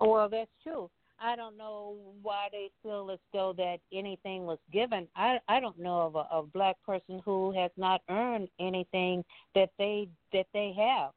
Well, 0.00 0.28
that's 0.28 0.50
true. 0.62 0.90
I 1.20 1.34
don't 1.34 1.56
know 1.56 1.96
why 2.22 2.48
they 2.52 2.70
feel 2.82 3.10
as 3.12 3.18
though 3.32 3.52
that 3.56 3.78
anything 3.92 4.46
was 4.46 4.58
given. 4.72 5.08
I 5.16 5.38
I 5.48 5.58
don't 5.58 5.78
know 5.78 6.02
of 6.02 6.14
a, 6.14 6.26
a 6.30 6.42
black 6.44 6.76
person 6.86 7.20
who 7.24 7.52
has 7.52 7.72
not 7.76 8.02
earned 8.08 8.48
anything 8.60 9.24
that 9.56 9.70
they 9.78 10.08
that 10.32 10.46
they 10.54 10.72
have, 10.78 11.10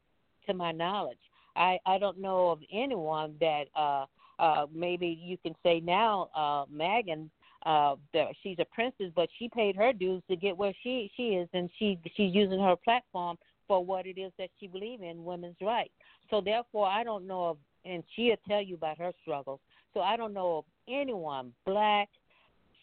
to 0.46 0.54
my 0.54 0.72
knowledge. 0.72 1.18
I 1.56 1.78
I 1.86 1.98
don't 1.98 2.18
know 2.18 2.50
of 2.50 2.60
anyone 2.72 3.34
that 3.40 3.64
uh 3.76 4.06
uh 4.38 4.66
maybe 4.74 5.06
you 5.22 5.36
can 5.38 5.54
say 5.62 5.80
now 5.80 6.28
uh 6.34 6.64
Megan 6.70 7.30
uh 7.64 7.96
that 8.12 8.28
she's 8.42 8.58
a 8.58 8.64
princess 8.66 9.10
but 9.14 9.28
she 9.38 9.48
paid 9.48 9.76
her 9.76 9.92
dues 9.92 10.22
to 10.28 10.36
get 10.36 10.56
where 10.56 10.72
she 10.82 11.10
she 11.16 11.28
is 11.34 11.48
and 11.52 11.70
she 11.78 11.98
she's 12.16 12.34
using 12.34 12.60
her 12.60 12.76
platform 12.76 13.36
for 13.68 13.84
what 13.84 14.06
it 14.06 14.18
is 14.18 14.32
that 14.38 14.50
she 14.58 14.66
believes 14.66 15.02
in 15.02 15.24
women's 15.24 15.56
rights. 15.60 15.92
So 16.30 16.40
therefore 16.40 16.86
I 16.86 17.04
don't 17.04 17.26
know 17.26 17.44
of 17.50 17.58
and 17.84 18.02
she'll 18.14 18.36
tell 18.48 18.62
you 18.62 18.76
about 18.76 18.98
her 18.98 19.12
struggles. 19.22 19.60
So 19.94 20.00
I 20.00 20.16
don't 20.16 20.32
know 20.32 20.58
of 20.58 20.64
anyone, 20.88 21.52
black, 21.66 22.08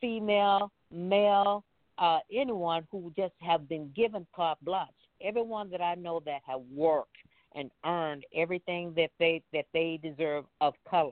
female, 0.01 0.72
male, 0.91 1.63
uh, 1.97 2.20
anyone 2.34 2.88
who 2.91 3.11
just 3.17 3.34
have 3.39 3.67
been 3.67 3.91
given 3.95 4.26
carte 4.36 4.63
blanche. 4.63 4.89
Everyone 5.22 5.70
that 5.72 5.82
I 5.82 5.95
know 5.95 6.22
that 6.26 6.41
have 6.45 6.61
worked 6.74 7.17
and 7.56 7.72
earned 7.86 8.26
everything 8.36 8.93
that 8.95 9.12
they 9.20 9.41
that 9.54 9.66
they 9.74 10.00
deserve 10.02 10.45
of 10.62 10.74
color. 10.89 11.12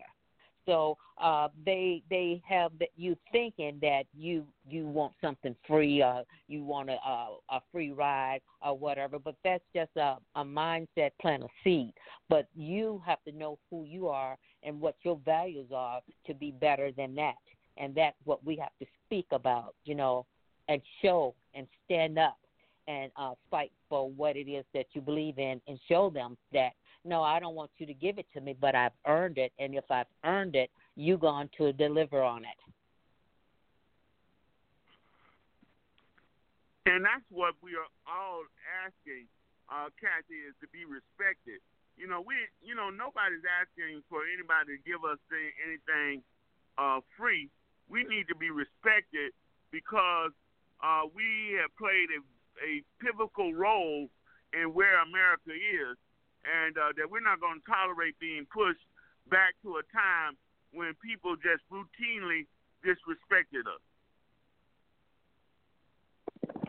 So 0.68 0.98
uh, 1.18 1.48
they 1.66 2.04
they 2.10 2.42
have 2.48 2.74
you 2.98 3.16
thinking 3.32 3.80
that 3.82 4.04
you 4.14 4.46
you 4.70 4.86
want 4.86 5.14
something 5.22 5.56
free 5.66 6.04
or 6.04 6.24
you 6.48 6.64
want 6.64 6.90
a 6.90 6.98
a, 7.08 7.38
a 7.50 7.62
free 7.72 7.92
ride 7.92 8.42
or 8.62 8.78
whatever, 8.78 9.18
but 9.18 9.36
that's 9.44 9.64
just 9.74 9.92
a, 9.96 10.18
a 10.36 10.44
mindset 10.44 11.12
plant 11.22 11.44
a 11.44 11.48
seed. 11.64 11.94
But 12.30 12.48
you 12.54 13.02
have 13.06 13.24
to 13.24 13.32
know 13.32 13.58
who 13.72 13.86
you 13.86 14.10
are 14.10 14.38
and 14.62 14.80
what 14.82 14.96
your 15.04 15.20
values 15.24 15.70
are 15.74 16.02
to 16.26 16.34
be 16.34 16.52
better 16.52 16.92
than 16.92 17.16
that, 17.16 17.36
and 17.78 17.96
that's 17.96 18.18
what 18.26 18.44
we 18.46 18.58
have 18.58 18.78
to 18.82 18.86
speak 19.06 19.28
about, 19.32 19.74
you 19.86 19.96
know, 19.96 20.26
and 20.68 20.82
show 21.02 21.34
and 21.54 21.66
stand 21.86 22.20
up 22.20 22.38
and 22.88 23.12
uh, 23.18 23.34
fight 23.52 23.72
for 23.90 24.10
what 24.10 24.36
it 24.36 24.50
is 24.50 24.66
that 24.74 24.86
you 24.94 25.02
believe 25.02 25.38
in 25.38 25.62
and 25.68 25.80
show 25.88 26.10
them 26.10 26.38
that 26.54 26.72
no, 27.08 27.24
I 27.24 27.40
don't 27.40 27.56
want 27.56 27.72
you 27.78 27.86
to 27.86 27.94
give 27.94 28.18
it 28.20 28.26
to 28.34 28.42
me, 28.42 28.56
but 28.60 28.76
I've 28.76 28.92
earned 29.08 29.38
it, 29.38 29.54
and 29.60 29.74
if 29.74 29.86
I've 29.90 30.12
earned 30.26 30.56
it, 30.56 30.70
you're 30.96 31.18
going 31.18 31.50
to 31.58 31.72
deliver 31.72 32.22
on 32.22 32.44
it. 32.44 32.60
And 36.88 37.04
that's 37.04 37.24
what 37.32 37.56
we 37.64 37.76
are 37.76 37.88
all 38.08 38.44
asking, 38.84 39.28
uh, 39.72 39.88
Kathy, 40.00 40.40
is 40.48 40.56
to 40.60 40.68
be 40.72 40.84
respected. 40.84 41.60
You 41.96 42.08
know, 42.08 42.20
we, 42.20 42.36
you 42.64 42.76
know, 42.76 42.92
nobody's 42.92 43.44
asking 43.44 44.04
for 44.08 44.24
anybody 44.28 44.76
to 44.76 44.82
give 44.84 45.04
us 45.04 45.20
anything 45.64 46.24
uh, 46.78 47.00
free. 47.16 47.50
We 47.88 48.04
need 48.04 48.28
to 48.28 48.36
be 48.36 48.52
respected 48.52 49.32
because 49.72 50.32
uh, 50.84 51.08
we 51.12 51.60
have 51.60 51.72
played 51.76 52.12
a, 52.16 52.20
a 52.64 52.84
pivotal 53.04 53.54
role 53.54 54.10
in 54.54 54.74
where 54.74 55.02
America 55.04 55.52
is 55.52 55.98
and 56.48 56.78
uh, 56.78 56.94
that 56.98 57.10
we're 57.10 57.24
not 57.24 57.40
going 57.40 57.60
to 57.60 57.66
tolerate 57.68 58.18
being 58.20 58.46
pushed 58.48 58.84
back 59.30 59.56
to 59.64 59.78
a 59.78 59.84
time 59.92 60.38
when 60.74 60.94
people 61.04 61.36
just 61.36 61.64
routinely 61.72 62.48
disrespected 62.86 63.68
us. 63.68 63.84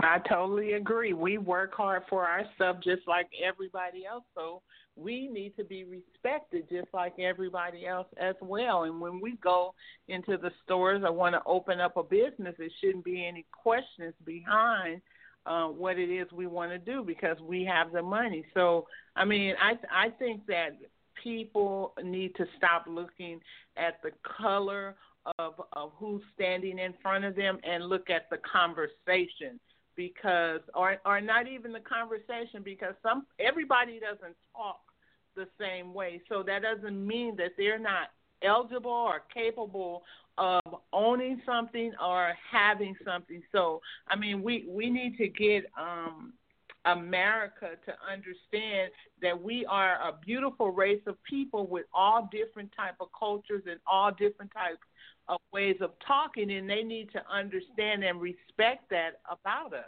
I 0.01 0.19
totally 0.29 0.75
agree. 0.75 1.13
We 1.13 1.39
work 1.39 1.75
hard 1.75 2.03
for 2.09 2.25
our 2.25 2.45
stuff 2.55 2.77
just 2.83 3.03
like 3.07 3.29
everybody 3.45 4.07
else, 4.07 4.25
so 4.35 4.63
we 4.97 5.29
need 5.29 5.57
to 5.57 5.65
be 5.65 5.85
respected 5.85 6.69
just 6.71 6.89
like 6.93 7.19
everybody 7.19 7.87
else 7.87 8.07
as 8.17 8.35
well. 8.41 8.85
And 8.85 9.01
when 9.01 9.21
we 9.21 9.37
go 9.43 9.75
into 10.09 10.37
the 10.37 10.51
stores 10.65 11.03
or 11.05 11.13
want 11.13 11.35
to 11.35 11.43
open 11.47 11.81
up 11.81 11.97
a 11.97 12.03
business, 12.03 12.55
it 12.59 12.73
shouldn't 12.81 13.05
be 13.05 13.27
any 13.27 13.45
questions 13.53 14.15
behind 14.25 15.01
uh, 15.49 15.67
what 15.67 15.99
it 15.99 16.11
is 16.11 16.31
we 16.31 16.47
want 16.47 16.71
to 16.71 16.79
do 16.79 17.03
because 17.03 17.39
we 17.41 17.65
have 17.65 17.91
the 17.91 18.03
money. 18.03 18.45
So, 18.55 18.87
I 19.17 19.25
mean, 19.25 19.55
I 19.61 19.79
I 19.91 20.11
think 20.11 20.47
that 20.47 20.77
people 21.23 21.95
need 22.05 22.35
to 22.37 22.45
stop 22.57 22.85
looking 22.87 23.41
at 23.77 24.01
the 24.03 24.11
color 24.23 24.95
of 25.39 25.55
of 25.73 25.93
who's 25.97 26.23
standing 26.35 26.79
in 26.79 26.95
front 27.03 27.25
of 27.25 27.35
them 27.35 27.59
and 27.65 27.87
look 27.87 28.11
at 28.11 28.29
the 28.31 28.39
conversation 28.39 29.59
because 29.97 30.61
or 30.75 30.99
or 31.07 31.21
not 31.21 31.49
even 31.49 31.73
the 31.73 31.81
conversation 31.81 32.63
because 32.63 32.95
some 33.03 33.27
everybody 33.41 33.99
doesn't 33.99 34.37
talk 34.55 34.81
the 35.35 35.49
same 35.59 35.95
way. 35.95 36.21
So 36.29 36.43
that 36.43 36.63
doesn't 36.63 37.07
mean 37.07 37.37
that 37.37 37.53
they're 37.57 37.79
not 37.79 38.09
eligible 38.43 38.91
or 38.91 39.23
capable 39.33 40.03
of 40.37 40.63
owning 40.93 41.43
something 41.45 41.93
or 42.05 42.33
having 42.51 42.95
something. 43.05 43.43
So, 43.53 43.81
I 44.09 44.17
mean, 44.17 44.43
we 44.43 44.67
we 44.69 44.91
need 44.91 45.17
to 45.19 45.29
get 45.29 45.65
um 45.79 46.33
America 46.85 47.71
to 47.85 47.93
understand 48.11 48.91
that 49.21 49.41
we 49.41 49.67
are 49.67 49.95
a 49.97 50.13
beautiful 50.25 50.71
race 50.71 51.03
of 51.07 51.23
people 51.25 51.67
with 51.67 51.87
all 51.93 52.29
different 52.33 52.71
type 52.75 52.95
of 53.01 53.09
cultures 53.19 53.65
and 53.69 53.79
all 53.87 54.11
different 54.11 54.53
types 54.53 54.79
of 55.29 55.39
ways 55.53 55.77
of 55.81 55.91
talking 56.07 56.51
and 56.51 56.71
they 56.71 56.83
need 56.83 57.11
to 57.13 57.21
understand 57.31 58.05
and 58.05 58.21
respect 58.21 58.89
that 58.91 59.21
about 59.31 59.75
us. 59.75 59.85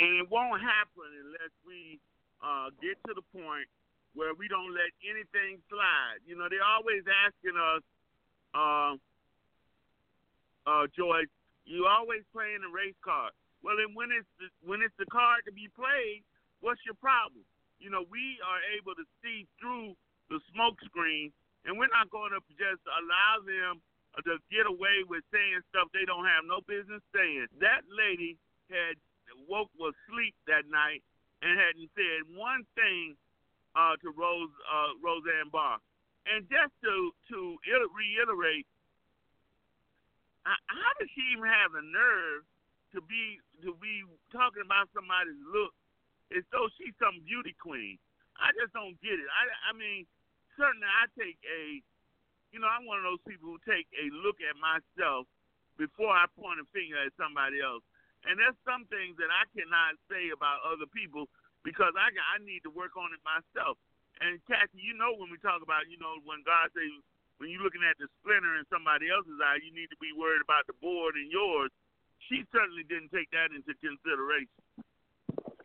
And 0.00 0.20
it 0.20 0.30
won't 0.30 0.60
happen 0.60 1.10
unless 1.24 1.52
we 1.66 2.00
uh, 2.42 2.70
get 2.80 2.98
to 3.06 3.14
the 3.14 3.22
point 3.38 3.68
where 4.14 4.32
we 4.34 4.48
don't 4.48 4.72
let 4.72 4.90
anything 5.04 5.60
slide. 5.68 6.20
You 6.24 6.36
know, 6.36 6.48
they're 6.48 6.64
always 6.64 7.04
asking 7.06 7.56
us, 7.56 7.82
uh, 8.54 8.92
uh, 10.68 10.84
Joyce, 10.92 11.30
you 11.64 11.84
always 11.84 12.24
playing 12.32 12.64
the 12.64 12.72
race 12.72 12.96
card. 13.04 13.32
Well, 13.60 13.76
then 13.76 13.92
when 13.92 14.08
it's 14.14 14.28
the, 14.38 14.48
when 14.64 14.80
it's 14.80 14.94
the 14.96 15.08
card 15.10 15.44
to 15.44 15.52
be 15.52 15.68
played, 15.74 16.24
what's 16.60 16.80
your 16.86 16.96
problem? 16.96 17.44
You 17.78 17.90
know, 17.90 18.06
we 18.10 18.38
are 18.42 18.60
able 18.74 18.94
to 18.96 19.06
see 19.22 19.46
through 19.60 19.94
the 20.30 20.40
smoke 20.52 20.78
screen, 20.84 21.32
and 21.64 21.78
we're 21.78 21.92
not 21.92 22.10
going 22.10 22.32
to 22.32 22.42
just 22.54 22.82
allow 22.86 23.42
them 23.44 23.82
to 24.24 24.40
get 24.50 24.66
away 24.66 25.06
with 25.06 25.22
saying 25.30 25.62
stuff 25.70 25.86
they 25.94 26.02
don't 26.08 26.26
have 26.26 26.42
no 26.42 26.58
business 26.66 27.04
saying. 27.14 27.46
That 27.62 27.86
lady 27.86 28.34
had 28.66 28.98
woke 29.46 29.70
was 29.78 29.94
asleep 30.06 30.34
that 30.50 30.66
night 30.66 31.04
and 31.42 31.54
hadn't 31.54 31.90
said 31.94 32.26
one 32.34 32.66
thing 32.74 33.14
uh, 33.78 33.94
to 34.02 34.10
Rose 34.10 34.50
uh, 34.66 34.98
Roseanne 34.98 35.54
Barr. 35.54 35.78
And 36.26 36.42
just 36.50 36.74
to 36.82 37.14
to 37.30 37.38
reiterate, 37.94 38.66
how 40.42 40.90
does 40.98 41.08
she 41.14 41.22
even 41.38 41.46
have 41.46 41.70
the 41.70 41.86
nerve 41.86 42.42
to 42.92 42.98
be 43.06 43.38
to 43.62 43.78
be 43.78 44.02
talking 44.34 44.66
about 44.66 44.90
somebody's 44.90 45.38
look 45.46 45.70
as 46.34 46.42
though 46.50 46.66
she's 46.74 46.92
some 46.98 47.22
beauty 47.22 47.54
queen? 47.54 47.96
I 48.36 48.50
just 48.58 48.74
don't 48.74 48.98
get 48.98 49.14
it. 49.14 49.30
I 49.30 49.70
I 49.70 49.72
mean, 49.72 50.04
certainly 50.58 50.90
I 50.90 51.06
take 51.14 51.38
a, 51.46 51.80
you 52.50 52.58
know, 52.58 52.68
I'm 52.68 52.84
one 52.84 52.98
of 52.98 53.06
those 53.06 53.24
people 53.24 53.54
who 53.54 53.62
take 53.62 53.86
a 53.94 54.10
look 54.20 54.42
at 54.42 54.58
myself 54.58 55.30
before 55.78 56.10
I 56.10 56.26
point 56.34 56.58
a 56.58 56.66
finger 56.74 56.98
at 56.98 57.14
somebody 57.14 57.62
else. 57.62 57.86
And 58.26 58.34
there's 58.34 58.58
some 58.66 58.82
things 58.90 59.14
that 59.22 59.30
I 59.30 59.46
cannot 59.54 59.94
say 60.10 60.34
about 60.34 60.66
other 60.66 60.90
people 60.90 61.30
because 61.64 61.94
I 61.98 62.10
I 62.10 62.42
need 62.42 62.62
to 62.66 62.72
work 62.72 62.94
on 62.98 63.10
it 63.14 63.22
myself. 63.22 63.78
And 64.18 64.42
Kathy, 64.50 64.82
you 64.82 64.98
know 64.98 65.14
when 65.14 65.30
we 65.30 65.38
talk 65.38 65.62
about 65.62 65.86
you 65.86 65.98
know 65.98 66.18
when 66.26 66.42
God 66.42 66.70
says 66.74 66.90
when 67.38 67.50
you're 67.50 67.62
looking 67.62 67.86
at 67.86 67.98
the 67.98 68.10
splinter 68.18 68.58
in 68.58 68.66
somebody 68.66 69.10
else's 69.10 69.38
eye, 69.38 69.62
you 69.62 69.70
need 69.70 69.90
to 69.94 70.00
be 70.02 70.10
worried 70.10 70.42
about 70.42 70.66
the 70.66 70.74
board 70.82 71.14
in 71.14 71.30
yours. 71.30 71.70
She 72.26 72.42
certainly 72.50 72.82
didn't 72.82 73.14
take 73.14 73.30
that 73.30 73.54
into 73.54 73.72
consideration. 73.78 74.58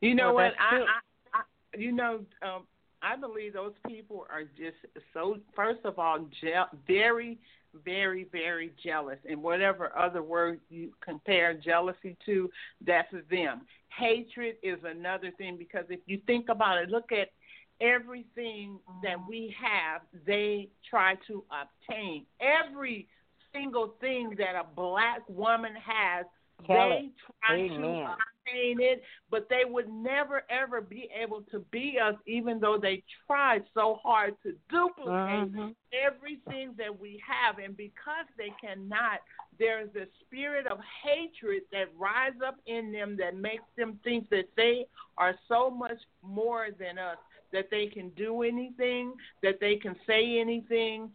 You 0.01 0.15
know 0.15 0.33
well, 0.33 0.51
what? 0.51 0.59
I, 0.59 0.85
I, 0.85 0.99
I, 1.33 1.41
you 1.77 1.91
know, 1.91 2.21
um, 2.45 2.69
I 3.01 3.15
believe 3.15 3.53
those 3.53 3.73
people 3.87 4.25
are 4.29 4.43
just 4.43 4.77
so. 5.13 5.37
First 5.55 5.81
of 5.83 5.97
all, 5.99 6.19
je- 6.41 6.77
very, 6.87 7.39
very, 7.83 8.27
very 8.31 8.71
jealous, 8.83 9.17
and 9.27 9.41
whatever 9.41 9.97
other 9.97 10.21
word 10.21 10.59
you 10.69 10.91
compare 11.03 11.53
jealousy 11.53 12.15
to, 12.25 12.49
that's 12.85 13.11
them. 13.29 13.61
Hatred 13.97 14.55
is 14.63 14.79
another 14.83 15.31
thing 15.37 15.57
because 15.57 15.85
if 15.89 15.99
you 16.05 16.19
think 16.25 16.49
about 16.49 16.77
it, 16.77 16.89
look 16.89 17.11
at 17.11 17.29
everything 17.81 18.79
that 19.03 19.17
we 19.27 19.55
have, 19.59 20.01
they 20.25 20.69
try 20.89 21.15
to 21.27 21.43
obtain. 21.51 22.25
Every 22.39 23.07
single 23.53 23.95
thing 23.99 24.35
that 24.37 24.55
a 24.55 24.65
black 24.75 25.21
woman 25.27 25.73
has, 25.75 26.25
Tell 26.65 26.89
they 26.89 26.95
it. 27.07 27.11
try 27.41 27.55
Amen. 27.57 27.81
to 27.81 28.15
obtain 28.47 28.79
it, 28.79 29.03
but 29.29 29.47
they 29.49 29.63
would 29.65 29.89
never 29.89 30.43
ever 30.49 30.81
be 30.81 31.09
able 31.13 31.41
to 31.51 31.59
be 31.71 31.97
us, 31.99 32.15
even 32.25 32.59
though 32.59 32.77
they 32.77 33.03
tried 33.27 33.63
so 33.73 33.95
hard 34.01 34.35
to 34.43 34.53
duplicate 34.69 35.51
Mhm. 35.51 35.75
everything 35.91 36.73
that 36.77 36.97
we 36.97 37.17
have. 37.27 37.59
And 37.59 37.75
because 37.75 38.25
they 38.37 38.51
cannot, 38.61 39.21
there's 39.59 39.89
a 39.95 40.07
spirit 40.25 40.67
of 40.67 40.79
hatred 41.03 41.63
that 41.71 41.89
rise 41.97 42.39
up 42.45 42.55
in 42.65 42.91
them 42.91 43.17
that 43.17 43.35
makes 43.35 43.63
them 43.77 43.99
think 44.03 44.29
that 44.29 44.49
they 44.55 44.85
are 45.17 45.35
so 45.47 45.69
much 45.69 45.97
more 46.21 46.67
than 46.77 46.97
us, 46.97 47.17
that 47.51 47.69
they 47.69 47.87
can 47.87 48.09
do 48.09 48.43
anything, 48.43 49.13
that 49.41 49.59
they 49.59 49.75
can 49.75 49.95
say 50.07 50.39
anything, 50.39 51.09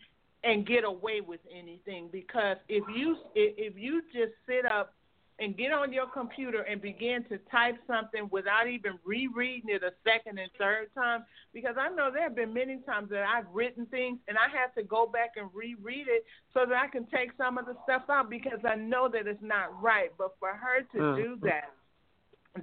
and 0.45 0.66
get 0.66 0.84
away 0.84 1.20
with 1.20 1.41
anything. 1.53 2.09
Because 2.12 2.57
if 2.68 2.84
you 2.95 3.16
if 3.34 3.76
you 3.76 4.03
just 4.12 4.32
sit 4.47 4.64
up 4.70 4.95
and 5.41 5.57
get 5.57 5.72
on 5.72 5.93
your 5.93 6.07
computer 6.07 6.62
and 6.62 6.82
begin 6.82 7.24
to 7.28 7.39
type 7.51 7.76
something 7.86 8.28
without 8.32 8.66
even 8.66 8.99
rereading 9.05 9.70
it 9.70 9.82
a 9.84 9.93
second 10.05 10.39
and 10.39 10.51
third 10.59 10.89
time. 10.95 11.24
Because 11.55 11.76
I 11.78 11.89
know 11.91 12.11
there 12.12 12.24
have 12.24 12.34
been 12.34 12.53
many 12.53 12.78
times 12.78 13.09
that 13.11 13.22
I've 13.22 13.47
written 13.53 13.86
things 13.86 14.18
and 14.26 14.36
I 14.36 14.49
have 14.59 14.74
to 14.74 14.82
go 14.82 15.07
back 15.07 15.34
and 15.36 15.49
reread 15.55 16.09
it 16.09 16.24
so 16.53 16.66
that 16.66 16.74
I 16.74 16.89
can 16.89 17.07
take 17.07 17.30
some 17.36 17.57
of 17.57 17.66
the 17.66 17.76
stuff 17.84 18.03
out 18.09 18.28
because 18.28 18.59
I 18.64 18.74
know 18.74 19.09
that 19.09 19.26
it's 19.28 19.43
not 19.43 19.80
right. 19.80 20.11
But 20.18 20.34
for 20.41 20.53
her 20.55 20.82
to 20.82 20.99
Mm. 20.99 21.16
do 21.16 21.36
that, 21.49 21.70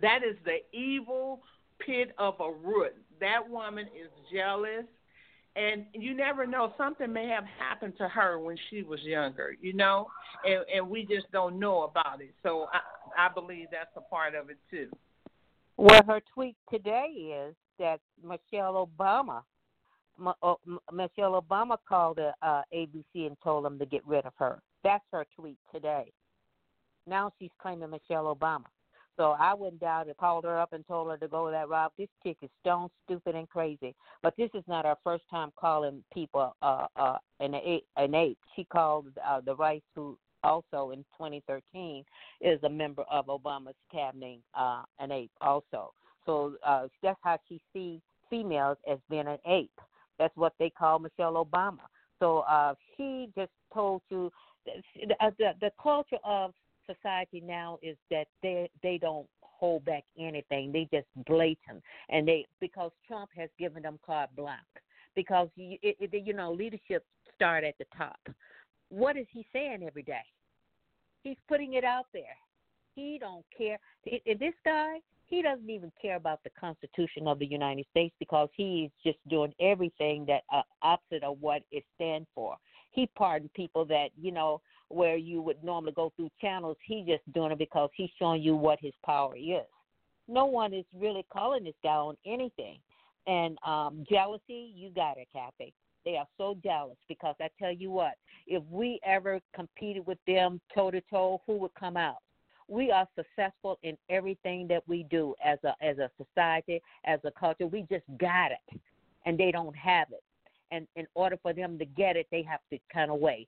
that 0.02 0.24
is 0.24 0.36
the 0.44 0.60
evil 0.74 1.44
pit 1.80 2.14
of 2.18 2.40
a 2.42 2.52
root. 2.52 2.94
That 3.20 3.48
woman 3.48 3.88
is 3.96 4.10
jealous. 4.32 4.86
And 5.56 5.86
you 5.94 6.14
never 6.14 6.46
know. 6.46 6.74
Something 6.78 7.14
may 7.14 7.28
have 7.30 7.46
happened 7.60 7.94
to 7.98 8.10
her 8.10 8.40
when 8.40 8.58
she 8.70 8.84
was 8.84 9.00
younger, 9.04 9.56
you 9.62 9.74
know, 9.74 10.08
and 10.44 10.66
and 10.74 10.90
we 10.90 11.06
just 11.06 11.32
don't 11.32 11.60
know 11.60 11.84
about 11.84 12.22
it. 12.22 12.34
So 12.44 12.68
I 12.74 13.28
I 13.28 13.34
believe 13.34 13.68
that's 13.72 13.96
a 13.96 14.02
part 14.02 14.36
of 14.36 14.50
it 14.50 14.58
too. 14.70 14.90
Well, 15.78 16.02
her 16.08 16.22
tweet 16.34 16.56
today 16.70 17.08
is 17.48 17.56
that 17.80 18.00
Michelle 18.24 18.90
Obama, 19.00 19.44
Michelle 20.92 21.42
Obama 21.42 21.78
called 21.88 22.20
uh, 22.20 22.32
uh, 22.42 22.62
ABC 22.74 23.04
and 23.16 23.38
told 23.44 23.66
them 23.66 23.78
to 23.80 23.86
get 23.86 24.06
rid 24.06 24.26
of 24.26 24.34
her. 24.38 24.62
That's 24.84 25.04
her 25.12 25.26
tweet 25.38 25.58
today. 25.74 26.12
Now 27.08 27.32
she's 27.40 27.52
claiming 27.62 27.90
Michelle 27.90 28.34
Obama. 28.34 28.66
So 29.18 29.32
I 29.40 29.54
went 29.54 29.80
down 29.80 30.08
and 30.08 30.18
called 30.18 30.44
her 30.44 30.60
up 30.60 30.74
and 30.74 30.86
told 30.88 31.10
her 31.10 31.18
to 31.18 31.28
go 31.28 31.50
that 31.50 31.70
route. 31.70 31.94
This 31.98 32.10
chick 32.24 32.38
is 32.42 32.50
stone 32.62 32.90
stupid 33.06 33.36
and 33.36 33.48
crazy. 33.50 33.96
But 34.22 34.36
this 34.38 34.50
is 34.54 34.64
not 34.68 34.86
our 34.86 34.98
first 35.04 35.24
time 35.30 35.52
calling 35.56 36.04
people 36.14 36.56
uh, 36.62 36.88
uh, 36.96 37.18
an 37.40 37.56
ape. 37.56 37.86
An 37.98 38.14
ape. 38.14 38.38
She 38.56 38.66
called 38.66 39.08
uh, 39.26 39.42
the 39.42 39.56
Rice, 39.56 39.82
who 39.96 40.18
also 40.44 40.92
in 40.92 41.00
2013 41.18 42.04
is 42.42 42.60
a 42.64 42.70
member 42.70 43.04
of 43.04 43.28
Obama's 43.28 43.76
cabinet, 43.92 44.40
uh, 44.54 44.84
an 45.00 45.12
ape 45.12 45.32
also. 45.42 45.92
So 46.26 46.56
uh, 46.66 46.88
that's 47.02 47.20
how 47.24 47.38
she 47.48 47.62
sees 47.74 48.00
females 48.30 48.78
as 48.90 49.00
being 49.10 49.28
an 49.28 49.38
ape. 49.48 49.72
That's 50.20 50.36
what 50.36 50.54
they 50.60 50.70
call 50.70 51.00
Michelle 51.00 51.46
Obama. 51.46 51.88
So 52.20 52.40
uh, 52.40 52.76
she 52.96 53.30
just 53.36 53.52
told 53.74 54.02
you 54.10 54.32
the, 54.66 55.06
the, 55.38 55.52
the 55.62 55.72
culture 55.82 56.18
of 56.24 56.52
society 56.86 57.42
now 57.42 57.80
is 57.82 57.98
that 58.12 58.28
they 58.42 58.70
they 58.84 58.98
don't 58.98 59.28
hold 59.42 59.86
back 59.86 60.04
anything. 60.20 60.72
They 60.72 60.88
just 60.94 61.08
blatant, 61.26 61.82
and 62.10 62.28
they 62.28 62.46
because 62.60 62.92
Trump 63.08 63.30
has 63.38 63.50
given 63.58 63.84
them 63.84 64.00
carte 64.06 64.36
blanche. 64.36 64.60
Because 65.16 65.48
you, 65.56 65.78
it, 65.82 65.96
it, 66.00 66.26
you 66.26 66.34
know 66.34 66.52
leadership 66.52 67.06
start 67.34 67.64
at 67.64 67.78
the 67.78 67.86
top. 67.98 68.20
What 68.90 69.18
is 69.18 69.28
he 69.32 69.46
saying 69.54 69.84
every 69.86 70.04
day? 70.04 70.26
He's 71.24 71.38
putting 71.48 71.74
it 71.74 71.84
out 71.84 72.06
there. 72.14 72.36
He 72.96 73.18
don't 73.20 73.46
care. 73.58 73.80
It, 74.04 74.40
this 74.40 74.54
guy, 74.64 75.00
he 75.26 75.42
doesn't 75.42 75.70
even 75.70 75.92
care 76.02 76.18
about 76.18 76.44
the 76.44 76.52
Constitution 76.60 77.28
of 77.28 77.40
the 77.40 77.46
United 77.46 77.86
States 77.92 78.14
because 78.20 78.50
he's 78.56 78.90
just 79.04 79.18
doing 79.28 79.54
everything 79.60 80.26
that 80.28 80.44
uh, 80.54 80.62
opposite 80.82 81.24
of 81.24 81.38
what 81.42 81.64
it 81.72 81.84
stands 81.96 82.28
for. 82.36 82.58
He 82.92 83.08
pardoned 83.18 83.54
people 83.54 83.86
that 83.86 84.10
you 84.22 84.32
know 84.32 84.62
where 84.90 85.18
you 85.18 85.42
would 85.42 85.64
normally 85.64 85.94
go 85.94 86.12
through 86.16 86.30
channels. 86.40 86.78
He's 86.86 87.06
just 87.06 87.24
doing 87.34 87.52
it 87.52 87.58
because 87.58 87.90
he's 87.96 88.10
showing 88.20 88.42
you 88.42 88.56
what 88.56 88.80
his 88.82 88.94
power 89.06 89.36
is. 89.36 89.66
No 90.28 90.46
one 90.46 90.74
is 90.74 90.86
really 90.98 91.26
calling 91.32 91.64
this 91.64 91.76
guy 91.84 91.96
on 91.96 92.18
anything. 92.26 92.78
And 93.28 93.58
um, 93.66 94.06
jealousy, 94.10 94.72
you 94.76 94.90
got 94.90 95.18
it, 95.18 95.28
Kathy. 95.34 95.74
They 96.04 96.18
are 96.18 96.28
so 96.38 96.56
jealous 96.64 96.98
because 97.08 97.36
I 97.42 97.50
tell 97.60 97.72
you 97.72 97.90
what, 97.90 98.14
if 98.46 98.64
we 98.70 99.00
ever 99.04 99.40
competed 99.56 100.06
with 100.06 100.20
them 100.28 100.62
toe 100.74 100.92
to 100.92 101.02
toe, 101.10 101.42
who 101.48 101.58
would 101.58 101.74
come 101.74 101.98
out? 101.98 102.18
We 102.68 102.92
are 102.92 103.08
successful 103.16 103.80
in 103.84 103.98
everything 104.10 104.68
that 104.70 104.84
we 104.88 105.04
do 105.10 105.36
as 105.44 105.60
a 105.64 105.76
as 105.84 105.98
a 105.98 106.10
society, 106.18 106.82
as 107.06 107.20
a 107.24 107.32
culture. 107.32 107.68
We 107.68 107.86
just 107.92 108.06
got 108.20 108.52
it, 108.52 108.80
and 109.26 109.38
they 109.38 109.52
don't 109.52 109.76
have 109.76 110.08
it. 110.12 110.24
And 110.72 110.88
in 110.96 111.06
order 111.14 111.38
for 111.42 111.54
them 111.54 111.78
to 111.78 111.86
get 111.86 112.16
it, 112.16 112.28
they 112.32 112.44
have 112.44 112.62
to 112.72 112.80
kind 112.92 113.12
of 113.12 113.20
wait, 113.20 113.48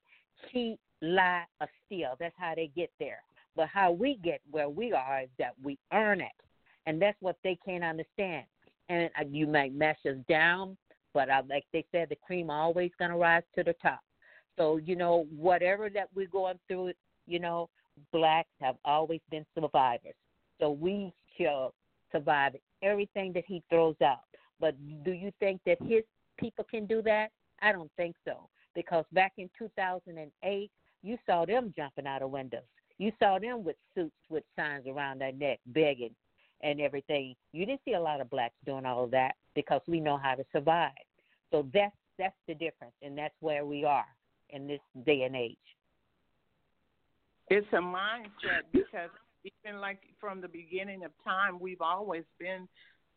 cheat, 0.52 0.80
lie, 1.02 1.43
or 1.62 1.68
steal. 1.86 2.16
That's 2.20 2.36
how 2.38 2.54
they 2.56 2.72
get 2.76 2.91
there. 3.00 3.22
But 3.56 3.68
how 3.70 3.91
we 3.91 4.20
get 4.24 4.41
where 4.52 4.70
we 4.70 4.93
are 4.93 5.22
is 5.22 5.30
that 5.39 5.54
we 5.64 5.78
earn 5.91 6.22
it, 6.22 6.32
and 6.86 7.02
that's 7.02 7.18
what 7.22 7.38
they 7.43 7.58
can't 7.66 7.84
understand. 7.84 8.45
And 8.89 9.10
uh, 9.20 9.26
you 9.30 9.48
might 9.48 9.74
mess 9.74 9.98
us 10.06 10.18
down, 10.30 10.78
but 11.14 11.30
uh, 11.30 11.41
like 11.50 11.66
they 11.74 11.86
said, 11.91 12.10
the 12.10 12.18
cream 12.26 12.50
always 12.50 12.91
gonna 13.00 13.18
rise 13.18 13.43
to 13.56 13.64
the 13.64 13.74
top. 13.82 14.00
So 14.58 14.78
you 14.78 14.95
know, 14.95 15.28
whatever 15.36 15.89
that 15.89 16.10
we're 16.16 16.28
going 16.28 16.60
through, 16.68 16.93
you 17.26 17.39
know, 17.39 17.70
blacks 18.12 18.50
have 18.62 18.76
always 18.86 19.22
been 19.32 19.45
survivors. 19.56 20.16
So 20.60 20.72
we 20.72 21.14
shall 21.38 21.74
survive 22.12 22.56
everything 22.82 23.34
that 23.34 23.43
he 23.48 23.64
throws 23.70 23.95
out. 24.04 24.24
But 24.60 24.76
do 25.04 25.12
you 25.12 25.32
think 25.39 25.62
that 25.66 25.78
his 25.82 26.04
people 26.38 26.66
can 26.70 26.86
do 26.86 27.02
that? 27.04 27.30
I 27.62 27.72
don't 27.72 27.91
think 27.98 28.16
so. 28.26 28.50
Because 28.76 29.06
back 29.12 29.34
in 29.38 29.50
2008, 29.58 30.72
you 31.08 31.18
saw 31.26 31.45
them 31.45 31.74
jumping 31.76 32.08
out 32.08 32.22
of 32.22 32.32
windows. 32.32 32.62
You 32.97 33.12
saw 33.20 33.39
them 33.39 33.64
with 33.64 33.76
suits 33.95 34.16
with 34.30 34.43
signs 34.55 34.88
around 34.88 35.20
their 35.20 35.32
neck, 35.32 35.60
begging 35.68 36.16
and 36.62 36.82
everything. 36.82 37.36
You 37.53 37.66
didn't 37.66 37.82
see 37.86 37.93
a 37.93 37.99
lot 37.99 38.22
of 38.22 38.30
blacks 38.30 38.55
doing 38.66 38.86
all 38.86 39.03
of 39.03 39.12
that 39.12 39.36
because 39.55 39.82
we 39.88 39.99
know 39.99 40.18
how 40.18 40.36
to 40.36 40.43
survive. 40.51 40.91
So 41.51 41.68
that's 41.74 41.95
that's 42.18 42.36
the 42.47 42.55
difference, 42.55 42.95
and 43.03 43.16
that's 43.16 43.36
where 43.41 43.64
we 43.64 43.86
are 43.86 44.08
in 44.49 44.68
this 44.68 44.80
day 45.05 45.22
and 45.22 45.36
age. 45.36 45.55
It's 47.49 47.68
a 47.74 47.78
mindset 47.78 48.64
because 48.74 49.12
even 49.45 49.80
like 49.80 49.99
from 50.20 50.41
the 50.41 50.47
beginning 50.47 51.05
of 51.05 51.12
time, 51.24 51.60
we've 51.60 51.82
always 51.82 52.24
been 52.39 52.68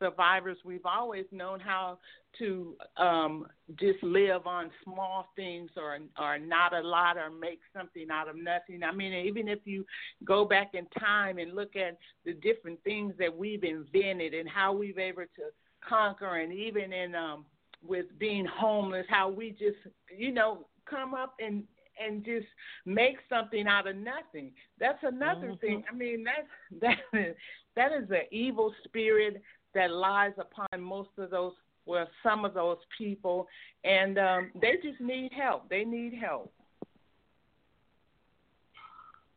survivors. 0.01 0.59
We've 0.65 0.87
always 0.87 1.27
known 1.33 1.61
how 1.61 1.99
to 2.39 2.77
um, 2.99 3.47
just 3.79 4.03
live 4.03 4.47
on 4.47 4.71
small 4.85 5.29
things 5.37 5.71
or 5.77 5.99
or 6.19 6.39
not 6.39 6.75
a 6.75 6.81
lot 6.81 7.19
or 7.19 7.31
make 7.31 7.61
something 7.77 8.09
out 8.13 8.29
of 8.29 8.37
nothing. 8.37 8.83
I 8.85 8.93
mean, 8.93 9.13
even 9.15 9.49
if 9.49 9.61
you 9.65 9.85
go 10.25 10.45
back 10.45 10.73
in 10.75 10.87
time 10.99 11.39
and 11.39 11.55
look 11.55 11.77
at 11.77 11.99
the 12.25 12.35
different 12.35 12.83
things 12.85 13.15
that 13.19 13.35
we've 13.37 13.65
invented 13.65 14.35
and 14.35 14.49
how 14.49 14.73
we've 14.73 14.99
able 14.99 15.23
to 15.23 15.43
conquer, 15.89 16.37
and 16.39 16.53
even 16.53 16.93
in 16.93 17.15
um, 17.15 17.47
with 17.87 18.07
being 18.19 18.47
homeless, 18.47 19.07
how 19.11 19.29
we 19.31 19.51
just 19.53 19.79
you 20.17 20.33
know 20.33 20.67
come 20.89 21.15
up 21.15 21.35
and 21.41 21.65
and 22.03 22.25
just 22.25 22.47
make 22.87 23.17
something 23.29 23.67
out 23.67 23.87
of 23.87 23.97
nothing. 23.97 24.53
That's 24.79 25.03
another 25.03 25.53
Mm-hmm. 25.53 25.55
thing. 25.61 25.83
I 25.91 25.95
mean, 25.95 26.25
that's 26.25 26.81
that 27.13 27.19
is 27.19 27.37
that 27.77 27.93
is 27.93 28.11
an 28.11 28.27
evil 28.31 28.73
spirit 28.85 29.43
that 29.75 29.91
lies 29.91 30.33
upon 30.39 30.81
most 30.81 31.11
of 31.19 31.31
those 31.31 31.53
well, 31.87 32.09
some 32.23 32.45
of 32.45 32.55
those 32.55 32.79
people 32.97 33.49
and 33.85 34.19
um 34.19 34.51
they 34.61 34.75
just 34.83 35.01
need 35.01 35.33
help. 35.33 35.69
They 35.69 35.85
need 35.85 36.15
help. 36.15 36.53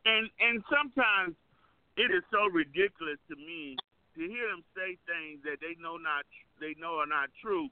And 0.06 0.30
and 0.40 0.64
sometimes 0.70 1.36
it 1.96 2.12
is 2.12 2.24
so 2.32 2.50
ridiculous 2.52 3.18
to 3.30 3.36
me 3.36 3.78
to 4.16 4.22
hear 4.22 4.50
them 4.50 4.64
say 4.76 4.98
things 5.06 5.42
that 5.46 5.62
they 5.62 5.80
know 5.82 5.98
not 5.98 6.26
they 6.60 6.76
know 6.78 7.02
are 7.02 7.10
not 7.10 7.30
true, 7.42 7.70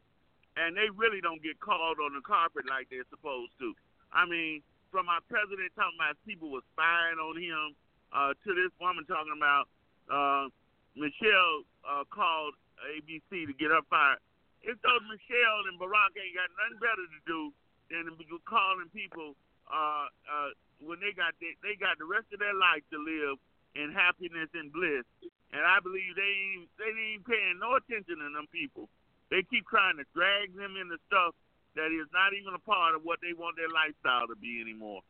and 0.58 0.76
they 0.76 0.90
really 0.96 1.22
don't 1.22 1.42
get 1.44 1.60
called 1.60 1.98
on 2.02 2.14
the 2.14 2.22
carpet 2.22 2.66
like 2.70 2.90
they're 2.90 3.08
supposed 3.10 3.54
to. 3.60 3.74
I 4.12 4.26
mean, 4.26 4.62
from 4.90 5.08
our 5.08 5.22
president 5.30 5.72
talking 5.76 5.96
about 5.96 6.18
people 6.26 6.52
were 6.52 6.66
spying 6.74 7.20
on 7.22 7.38
him, 7.38 7.76
uh, 8.12 8.34
to 8.44 8.50
this 8.54 8.74
woman 8.80 9.06
talking 9.06 9.36
about 9.36 9.66
uh, 10.12 10.52
Michelle 10.96 11.64
uh, 11.88 12.04
called 12.12 12.54
ABC 12.84 13.48
to 13.48 13.54
get 13.56 13.72
her 13.72 13.86
fired. 13.90 14.20
It's 14.62 14.78
those 14.86 15.02
Michelle 15.10 15.66
and 15.72 15.80
Barack 15.82 16.14
ain't 16.14 16.38
got 16.38 16.50
nothing 16.54 16.80
better 16.82 17.06
to 17.06 17.20
do 17.26 17.42
than 17.90 18.06
to 18.10 18.14
be 18.14 18.30
calling 18.46 18.90
people 18.94 19.34
uh, 19.66 20.06
uh, 20.30 20.50
when 20.84 21.02
they 21.02 21.14
got 21.14 21.34
they, 21.42 21.58
they 21.66 21.74
got 21.80 21.98
the 21.98 22.06
rest 22.06 22.30
of 22.34 22.40
their 22.40 22.54
life 22.54 22.86
to 22.94 22.98
live 23.02 23.42
in 23.74 23.92
happiness 23.96 24.52
and 24.54 24.70
bliss. 24.70 25.08
And 25.52 25.64
I 25.64 25.84
believe 25.84 26.16
they 26.16 26.32
ain't, 26.56 26.68
they 26.80 26.92
ain't 26.92 27.28
paying 27.28 27.60
no 27.60 27.76
attention 27.76 28.20
to 28.20 28.28
them 28.32 28.48
people. 28.52 28.88
They 29.32 29.44
keep 29.48 29.68
trying 29.68 30.00
to 30.00 30.08
drag 30.16 30.56
them 30.56 30.76
into 30.80 31.00
stuff 31.08 31.36
that 31.76 31.92
is 31.92 32.08
not 32.12 32.36
even 32.36 32.56
a 32.56 32.64
part 32.64 32.96
of 32.96 33.04
what 33.04 33.20
they 33.24 33.32
want 33.32 33.56
their 33.56 33.72
lifestyle 33.72 34.28
to 34.28 34.36
be 34.36 34.60
anymore. 34.60 35.04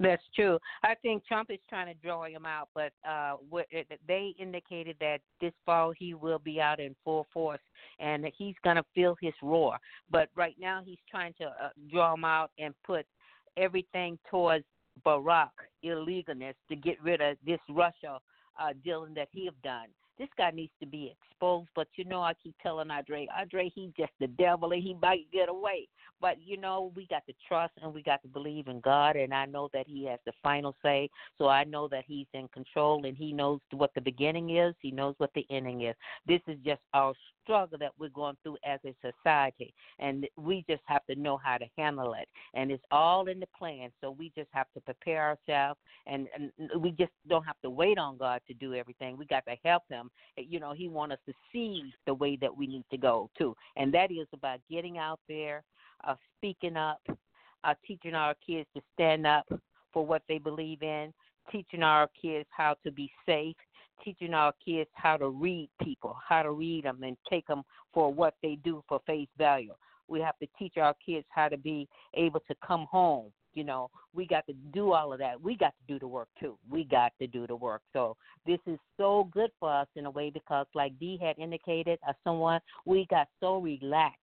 That's 0.00 0.22
true. 0.34 0.58
I 0.84 0.94
think 0.94 1.26
Trump 1.26 1.50
is 1.50 1.58
trying 1.68 1.92
to 1.92 2.00
draw 2.00 2.24
him 2.24 2.46
out, 2.46 2.68
but 2.74 2.92
uh, 3.08 3.34
what, 3.50 3.66
they 4.06 4.34
indicated 4.38 4.96
that 5.00 5.18
this 5.40 5.52
fall 5.66 5.92
he 5.96 6.14
will 6.14 6.38
be 6.38 6.60
out 6.60 6.78
in 6.78 6.94
full 7.04 7.26
force 7.32 7.60
and 7.98 8.22
that 8.22 8.32
he's 8.36 8.54
going 8.62 8.76
to 8.76 8.84
feel 8.94 9.16
his 9.20 9.34
roar. 9.42 9.76
But 10.10 10.28
right 10.36 10.54
now 10.60 10.82
he's 10.84 10.98
trying 11.10 11.34
to 11.40 11.46
uh, 11.46 11.70
draw 11.90 12.14
him 12.14 12.24
out 12.24 12.50
and 12.58 12.74
put 12.86 13.06
everything 13.56 14.18
towards 14.30 14.64
Barack 15.04 15.50
illegalness 15.84 16.54
to 16.68 16.76
get 16.76 17.02
rid 17.02 17.20
of 17.20 17.36
this 17.44 17.60
Russia 17.68 18.18
uh, 18.60 18.72
dealing 18.84 19.14
that 19.14 19.28
he 19.32 19.44
have 19.46 19.60
done. 19.62 19.88
This 20.18 20.28
guy 20.36 20.50
needs 20.50 20.72
to 20.80 20.86
be 20.86 21.14
exposed, 21.20 21.68
but 21.76 21.88
you 21.96 22.04
know 22.04 22.22
I 22.22 22.34
keep 22.42 22.56
telling 22.62 22.90
Andre, 22.90 23.28
Andre, 23.38 23.70
he's 23.74 23.90
just 23.96 24.12
the 24.20 24.26
devil 24.26 24.72
and 24.72 24.82
he 24.82 24.94
might 24.94 25.30
get 25.32 25.48
away. 25.48 25.88
But 26.20 26.36
you 26.44 26.56
know 26.56 26.92
we 26.96 27.06
got 27.06 27.24
to 27.26 27.34
trust 27.46 27.72
and 27.82 27.94
we 27.94 28.02
got 28.02 28.22
to 28.22 28.28
believe 28.28 28.66
in 28.66 28.80
God, 28.80 29.16
and 29.16 29.32
I 29.32 29.46
know 29.46 29.68
that 29.72 29.86
He 29.86 30.04
has 30.06 30.18
the 30.26 30.32
final 30.42 30.74
say. 30.82 31.08
So 31.36 31.46
I 31.48 31.64
know 31.64 31.86
that 31.88 32.04
He's 32.06 32.26
in 32.34 32.48
control 32.48 33.04
and 33.04 33.16
He 33.16 33.32
knows 33.32 33.60
what 33.72 33.94
the 33.94 34.00
beginning 34.00 34.56
is. 34.56 34.74
He 34.80 34.90
knows 34.90 35.14
what 35.18 35.30
the 35.34 35.46
ending 35.50 35.82
is. 35.82 35.94
This 36.26 36.40
is 36.48 36.58
just 36.64 36.80
our 36.92 37.14
struggle 37.44 37.78
that 37.78 37.92
we're 37.98 38.08
going 38.10 38.36
through 38.42 38.58
as 38.64 38.80
a 38.84 38.94
society, 39.00 39.72
and 39.98 40.26
we 40.36 40.64
just 40.68 40.82
have 40.86 41.06
to 41.06 41.14
know 41.14 41.38
how 41.42 41.56
to 41.56 41.66
handle 41.78 42.14
it. 42.14 42.28
And 42.54 42.70
it's 42.70 42.84
all 42.90 43.28
in 43.28 43.40
the 43.40 43.46
plan. 43.56 43.90
So 44.00 44.10
we 44.10 44.32
just 44.36 44.50
have 44.52 44.66
to 44.74 44.80
prepare 44.80 45.22
ourselves, 45.48 45.78
and, 46.06 46.26
and 46.34 46.50
we 46.82 46.90
just 46.90 47.12
don't 47.28 47.44
have 47.44 47.60
to 47.62 47.70
wait 47.70 47.96
on 47.96 48.18
God 48.18 48.40
to 48.48 48.54
do 48.54 48.74
everything. 48.74 49.16
We 49.16 49.24
got 49.26 49.44
to 49.46 49.56
help 49.64 49.84
Him. 49.88 50.07
You 50.36 50.60
know, 50.60 50.72
He 50.72 50.88
wants 50.88 51.14
us 51.14 51.18
to 51.26 51.32
see 51.52 51.92
the 52.06 52.14
way 52.14 52.36
that 52.40 52.54
we 52.54 52.66
need 52.66 52.84
to 52.90 52.98
go 52.98 53.30
too, 53.36 53.54
and 53.76 53.92
that 53.94 54.10
is 54.10 54.26
about 54.32 54.60
getting 54.70 54.98
out 54.98 55.20
there 55.28 55.64
uh, 56.06 56.14
speaking 56.36 56.76
up, 56.76 57.00
uh, 57.64 57.74
teaching 57.86 58.14
our 58.14 58.34
kids 58.46 58.68
to 58.74 58.82
stand 58.94 59.26
up 59.26 59.46
for 59.92 60.06
what 60.06 60.22
they 60.28 60.38
believe 60.38 60.82
in, 60.82 61.12
teaching 61.50 61.82
our 61.82 62.08
kids 62.20 62.46
how 62.50 62.76
to 62.84 62.92
be 62.92 63.10
safe, 63.26 63.56
teaching 64.04 64.34
our 64.34 64.52
kids 64.64 64.88
how 64.94 65.16
to 65.16 65.28
read 65.28 65.68
people, 65.82 66.16
how 66.26 66.42
to 66.42 66.52
read 66.52 66.84
them 66.84 67.02
and 67.02 67.16
take 67.28 67.46
them 67.46 67.62
for 67.92 68.12
what 68.12 68.34
they 68.42 68.58
do 68.64 68.82
for 68.88 69.00
face 69.06 69.28
value. 69.36 69.74
We 70.08 70.20
have 70.20 70.38
to 70.38 70.46
teach 70.58 70.76
our 70.76 70.94
kids 71.04 71.26
how 71.30 71.48
to 71.48 71.58
be 71.58 71.88
able 72.14 72.40
to 72.48 72.54
come 72.66 72.86
home. 72.90 73.30
You 73.58 73.64
know, 73.64 73.90
we 74.14 74.24
got 74.24 74.46
to 74.46 74.52
do 74.72 74.92
all 74.92 75.12
of 75.12 75.18
that. 75.18 75.42
We 75.42 75.56
got 75.56 75.74
to 75.80 75.92
do 75.92 75.98
the 75.98 76.06
work 76.06 76.28
too. 76.38 76.56
We 76.70 76.84
got 76.84 77.10
to 77.20 77.26
do 77.26 77.44
the 77.44 77.56
work. 77.56 77.82
So 77.92 78.16
this 78.46 78.60
is 78.68 78.78
so 78.96 79.28
good 79.32 79.50
for 79.58 79.72
us 79.72 79.88
in 79.96 80.06
a 80.06 80.10
way 80.10 80.30
because, 80.30 80.66
like 80.76 80.96
Dee 81.00 81.18
had 81.20 81.36
indicated, 81.40 81.98
as 82.08 82.14
someone, 82.22 82.60
we 82.86 83.04
got 83.10 83.26
so 83.40 83.58
relaxed. 83.58 84.16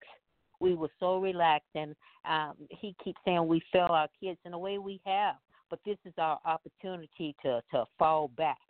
We 0.61 0.73
were 0.73 0.89
so 1.01 1.17
relaxed, 1.17 1.75
and 1.75 1.97
um, 2.23 2.53
he 2.69 2.95
keeps 3.03 3.19
saying 3.25 3.45
we 3.45 3.61
fail 3.73 3.89
our 3.89 4.07
kids 4.21 4.39
in 4.45 4.53
a 4.53 4.57
way 4.57 4.77
we 4.77 5.01
have. 5.05 5.35
But 5.69 5.79
this 5.85 5.97
is 6.05 6.13
our 6.17 6.39
opportunity 6.45 7.35
to 7.43 7.61
to 7.71 7.83
fall 7.99 8.29
back 8.37 8.61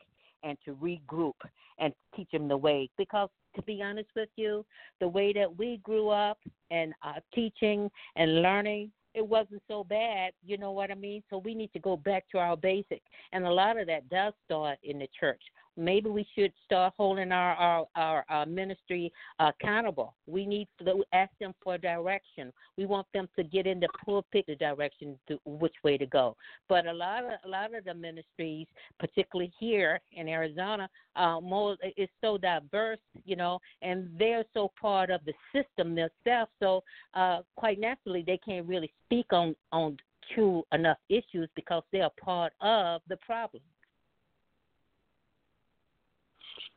and 0.41 0.57
to 0.65 0.73
regroup 0.73 1.33
and 1.77 1.93
teach 2.15 2.31
them 2.31 2.47
the 2.47 2.57
way. 2.57 2.89
Because 2.97 3.29
to 3.55 3.61
be 3.61 3.83
honest 3.83 4.09
with 4.15 4.29
you, 4.35 4.65
the 4.99 5.07
way 5.07 5.31
that 5.33 5.59
we 5.59 5.79
grew 5.83 6.09
up 6.09 6.39
and 6.71 6.91
uh, 7.03 7.19
teaching 7.35 7.91
and 8.15 8.41
learning, 8.41 8.91
it 9.15 9.25
wasn't 9.25 9.61
so 9.67 9.83
bad. 9.83 10.33
You 10.45 10.57
know 10.57 10.71
what 10.71 10.91
I 10.91 10.95
mean? 10.95 11.23
So 11.29 11.37
we 11.37 11.55
need 11.55 11.71
to 11.73 11.79
go 11.79 11.97
back 11.97 12.25
to 12.31 12.37
our 12.37 12.57
basic, 12.57 13.01
and 13.31 13.45
a 13.45 13.51
lot 13.51 13.79
of 13.79 13.87
that 13.87 14.09
does 14.09 14.33
start 14.45 14.77
in 14.83 14.99
the 14.99 15.07
church 15.19 15.41
maybe 15.77 16.09
we 16.09 16.25
should 16.35 16.53
start 16.65 16.93
holding 16.97 17.31
our 17.31 17.55
our, 17.55 17.87
our, 17.95 18.25
our 18.29 18.45
ministry 18.45 19.11
accountable. 19.39 20.15
We 20.27 20.45
need 20.45 20.67
to 20.79 21.03
ask 21.13 21.31
them 21.39 21.53
for 21.63 21.77
direction. 21.77 22.51
We 22.77 22.85
want 22.85 23.07
them 23.13 23.27
to 23.35 23.43
get 23.43 23.67
in 23.67 23.79
the 23.79 23.89
pulpit 24.03 24.45
the 24.47 24.55
direction 24.55 25.17
to 25.27 25.39
which 25.45 25.75
way 25.83 25.97
to 25.97 26.05
go. 26.05 26.35
But 26.69 26.87
a 26.87 26.93
lot 26.93 27.25
of 27.25 27.31
a 27.45 27.47
lot 27.47 27.73
of 27.73 27.83
the 27.83 27.93
ministries, 27.93 28.67
particularly 28.99 29.51
here 29.59 29.99
in 30.11 30.27
Arizona, 30.27 30.89
uh, 31.15 31.39
more 31.41 31.77
is 31.97 32.09
so 32.21 32.37
diverse, 32.37 32.99
you 33.25 33.35
know, 33.35 33.59
and 33.81 34.09
they're 34.17 34.45
so 34.53 34.71
part 34.79 35.09
of 35.09 35.21
the 35.25 35.33
system 35.53 35.95
themselves. 35.95 36.51
So 36.59 36.83
uh, 37.13 37.41
quite 37.55 37.79
naturally, 37.79 38.23
they 38.25 38.39
can't 38.45 38.67
really 38.67 38.91
speak 39.05 39.31
on 39.31 39.55
on 39.71 39.97
true 40.33 40.63
enough 40.71 40.97
issues 41.09 41.49
because 41.55 41.83
they 41.91 42.01
are 42.01 42.11
part 42.19 42.53
of 42.61 43.01
the 43.07 43.17
problem. 43.17 43.61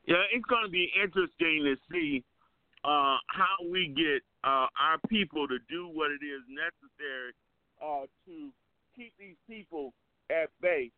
Yeah, 0.08 0.24
it's 0.32 0.46
going 0.46 0.64
to 0.64 0.72
be 0.72 0.90
interesting 0.96 1.68
to 1.68 1.76
see 1.92 2.24
uh, 2.82 3.20
how 3.28 3.60
we 3.70 3.92
get 3.94 4.24
uh, 4.42 4.64
our 4.80 4.96
people 5.06 5.46
to 5.46 5.58
do 5.68 5.90
what 5.92 6.10
it 6.10 6.24
is 6.24 6.40
necessary 6.48 7.36
uh, 7.84 8.08
to 8.24 8.48
keep 8.96 9.12
these 9.20 9.36
people 9.46 9.92
at 10.30 10.48
bay, 10.62 10.90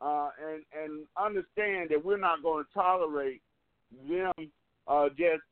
uh, 0.00 0.30
and 0.40 0.64
and 0.72 1.04
understand 1.20 1.90
that 1.90 2.02
we're 2.02 2.16
not 2.16 2.42
going 2.42 2.64
to 2.64 2.70
tolerate 2.72 3.42
them 4.08 4.32
uh, 4.88 5.10
just 5.10 5.44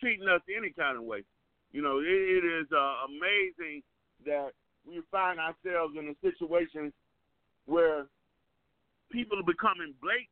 treating 0.00 0.26
us 0.26 0.42
any 0.50 0.70
kind 0.70 0.98
of 0.98 1.04
way. 1.04 1.22
You 1.70 1.82
know, 1.82 2.00
it, 2.00 2.04
it 2.04 2.44
is 2.44 2.66
uh, 2.74 3.06
amazing 3.06 3.84
that 4.26 4.50
we 4.84 5.00
find 5.12 5.38
ourselves 5.38 5.94
in 5.96 6.08
a 6.08 6.16
situation 6.18 6.92
where 7.66 8.06
people 9.12 9.38
are 9.38 9.46
becoming 9.46 9.94
blatant 10.02 10.26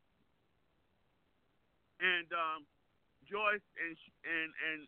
and 1.99 2.27
um, 2.31 2.59
Joyce 3.27 3.63
and 3.77 3.95
and 4.25 4.49
and 4.71 4.81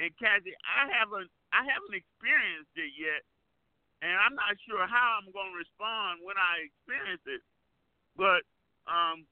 and 0.00 0.10
Kathy, 0.18 0.54
I 0.66 0.90
haven't 0.90 1.30
I 1.50 1.62
haven't 1.66 1.94
experienced 1.94 2.74
it 2.76 2.92
yet, 2.94 3.22
and 4.02 4.14
I'm 4.14 4.34
not 4.34 4.54
sure 4.66 4.84
how 4.86 5.18
I'm 5.18 5.30
going 5.30 5.50
to 5.54 5.58
respond 5.58 6.22
when 6.22 6.38
I 6.38 6.66
experience 6.66 7.24
it. 7.26 7.42
But 8.18 8.42
um, 8.90 9.26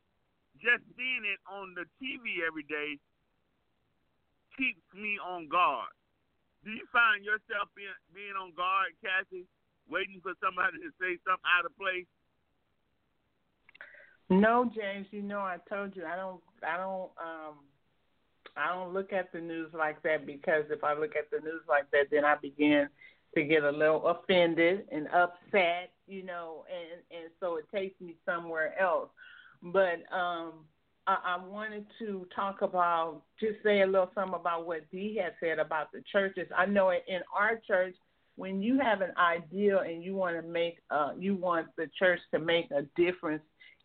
just 0.59 0.83
seeing 0.99 1.25
it 1.27 1.41
on 1.47 1.75
the 1.75 1.87
TV 1.99 2.43
every 2.47 2.67
day 2.67 2.99
keeps 4.59 4.83
me 4.95 5.19
on 5.23 5.47
guard. 5.47 5.91
Do 6.67 6.75
you 6.75 6.85
find 6.91 7.23
yourself 7.23 7.71
being 7.79 7.95
being 8.11 8.35
on 8.35 8.53
guard, 8.59 8.93
Kathy, 8.99 9.47
waiting 9.87 10.21
for 10.21 10.35
somebody 10.43 10.83
to 10.83 10.91
say 10.99 11.17
something 11.23 11.49
out 11.49 11.65
of 11.65 11.73
place? 11.79 12.11
No, 14.29 14.69
James. 14.69 15.07
You 15.11 15.23
know, 15.23 15.41
I 15.41 15.57
told 15.69 15.97
you 15.97 16.05
I 16.05 16.17
don't. 16.17 16.43
I 16.67 16.77
don't. 16.77 17.11
Um, 17.19 17.55
I 18.57 18.75
don't 18.75 18.93
look 18.93 19.13
at 19.13 19.33
the 19.33 19.41
news 19.41 19.71
like 19.73 20.03
that 20.03 20.27
because 20.27 20.65
if 20.71 20.83
I 20.83 20.95
look 20.95 21.13
at 21.17 21.31
the 21.31 21.39
news 21.45 21.63
like 21.69 21.91
that, 21.93 22.07
then 22.11 22.25
I 22.25 22.35
begin 22.37 22.89
to 23.35 23.45
get 23.45 23.63
a 23.63 23.71
little 23.71 24.07
offended 24.07 24.87
and 24.91 25.07
upset. 25.09 25.93
You 26.07 26.25
know, 26.25 26.65
and 26.69 27.23
and 27.23 27.31
so 27.41 27.57
it 27.57 27.67
takes 27.75 28.01
me 28.01 28.17
somewhere 28.25 28.79
else. 28.81 29.11
But 29.63 30.03
um, 30.13 30.65
I, 31.09 31.39
wanted 31.43 31.87
to 32.01 32.27
talk 32.35 32.63
about 32.63 33.23
just 33.41 33.63
say 33.65 33.81
a 33.81 33.87
little 33.87 34.11
something 34.15 34.39
about 34.39 34.67
what 34.67 34.91
Dee 34.91 35.19
had 35.23 35.33
said 35.41 35.59
about 35.59 35.91
the 35.93 36.03
churches. 36.13 36.47
I 36.57 36.67
know 36.67 36.91
in 36.91 37.21
our 37.37 37.61
church 37.67 37.95
when 38.37 38.63
you 38.63 38.79
have 38.79 39.01
an 39.01 39.13
idea 39.17 39.79
and 39.81 40.03
you 40.03 40.15
want 40.15 40.37
to 40.37 40.43
make 40.43 40.79
uh 40.91 41.11
you 41.19 41.35
want 41.35 41.67
the 41.77 41.91
church 41.99 42.21
to 42.33 42.39
make 42.39 42.71
a 42.71 42.83
difference 43.01 43.43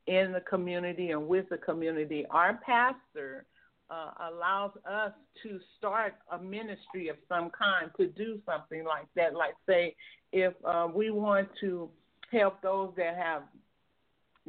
in 0.07 0.31
the 0.31 0.41
community 0.41 1.11
and 1.11 1.27
with 1.27 1.47
the 1.49 1.57
community. 1.57 2.25
Our 2.29 2.59
pastor 2.65 3.45
uh, 3.89 4.11
allows 4.31 4.71
us 4.89 5.11
to 5.43 5.59
start 5.77 6.15
a 6.31 6.39
ministry 6.39 7.09
of 7.09 7.17
some 7.29 7.51
kind 7.57 7.91
to 7.97 8.07
do 8.07 8.39
something 8.45 8.83
like 8.83 9.07
that. 9.15 9.33
Like, 9.33 9.53
say, 9.67 9.95
if 10.31 10.53
uh, 10.65 10.87
we 10.93 11.11
want 11.11 11.49
to 11.61 11.89
help 12.31 12.61
those 12.61 12.93
that 12.97 13.15
have 13.15 13.43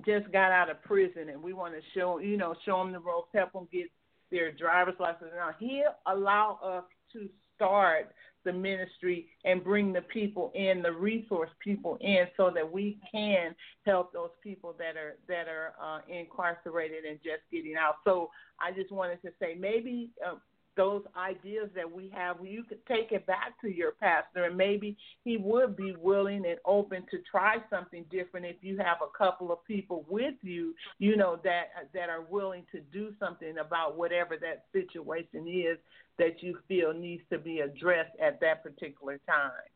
just 0.05 0.31
got 0.33 0.51
out 0.51 0.71
of 0.71 0.83
prison 0.83 1.29
and 1.29 1.43
we 1.43 1.53
want 1.53 1.75
to 1.75 1.81
show, 1.95 2.19
you 2.19 2.37
know, 2.37 2.55
show 2.65 2.79
them 2.79 2.93
the 2.93 2.99
ropes, 2.99 3.29
help 3.35 3.53
them 3.53 3.69
get 3.73 3.87
their 4.31 4.51
driver's 4.51 4.95
license. 4.99 5.31
Now, 5.37 5.51
he'll 5.59 5.95
allow 6.07 6.59
us 6.63 6.85
to 7.13 7.29
start 7.57 8.13
the 8.45 8.53
ministry 8.53 9.27
and 9.45 9.65
bring 9.65 9.93
the 9.93 10.03
people 10.03 10.53
in, 10.55 10.83
the 10.83 10.93
resource 10.93 11.51
people 11.61 11.97
in, 12.01 12.27
so 12.37 12.51
that 12.55 12.71
we 12.71 12.99
can 13.11 13.55
help 13.87 14.13
those 14.13 14.31
people 14.43 14.75
that 14.79 14.97
are 14.97 15.17
that 15.29 15.49
are 15.49 15.75
uh, 15.83 16.01
incarcerated 16.09 17.05
and 17.05 17.19
just 17.19 17.43
getting 17.51 17.75
out. 17.77 17.97
So 18.05 18.31
I 18.61 18.71
just 18.73 18.93
wanted 18.93 19.23
to 19.23 19.31
say 19.41 19.57
maybe 19.59 20.11
uh, 20.25 20.35
those 20.77 21.03
ideas 21.17 21.69
that 21.75 21.91
we 21.91 22.11
have, 22.15 22.37
you 22.45 22.65
could 22.65 22.85
take 22.87 23.13
it 23.13 23.27
back 23.27 23.61
to 23.61 23.69
your 23.69 23.93
pastor, 23.93 24.45
and 24.45 24.57
maybe 24.57 24.97
he 25.23 25.37
would 25.37 25.77
be 25.77 25.95
willing 25.97 26.45
and 26.47 26.59
open 26.65 27.05
to 27.11 27.19
try 27.31 27.59
something 27.71 28.05
different 28.11 28.45
if 28.45 28.57
you 28.61 28.77
have 28.79 28.99
a 29.03 29.17
couple 29.17 29.53
of 29.53 29.65
people 29.65 30.05
with 30.09 30.35
you, 30.43 30.75
you 30.99 31.17
know, 31.17 31.39
that 31.45 31.67
that 31.93 32.09
are 32.09 32.23
willing 32.23 32.65
to 32.73 32.81
do 32.93 33.13
something 33.19 33.59
about 33.59 33.97
whatever 33.97 34.37
that 34.37 34.65
situation 34.73 35.47
is 35.49 35.79
that 36.19 36.43
you 36.43 36.59
feel 36.69 36.93
needs 36.93 37.23
to 37.31 37.39
be 37.39 37.61
addressed 37.61 38.15
at 38.21 38.41
that 38.41 38.63
particular 38.63 39.21
time. 39.27 39.71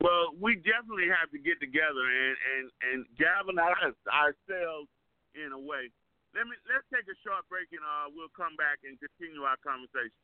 Well, 0.00 0.32
we 0.40 0.56
definitely 0.56 1.08
have 1.12 1.30
to 1.30 1.38
get 1.38 1.60
together 1.60 2.04
and 2.04 2.36
and 2.56 2.64
and 2.92 2.98
galvanize 3.18 3.96
ourselves 4.08 4.88
in 5.34 5.52
a 5.52 5.58
way 5.58 5.92
let 6.34 6.46
me 6.46 6.54
let's 6.70 6.86
take 6.94 7.06
a 7.10 7.16
short 7.26 7.42
break 7.50 7.66
and 7.74 7.82
uh, 7.82 8.06
we'll 8.14 8.32
come 8.34 8.54
back 8.54 8.82
and 8.86 8.94
continue 9.02 9.42
our 9.42 9.58
conversation. 9.62 10.14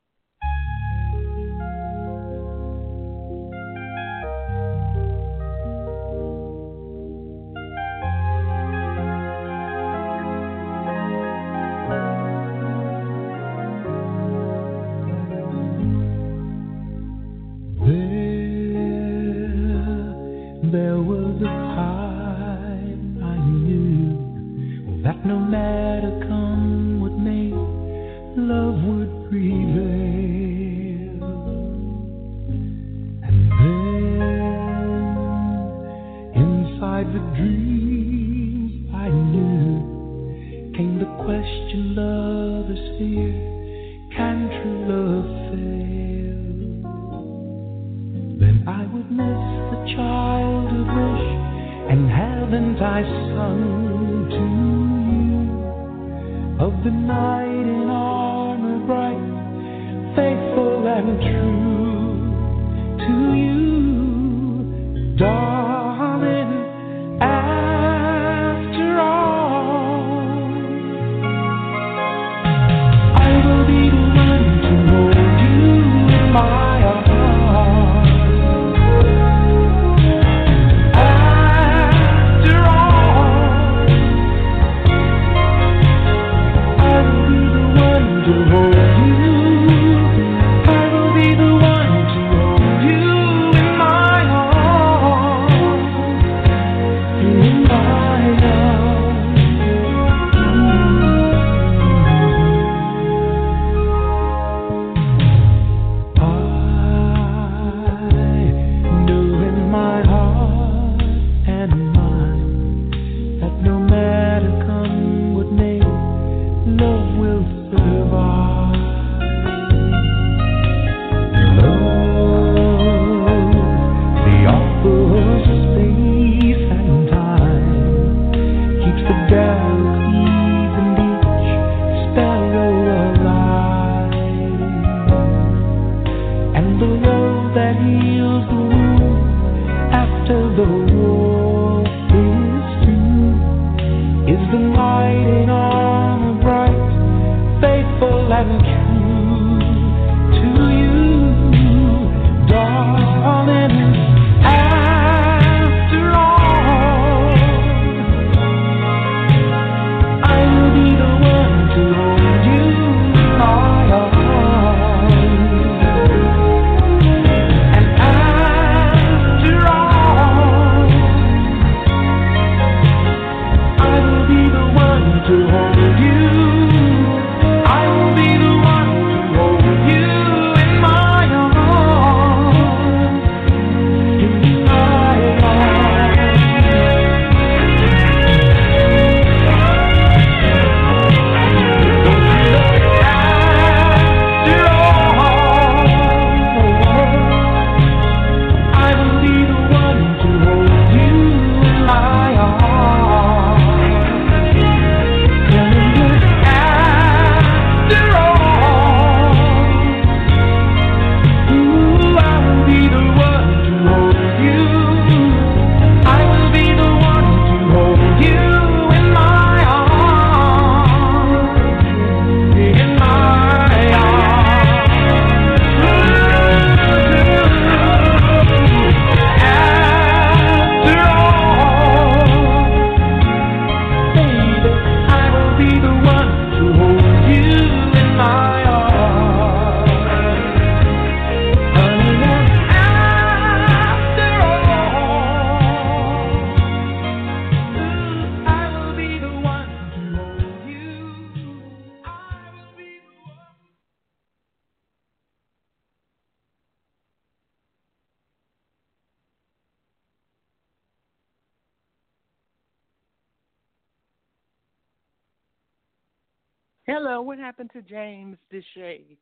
Hello, 266.87 267.21
what 267.21 267.37
happened 267.37 267.69
to 267.73 267.81
James 267.81 268.37
DeShay? 268.51 269.17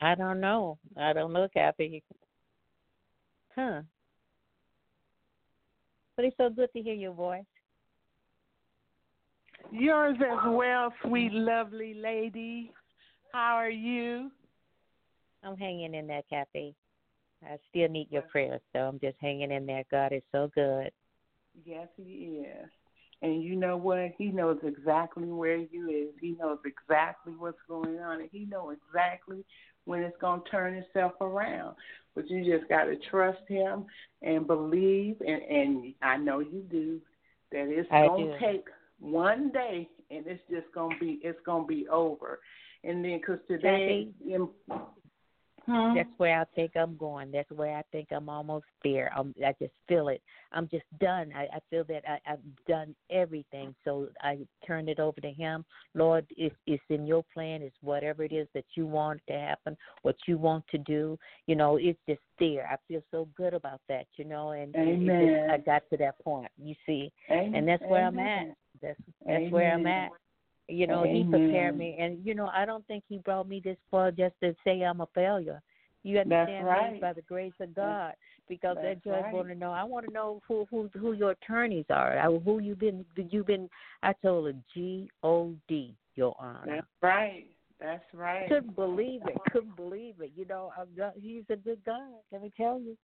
I 0.00 0.14
don't 0.14 0.40
know. 0.40 0.78
I 0.96 1.12
don't 1.12 1.32
know, 1.32 1.48
Kathy. 1.52 2.04
Huh. 3.56 3.80
But 6.14 6.24
it's 6.24 6.36
so 6.36 6.50
good 6.50 6.72
to 6.72 6.80
hear 6.80 6.94
your 6.94 7.14
voice. 7.14 7.42
Yours 9.72 10.16
as 10.20 10.38
well, 10.52 10.92
sweet, 11.02 11.32
lovely 11.32 11.94
lady. 11.94 12.72
How 13.32 13.56
are 13.56 13.70
you? 13.70 14.30
I'm 15.42 15.56
hanging 15.56 15.94
in 15.94 16.06
there, 16.06 16.22
Kathy. 16.30 16.76
I 17.44 17.56
still 17.70 17.88
need 17.88 18.06
your 18.10 18.22
prayers, 18.22 18.60
so 18.72 18.80
I'm 18.80 19.00
just 19.00 19.16
hanging 19.20 19.50
in 19.50 19.66
there. 19.66 19.82
God 19.90 20.12
is 20.12 20.22
so 20.30 20.48
good. 20.54 20.90
Yes, 21.64 21.88
he 21.96 22.44
is. 22.46 22.68
And 23.22 23.42
you 23.42 23.56
know 23.56 23.76
what? 23.76 24.12
He 24.16 24.26
knows 24.26 24.58
exactly 24.62 25.26
where 25.26 25.56
you 25.56 25.88
is. 25.88 26.14
He 26.20 26.36
knows 26.38 26.58
exactly 26.64 27.32
what's 27.36 27.58
going 27.68 27.98
on, 27.98 28.20
and 28.20 28.28
he 28.30 28.44
knows 28.44 28.76
exactly 28.88 29.44
when 29.84 30.02
it's 30.02 30.16
going 30.20 30.42
to 30.42 30.50
turn 30.50 30.74
itself 30.74 31.12
around. 31.20 31.74
But 32.14 32.30
you 32.30 32.44
just 32.44 32.68
got 32.68 32.84
to 32.84 32.96
trust 33.10 33.40
him 33.48 33.86
and 34.22 34.46
believe, 34.46 35.16
and 35.20 35.42
and 35.42 35.94
I 36.02 36.16
know 36.16 36.40
you 36.40 36.64
do 36.70 37.00
that 37.52 37.68
it's 37.68 37.88
I 37.90 38.06
going 38.06 38.26
do. 38.26 38.32
to 38.32 38.38
take 38.38 38.64
one 39.00 39.50
day, 39.50 39.88
and 40.10 40.26
it's 40.26 40.42
just 40.50 40.72
going 40.74 40.98
to 40.98 41.04
be 41.04 41.18
it's 41.22 41.38
going 41.44 41.64
to 41.64 41.68
be 41.68 41.88
over. 41.88 42.40
And 42.84 43.04
then 43.04 43.18
because 43.18 43.40
today, 43.48 44.08
in, 44.24 44.48
Hmm? 45.68 45.94
That's 45.94 46.08
where 46.16 46.40
I 46.40 46.44
think 46.54 46.72
I'm 46.76 46.96
going. 46.96 47.30
That's 47.30 47.50
where 47.50 47.76
I 47.76 47.82
think 47.92 48.08
I'm 48.10 48.30
almost 48.30 48.64
there. 48.82 49.12
I'm, 49.14 49.34
I 49.44 49.54
just 49.60 49.74
feel 49.86 50.08
it. 50.08 50.22
I'm 50.50 50.66
just 50.66 50.86
done. 50.98 51.30
I, 51.36 51.42
I 51.42 51.58
feel 51.68 51.84
that 51.90 52.04
I, 52.08 52.18
I've 52.26 52.38
done 52.66 52.94
everything. 53.10 53.74
So 53.84 54.08
I 54.22 54.38
turn 54.66 54.88
it 54.88 54.98
over 54.98 55.20
to 55.20 55.30
Him. 55.30 55.66
Lord, 55.94 56.24
it's, 56.38 56.56
it's 56.66 56.82
in 56.88 57.06
Your 57.06 57.22
plan. 57.34 57.60
It's 57.60 57.76
whatever 57.82 58.24
it 58.24 58.32
is 58.32 58.48
that 58.54 58.64
You 58.76 58.86
want 58.86 59.20
to 59.28 59.34
happen, 59.34 59.76
what 60.00 60.16
You 60.26 60.38
want 60.38 60.64
to 60.70 60.78
do. 60.78 61.18
You 61.46 61.54
know, 61.54 61.76
it's 61.76 61.98
just 62.08 62.22
there. 62.38 62.66
I 62.66 62.76
feel 62.88 63.02
so 63.10 63.28
good 63.36 63.52
about 63.52 63.82
that. 63.90 64.06
You 64.16 64.24
know, 64.24 64.52
and 64.52 64.74
Amen. 64.74 65.36
just, 65.42 65.52
I 65.52 65.58
got 65.58 65.82
to 65.90 65.98
that 65.98 66.18
point. 66.24 66.50
You 66.56 66.74
see, 66.86 67.12
Amen. 67.30 67.54
and 67.54 67.68
that's 67.68 67.82
where 67.82 68.06
I'm 68.06 68.18
at. 68.18 68.46
That's 68.80 68.98
that's 69.26 69.52
where 69.52 69.74
I'm 69.74 69.86
at. 69.86 70.12
You 70.68 70.86
know, 70.86 71.04
he 71.04 71.24
prepared 71.24 71.74
mm-hmm. 71.74 71.78
me, 71.78 71.96
and 71.98 72.24
you 72.24 72.34
know, 72.34 72.50
I 72.54 72.66
don't 72.66 72.86
think 72.86 73.04
he 73.08 73.18
brought 73.18 73.48
me 73.48 73.60
this 73.64 73.78
far 73.90 74.10
just 74.10 74.34
to 74.42 74.54
say 74.64 74.82
I'm 74.82 75.00
a 75.00 75.08
failure. 75.14 75.62
You 76.02 76.18
understand 76.20 76.64
me? 76.64 76.70
right. 76.70 77.00
By 77.00 77.12
the 77.14 77.22
grace 77.22 77.54
of 77.60 77.74
God, 77.74 78.12
because 78.48 78.76
that 78.76 78.82
that's 78.82 79.04
judge 79.04 79.24
right. 79.24 79.34
want 79.34 79.48
to 79.48 79.54
know. 79.54 79.72
I 79.72 79.84
want 79.84 80.06
to 80.06 80.12
know 80.12 80.42
who 80.46 80.66
who 80.70 80.90
who 80.98 81.12
your 81.12 81.30
attorneys 81.30 81.86
are. 81.90 82.18
I, 82.18 82.26
who 82.26 82.60
you 82.60 82.74
been? 82.74 83.04
You 83.16 83.44
been? 83.44 83.68
I 84.02 84.12
told 84.22 84.46
her 84.46 84.54
G 84.74 85.10
O 85.22 85.54
D, 85.68 85.94
Your 86.16 86.36
Honor. 86.38 86.62
That's 86.66 86.86
right. 87.02 87.46
That's 87.80 88.04
right. 88.12 88.48
Couldn't 88.48 88.74
believe 88.74 89.20
it. 89.26 89.36
Couldn't 89.52 89.76
believe 89.76 90.16
it. 90.20 90.32
You 90.36 90.44
know, 90.46 90.72
I'm 90.76 90.88
not, 90.96 91.14
he's 91.16 91.44
a 91.48 91.56
good 91.56 91.78
guy. 91.86 92.08
Let 92.32 92.42
me 92.42 92.52
tell 92.56 92.80
you. 92.80 92.96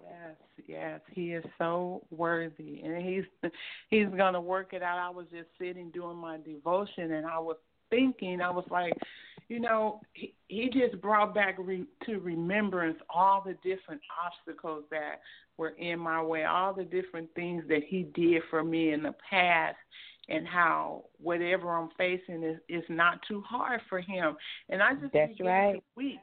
Yes, 0.00 0.36
yes, 0.66 1.00
he 1.10 1.32
is 1.32 1.44
so 1.58 2.02
worthy, 2.10 2.80
and 2.84 3.02
he's 3.02 3.50
he's 3.90 4.08
gonna 4.16 4.40
work 4.40 4.72
it 4.72 4.82
out. 4.82 4.98
I 4.98 5.10
was 5.10 5.26
just 5.30 5.48
sitting 5.58 5.90
doing 5.90 6.16
my 6.16 6.38
devotion, 6.38 7.12
and 7.12 7.26
I 7.26 7.38
was 7.38 7.56
thinking, 7.90 8.40
I 8.40 8.50
was 8.50 8.66
like, 8.70 8.92
you 9.48 9.60
know, 9.60 10.00
he 10.12 10.34
he 10.48 10.70
just 10.70 11.00
brought 11.00 11.34
back 11.34 11.56
re, 11.58 11.84
to 12.06 12.18
remembrance 12.18 12.98
all 13.12 13.42
the 13.44 13.54
different 13.68 14.00
obstacles 14.24 14.84
that 14.90 15.20
were 15.56 15.70
in 15.70 15.98
my 15.98 16.22
way, 16.22 16.44
all 16.44 16.72
the 16.72 16.84
different 16.84 17.28
things 17.34 17.64
that 17.68 17.82
he 17.86 18.04
did 18.14 18.42
for 18.50 18.62
me 18.62 18.92
in 18.92 19.02
the 19.02 19.14
past, 19.28 19.76
and 20.28 20.46
how 20.46 21.04
whatever 21.18 21.70
I'm 21.76 21.90
facing 21.98 22.42
is 22.44 22.58
is 22.68 22.84
not 22.88 23.20
too 23.26 23.42
hard 23.42 23.80
for 23.88 24.00
him. 24.00 24.36
And 24.68 24.82
I 24.82 24.94
just 24.94 25.12
That's 25.12 25.32
began 25.32 25.46
right. 25.46 25.74
to 25.74 25.80
weep. 25.96 26.20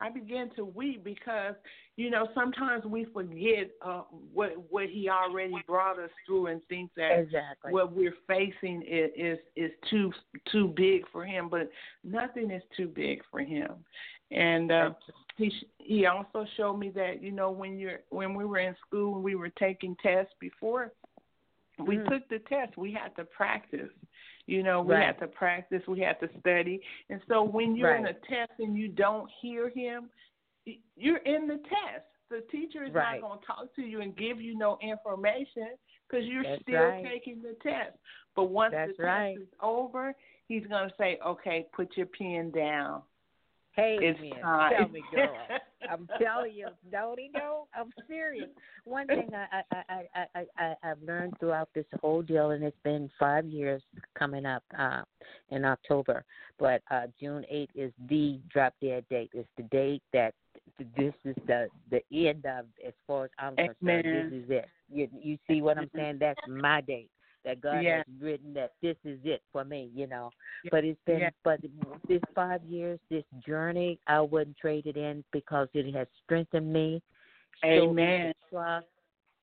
I 0.00 0.10
began 0.10 0.50
to 0.56 0.64
weep 0.64 1.02
because 1.02 1.54
you 1.96 2.10
know 2.10 2.28
sometimes 2.34 2.84
we 2.84 3.04
forget 3.06 3.70
uh, 3.84 4.02
what 4.32 4.52
what 4.70 4.86
he 4.86 5.08
already 5.08 5.56
brought 5.66 5.98
us 5.98 6.10
through 6.26 6.46
and 6.46 6.60
think 6.68 6.90
that 6.96 7.18
Exactly. 7.18 7.72
what 7.72 7.92
we're 7.92 8.14
facing 8.26 8.82
is, 8.82 9.10
is 9.16 9.38
is 9.56 9.70
too 9.90 10.12
too 10.50 10.72
big 10.76 11.02
for 11.10 11.24
him. 11.24 11.48
But 11.48 11.70
nothing 12.04 12.50
is 12.50 12.62
too 12.76 12.86
big 12.88 13.22
for 13.30 13.40
him. 13.40 13.72
And 14.30 14.70
uh, 14.70 14.90
he 15.36 15.52
he 15.78 16.06
also 16.06 16.46
showed 16.56 16.76
me 16.76 16.90
that 16.90 17.22
you 17.22 17.32
know 17.32 17.50
when 17.50 17.78
you're 17.78 18.00
when 18.10 18.34
we 18.34 18.44
were 18.44 18.58
in 18.58 18.76
school 18.86 19.16
and 19.16 19.24
we 19.24 19.34
were 19.34 19.50
taking 19.50 19.96
tests 20.02 20.34
before 20.38 20.92
we 21.78 21.96
Mhm. 21.96 22.08
took 22.08 22.28
the 22.28 22.40
test 22.40 22.76
we 22.76 22.92
had 22.92 23.14
to 23.16 23.24
practice 23.24 23.90
you 24.48 24.62
know 24.62 24.80
we 24.82 24.94
Right. 24.94 25.06
had 25.06 25.18
to 25.20 25.28
practice 25.28 25.82
we 25.86 26.00
had 26.00 26.18
to 26.20 26.28
study 26.40 26.80
and 27.10 27.20
so 27.28 27.42
when 27.42 27.76
you're 27.76 27.94
in 27.94 28.06
a 28.06 28.14
test 28.14 28.52
and 28.58 28.76
you 28.76 28.88
don't 28.88 29.30
hear 29.40 29.68
him 29.68 30.08
you're 30.96 31.18
in 31.18 31.46
the 31.46 31.58
test 31.58 32.06
the 32.30 32.40
teacher 32.50 32.84
is 32.84 32.92
Right. 32.92 33.20
not 33.20 33.28
going 33.28 33.40
to 33.40 33.46
talk 33.46 33.74
to 33.76 33.82
you 33.82 34.00
and 34.00 34.16
give 34.16 34.40
you 34.40 34.56
no 34.56 34.78
information 34.80 35.76
because 36.08 36.26
you're 36.26 36.42
That's 36.42 36.62
still 36.62 36.80
right. 36.80 37.04
taking 37.04 37.42
the 37.42 37.56
test 37.62 37.96
but 38.34 38.44
once 38.44 38.72
That's 38.72 38.96
the 38.96 39.02
right. 39.04 39.36
test 39.36 39.48
is 39.48 39.54
over 39.62 40.14
he's 40.46 40.66
going 40.66 40.88
to 40.88 40.94
say 40.96 41.18
okay 41.24 41.66
put 41.74 41.96
your 41.96 42.06
pen 42.06 42.50
down 42.50 43.02
Hey, 43.78 43.96
It's 44.02 44.20
man, 44.20 44.40
time. 44.42 44.72
tell 44.76 44.88
me, 44.88 45.04
girl. 45.14 45.36
I'm 45.88 46.08
telling 46.20 46.52
you, 46.52 46.66
don't 46.90 47.16
he 47.16 47.28
know? 47.28 47.68
I'm 47.72 47.92
serious. 48.08 48.48
One 48.84 49.06
thing 49.06 49.30
I 49.32 49.62
I 49.70 49.82
I 49.88 50.26
I 50.34 50.44
I 50.58 50.74
I've 50.82 51.00
learned 51.00 51.34
throughout 51.38 51.68
this 51.76 51.84
whole 52.00 52.20
deal, 52.20 52.50
and 52.50 52.64
it's 52.64 52.76
been 52.82 53.08
five 53.20 53.46
years 53.46 53.80
coming 54.18 54.44
up 54.46 54.64
uh 54.76 55.02
in 55.50 55.64
October, 55.64 56.24
but 56.58 56.82
uh 56.90 57.06
June 57.20 57.44
8th 57.52 57.68
is 57.76 57.92
the 58.08 58.40
drop 58.52 58.74
dead 58.82 59.04
date. 59.10 59.30
It's 59.32 59.48
the 59.56 59.62
date 59.62 60.02
that 60.12 60.34
this 60.96 61.14
is 61.24 61.36
the 61.46 61.68
the 61.92 62.02
end 62.12 62.46
of 62.46 62.66
as 62.84 62.94
far 63.06 63.26
as 63.26 63.30
I'm 63.38 63.54
concerned. 63.54 64.32
This 64.32 64.42
is 64.42 64.50
it. 64.50 64.68
You 64.92 65.08
you 65.22 65.38
see 65.46 65.62
what 65.62 65.78
I'm 65.78 65.90
saying? 65.94 66.16
That's 66.18 66.40
my 66.48 66.80
date. 66.80 67.10
That 67.44 67.60
God 67.60 67.84
has 67.84 68.04
written 68.20 68.52
that 68.54 68.72
this 68.82 68.96
is 69.04 69.18
it 69.24 69.42
for 69.52 69.64
me, 69.64 69.90
you 69.94 70.06
know. 70.06 70.30
But 70.70 70.84
it's 70.84 71.00
been 71.06 71.20
Yeah. 71.20 71.30
but 71.44 71.60
this 72.06 72.20
five 72.34 72.62
years, 72.64 72.98
this 73.10 73.24
journey, 73.46 73.98
I 74.06 74.20
wouldn't 74.20 74.56
trade 74.58 74.86
it 74.86 74.96
in 74.96 75.24
because 75.32 75.68
it 75.72 75.94
has 75.94 76.08
strengthened 76.24 76.72
me 76.72 77.00
Amen. 77.64 78.32
trust, 78.50 78.86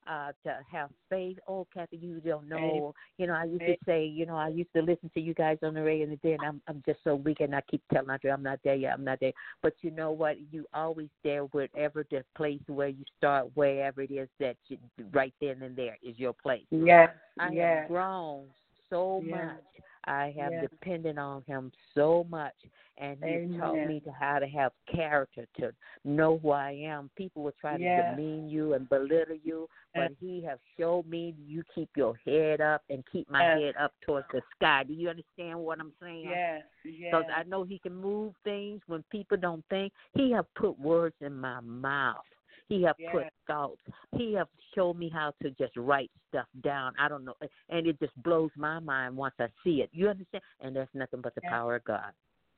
uh, 0.08 0.32
to 0.44 0.58
have 0.72 0.90
faith. 1.10 1.38
Oh, 1.48 1.68
Kathy, 1.74 1.98
you 1.98 2.20
don't 2.20 2.48
know. 2.48 2.94
You 3.18 3.28
know, 3.28 3.34
I 3.34 3.46
used 3.46 3.62
to 3.62 3.76
say, 3.86 4.06
you 4.06 4.26
know, 4.26 4.36
I 4.36 4.50
used 4.50 4.72
to 4.76 4.82
listen 4.82 5.10
to 5.14 5.20
you 5.20 5.34
guys 5.34 5.58
on 5.64 5.74
the 5.74 5.82
radio 5.82 6.06
in 6.06 6.10
the 6.12 6.16
day, 6.18 6.34
and 6.34 6.44
I'm 6.44 6.62
I'm 6.68 6.84
just 6.86 7.00
so 7.04 7.16
weak, 7.16 7.40
and 7.40 7.56
I 7.56 7.62
keep 7.70 7.82
telling 7.92 8.10
Andre, 8.10 8.32
I'm 8.32 8.44
not 8.44 8.60
there 8.64 8.76
yet, 8.76 8.94
I'm 8.94 9.04
not 9.04 9.20
there. 9.20 9.34
But 9.62 9.74
you 9.82 9.92
know 9.92 10.12
what? 10.12 10.38
You 10.52 10.66
always 10.74 11.10
there, 11.24 11.44
wherever 11.44 12.06
the 12.10 12.24
place 12.36 12.62
where 12.68 12.90
you 12.90 13.04
start, 13.18 13.48
wherever 13.56 14.02
it 14.02 14.12
is 14.12 14.30
that 14.40 14.58
you, 14.68 14.78
right 15.12 15.34
then 15.42 15.62
and 15.62 15.76
there 15.76 15.98
is 16.04 16.18
your 16.18 16.34
place. 16.34 16.66
Yes. 16.72 17.10
I 17.40 17.50
yes. 17.50 17.80
have 17.80 17.88
grown 17.90 18.46
so 18.90 19.22
Yes. 19.24 19.32
much. 19.32 19.64
I 20.06 20.34
have 20.38 20.54
Yes. 20.54 20.70
depended 20.70 21.18
on 21.18 21.44
him 21.44 21.72
so 21.94 22.26
much, 22.30 22.56
and 22.98 23.18
he's 23.24 23.60
taught 23.60 23.76
me 23.88 24.00
to 24.02 24.12
how 24.12 24.40
to 24.40 24.48
have 24.48 24.72
character, 24.86 25.48
to 25.58 25.74
know 26.04 26.38
who 26.38 26.52
I 26.52 26.72
am. 26.72 27.10
People 27.16 27.44
will 27.44 27.54
try 27.60 27.78
Yes. 27.78 28.06
to 28.06 28.12
demean 28.12 28.50
you 28.50 28.74
and 28.74 28.88
belittle 28.88 29.36
you, 29.44 29.68
but 29.94 30.12
he 30.20 30.42
has 30.44 30.60
showed 30.78 31.08
me 31.08 31.36
you 31.46 31.64
keep 31.74 31.90
your 31.96 32.16
head 32.26 32.62
up 32.62 32.84
and 32.90 33.06
keep 33.08 33.30
my 33.30 33.44
Yes. 33.44 33.60
head 33.60 33.76
up 33.78 33.94
towards 34.02 34.28
the 34.32 34.42
sky. 34.56 34.84
Do 34.84 34.94
you 34.94 35.10
understand 35.10 35.60
what 35.60 35.80
I'm 35.80 35.94
saying? 36.00 36.30
Yes. 36.30 36.64
Yes. 36.84 37.12
Because 37.12 37.26
I 37.36 37.44
know 37.44 37.64
he 37.64 37.80
can 37.80 37.96
move 37.96 38.36
things 38.44 38.82
when 38.88 39.04
people 39.10 39.38
don't 39.38 39.66
think. 39.70 39.92
He 40.14 40.32
have 40.32 40.52
put 40.54 40.78
words 40.80 41.16
in 41.22 41.36
my 41.36 41.60
mouth. 41.62 42.24
He 42.68 42.82
have 42.84 42.96
put 43.12 43.24
Yes. 43.24 43.32
thoughts. 43.48 43.82
He 44.18 44.34
have 44.34 44.48
showed 44.74 44.98
me 44.98 45.10
how 45.10 45.34
to 45.42 45.52
just 45.52 45.76
write 45.78 46.12
stuff 46.30 46.48
down. 46.62 46.94
I 47.00 47.08
don't 47.08 47.24
know, 47.24 47.36
and 47.70 47.86
it 47.88 48.00
just 48.00 48.16
blows 48.24 48.52
my 48.58 48.80
mind 48.80 49.16
once 49.16 49.36
I 49.40 49.48
see 49.64 49.82
it. 49.82 49.90
You 49.94 50.10
understand? 50.10 50.44
And 50.62 50.76
that's 50.76 50.94
nothing 50.94 51.22
but 51.22 51.36
the 51.36 51.42
Yes. 51.44 51.52
power 51.52 51.76
of 51.76 51.84
God. 51.84 52.12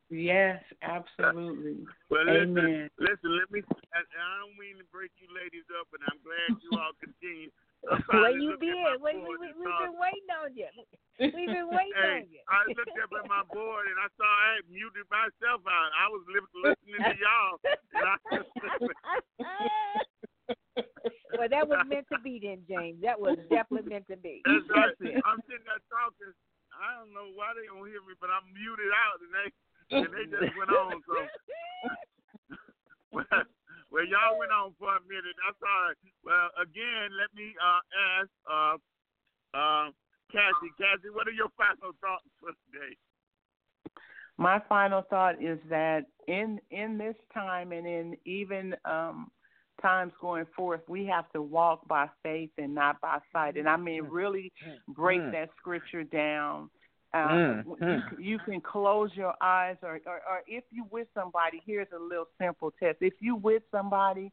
Yes, 0.09 0.63
absolutely. 0.84 1.84
Well, 2.09 2.23
listen, 2.23 2.57
Amen. 2.57 2.89
listen. 2.97 3.35
Let 3.38 3.51
me. 3.51 3.59
I, 3.91 3.99
I 3.99 4.39
don't 4.39 4.55
mean 4.55 4.77
to 4.79 4.85
break 4.88 5.11
you 5.19 5.27
ladies 5.35 5.67
up, 5.75 5.91
and 5.91 5.99
I'm 6.07 6.15
glad 6.23 6.63
you 6.63 6.71
all 6.79 6.95
continue. 7.03 7.51
I'm 7.91 7.99
Where 8.07 8.31
you 8.31 8.51
looking 8.55 8.71
been? 8.71 8.84
my 8.84 8.95
Wait, 9.03 9.19
we, 9.19 9.35
we, 9.35 9.51
we've 9.51 9.67
saw- 9.67 9.84
been 9.84 9.99
waiting 9.99 10.31
on 10.31 10.55
you. 10.55 10.71
We've 11.19 11.49
been 11.49 11.67
waiting 11.67 11.97
hey, 11.99 12.23
on 12.23 12.29
you. 12.31 12.39
I 12.47 12.63
looked 12.71 12.95
up 13.03 13.09
at 13.19 13.27
my 13.27 13.41
board 13.51 13.89
and 13.89 13.97
I 13.99 14.07
saw 14.15 14.23
I 14.23 14.61
had 14.61 14.69
muted 14.69 15.09
myself 15.09 15.65
out. 15.65 15.89
I 15.97 16.07
was 16.13 16.21
li- 16.29 16.61
listening 16.61 17.03
to 17.03 17.15
y'all. 17.19 17.57
And 17.97 18.05
I, 18.05 18.15
well, 21.38 21.49
that 21.49 21.65
was 22.28 22.41
meant 22.44 22.60
to 22.60 22.68
be 22.68 22.68
then, 22.68 22.68
James. 22.68 22.99
That 23.02 23.20
was 23.20 23.38
definitely 23.49 23.90
meant 23.90 24.08
to 24.12 24.18
be. 24.20 24.41
that's 24.44 24.68
right. 24.70 25.16
it. 25.16 25.24
I'm 25.24 25.40
sitting 25.48 25.64
there 25.64 25.84
talking. 25.88 26.34
I 26.76 26.99
don't 26.99 27.14
know 27.16 27.32
why 27.34 27.56
they 27.56 27.66
don't 27.66 27.88
hear 27.88 28.04
me, 28.04 28.14
but 28.20 28.30
I'm 28.30 28.45
muted 28.54 28.91
out, 28.91 29.18
and 29.24 29.32
they 29.34 29.48
and 29.95 30.10
they 30.14 30.26
just 30.30 30.54
went 30.60 30.70
on. 30.70 30.99
So, 31.08 31.16
well, 33.12 33.26
well, 33.91 34.06
y'all 34.06 34.38
went 34.38 34.52
on 34.52 34.76
for 34.78 34.94
a 34.94 35.02
minute. 35.08 35.36
That's 35.41 35.62
all 35.64 35.82
right. 35.90 35.99
Well, 36.22 36.48
again, 36.60 37.16
let 37.16 37.32
me 37.34 37.56
uh, 37.58 37.82
ask 38.20 38.32
uh, 38.45 38.76
uh, 39.56 39.88
Cassie. 40.30 40.76
Cassie, 40.78 41.10
what 41.10 41.26
are 41.26 41.36
your 41.36 41.49
final 41.58 41.95
thoughts 42.04 42.30
for 42.38 42.52
today? 42.68 42.94
My 44.38 44.62
final 44.70 45.02
thought 45.10 45.41
is 45.41 45.58
that 45.70 46.06
in 46.28 46.60
in 46.70 46.98
this 46.98 47.16
time 47.34 47.72
and 47.72 47.88
in 47.88 48.18
even 48.26 48.76
um 48.86 49.32
times 49.82 50.14
going 50.20 50.45
forth, 50.56 50.82
we 50.88 51.06
have 51.06 51.32
to 51.34 51.41
walk 51.41 51.88
by 51.88 52.08
faith 52.24 52.52
and 52.58 52.74
not 52.74 52.99
by 53.02 53.20
sight. 53.32 53.58
And 53.58 53.68
I 53.70 53.78
mean, 53.78 54.04
really 54.04 54.52
break 54.88 55.22
Mm. 55.22 55.32
that 55.32 55.49
scripture 55.58 56.04
down. 56.04 56.70
Uh, 57.14 57.28
Mm, 57.28 57.64
you, 57.80 58.02
you 58.32 58.40
can 58.40 58.60
close 58.62 59.16
your 59.16 59.34
eyes, 59.41 59.78
or, 59.82 59.99
or, 60.06 60.22
or 60.30 60.44
if 60.48 60.64
you 60.72 60.86
with 60.91 61.08
somebody, 61.14 61.62
here's 61.66 61.91
a 61.95 61.99
little 61.99 62.28
simple 62.38 62.72
test. 62.80 62.98
If 63.02 63.14
you 63.22 63.36
with 63.36 63.64
somebody, 63.72 64.32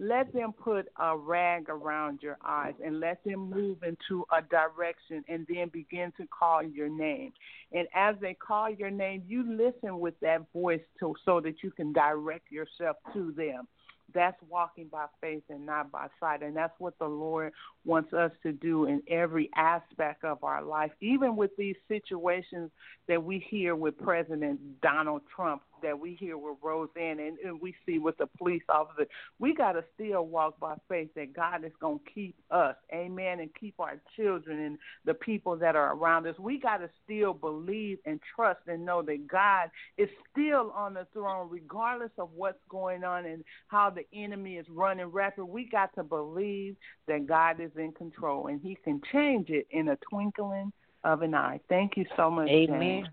let 0.00 0.32
them 0.32 0.52
put 0.52 0.88
a 0.98 1.16
rag 1.16 1.68
around 1.68 2.20
your 2.20 2.36
eyes 2.44 2.74
and 2.84 2.98
let 2.98 3.22
them 3.22 3.48
move 3.48 3.84
into 3.84 4.24
a 4.36 4.42
direction 4.42 5.22
and 5.28 5.46
then 5.48 5.68
begin 5.68 6.12
to 6.16 6.26
call 6.26 6.62
your 6.64 6.88
name. 6.88 7.32
And 7.72 7.86
as 7.94 8.16
they 8.20 8.34
call 8.34 8.70
your 8.70 8.90
name, 8.90 9.22
you 9.26 9.44
listen 9.44 10.00
with 10.00 10.18
that 10.20 10.50
voice 10.52 10.82
to, 10.98 11.14
so 11.24 11.40
that 11.40 11.62
you 11.62 11.70
can 11.70 11.92
direct 11.92 12.50
yourself 12.50 12.96
to 13.12 13.32
them. 13.32 13.68
That's 14.14 14.40
walking 14.48 14.88
by 14.90 15.06
faith 15.20 15.42
and 15.50 15.66
not 15.66 15.90
by 15.90 16.06
sight. 16.20 16.42
And 16.42 16.56
that's 16.56 16.74
what 16.78 16.98
the 16.98 17.06
Lord 17.06 17.52
wants 17.84 18.12
us 18.12 18.30
to 18.42 18.52
do 18.52 18.86
in 18.86 19.02
every 19.08 19.50
aspect 19.56 20.24
of 20.24 20.42
our 20.44 20.62
life, 20.62 20.92
even 21.00 21.36
with 21.36 21.50
these 21.58 21.76
situations 21.88 22.70
that 23.08 23.22
we 23.22 23.44
hear 23.50 23.74
with 23.74 23.98
President 23.98 24.80
Donald 24.80 25.22
Trump, 25.34 25.62
that 25.84 25.98
we 25.98 26.14
hear 26.14 26.36
with 26.36 26.56
Roseanne, 26.62 27.20
and, 27.20 27.38
and 27.38 27.60
we 27.60 27.74
see 27.86 27.98
with 27.98 28.16
the 28.16 28.26
police 28.38 28.62
officer. 28.68 29.06
We 29.38 29.54
got 29.54 29.72
to 29.72 29.84
still 29.94 30.26
walk 30.26 30.58
by 30.58 30.74
faith 30.88 31.10
that 31.14 31.34
God 31.34 31.64
is 31.64 31.72
going 31.80 32.00
to 32.00 32.10
keep 32.10 32.34
us, 32.50 32.74
amen, 32.92 33.40
and 33.40 33.50
keep 33.58 33.74
our 33.78 34.00
children 34.16 34.58
and 34.58 34.78
the 35.04 35.14
people 35.14 35.56
that 35.56 35.76
are 35.76 35.94
around 35.94 36.26
us. 36.26 36.38
We 36.38 36.58
got 36.58 36.78
to 36.78 36.90
still 37.04 37.34
believe 37.34 37.98
and 38.06 38.18
trust 38.34 38.60
and 38.66 38.84
know 38.84 39.02
that 39.02 39.28
God 39.28 39.70
is 39.98 40.08
still 40.32 40.72
on 40.74 40.94
the 40.94 41.06
throne, 41.12 41.48
regardless 41.50 42.12
of 42.18 42.30
what's 42.34 42.58
going 42.68 43.04
on 43.04 43.26
and 43.26 43.44
how 43.68 43.90
the 43.90 44.04
enemy 44.18 44.56
is 44.56 44.66
running 44.70 45.06
rapid. 45.06 45.44
We 45.44 45.68
got 45.68 45.94
to 45.96 46.02
believe 46.02 46.76
that 47.06 47.26
God 47.26 47.60
is 47.60 47.70
in 47.76 47.92
control 47.92 48.46
and 48.46 48.60
He 48.60 48.76
can 48.82 49.00
change 49.12 49.50
it 49.50 49.66
in 49.70 49.88
a 49.88 49.98
twinkling 50.10 50.72
of 51.04 51.20
an 51.20 51.34
eye. 51.34 51.60
Thank 51.68 51.96
you 51.96 52.06
so 52.16 52.30
much. 52.30 52.48
Amen. 52.48 52.80
James. 52.80 53.08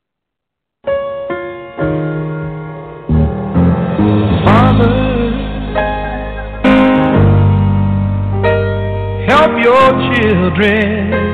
help 9.27 9.51
your 9.59 9.91
children 10.15 11.24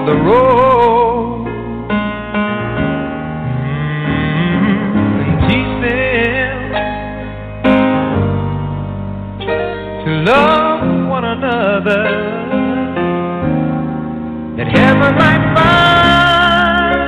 of 0.00 0.06
the 0.06 0.14
road 0.14 1.46
and 5.20 5.40
teach 5.46 5.72
them 5.84 6.58
to 10.04 10.10
love 10.30 11.08
one 11.08 11.24
another 11.24 12.04
that 14.56 14.68
heaven 14.68 15.12
might 15.22 15.44
find 15.56 17.00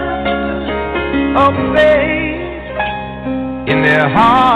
a 1.36 1.38
place 1.70 2.64
in 3.72 3.78
their 3.82 4.08
heart. 4.10 4.51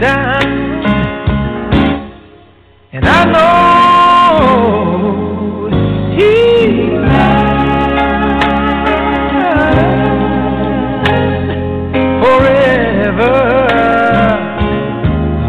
Down. 0.00 0.42
And 2.92 3.04
I 3.04 3.24
know 3.32 3.54
forever. 12.22 13.36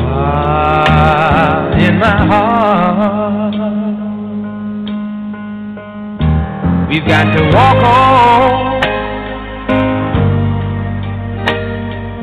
Ah, 0.07 1.71
in 1.77 1.99
my 1.99 2.25
heart. 2.25 3.55
We've 6.89 7.07
got 7.07 7.25
to 7.35 7.41
walk 7.53 7.83
on, 7.83 8.81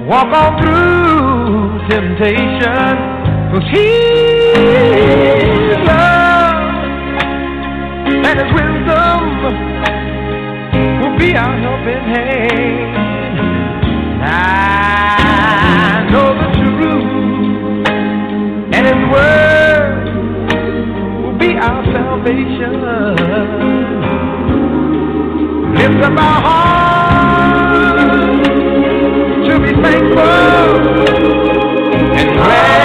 walk 0.09 0.32
on 0.32 0.62
through 0.62 1.02
temptation. 1.93 2.97
Cause 3.52 3.69
he's 3.70 5.02
love 5.85 6.56
and 8.28 8.36
his 8.40 8.51
wisdom 8.56 9.20
will 11.01 11.16
be 11.19 11.31
our 11.36 11.55
helping 11.64 12.05
hand. 12.14 13.36
I 14.23 14.27
know 16.10 16.28
the 16.40 16.48
truth 16.56 17.10
and 18.74 18.85
his 18.90 19.02
word 19.12 20.05
will 21.23 21.36
be 21.39 21.51
our 21.59 21.82
salvation. 21.93 22.73
Lift 25.77 26.01
up 26.09 26.16
our 26.19 26.40
hearts 26.47 28.02
to 29.47 29.52
be 29.60 29.73
thankful. 29.82 30.41
Praise 32.35 32.82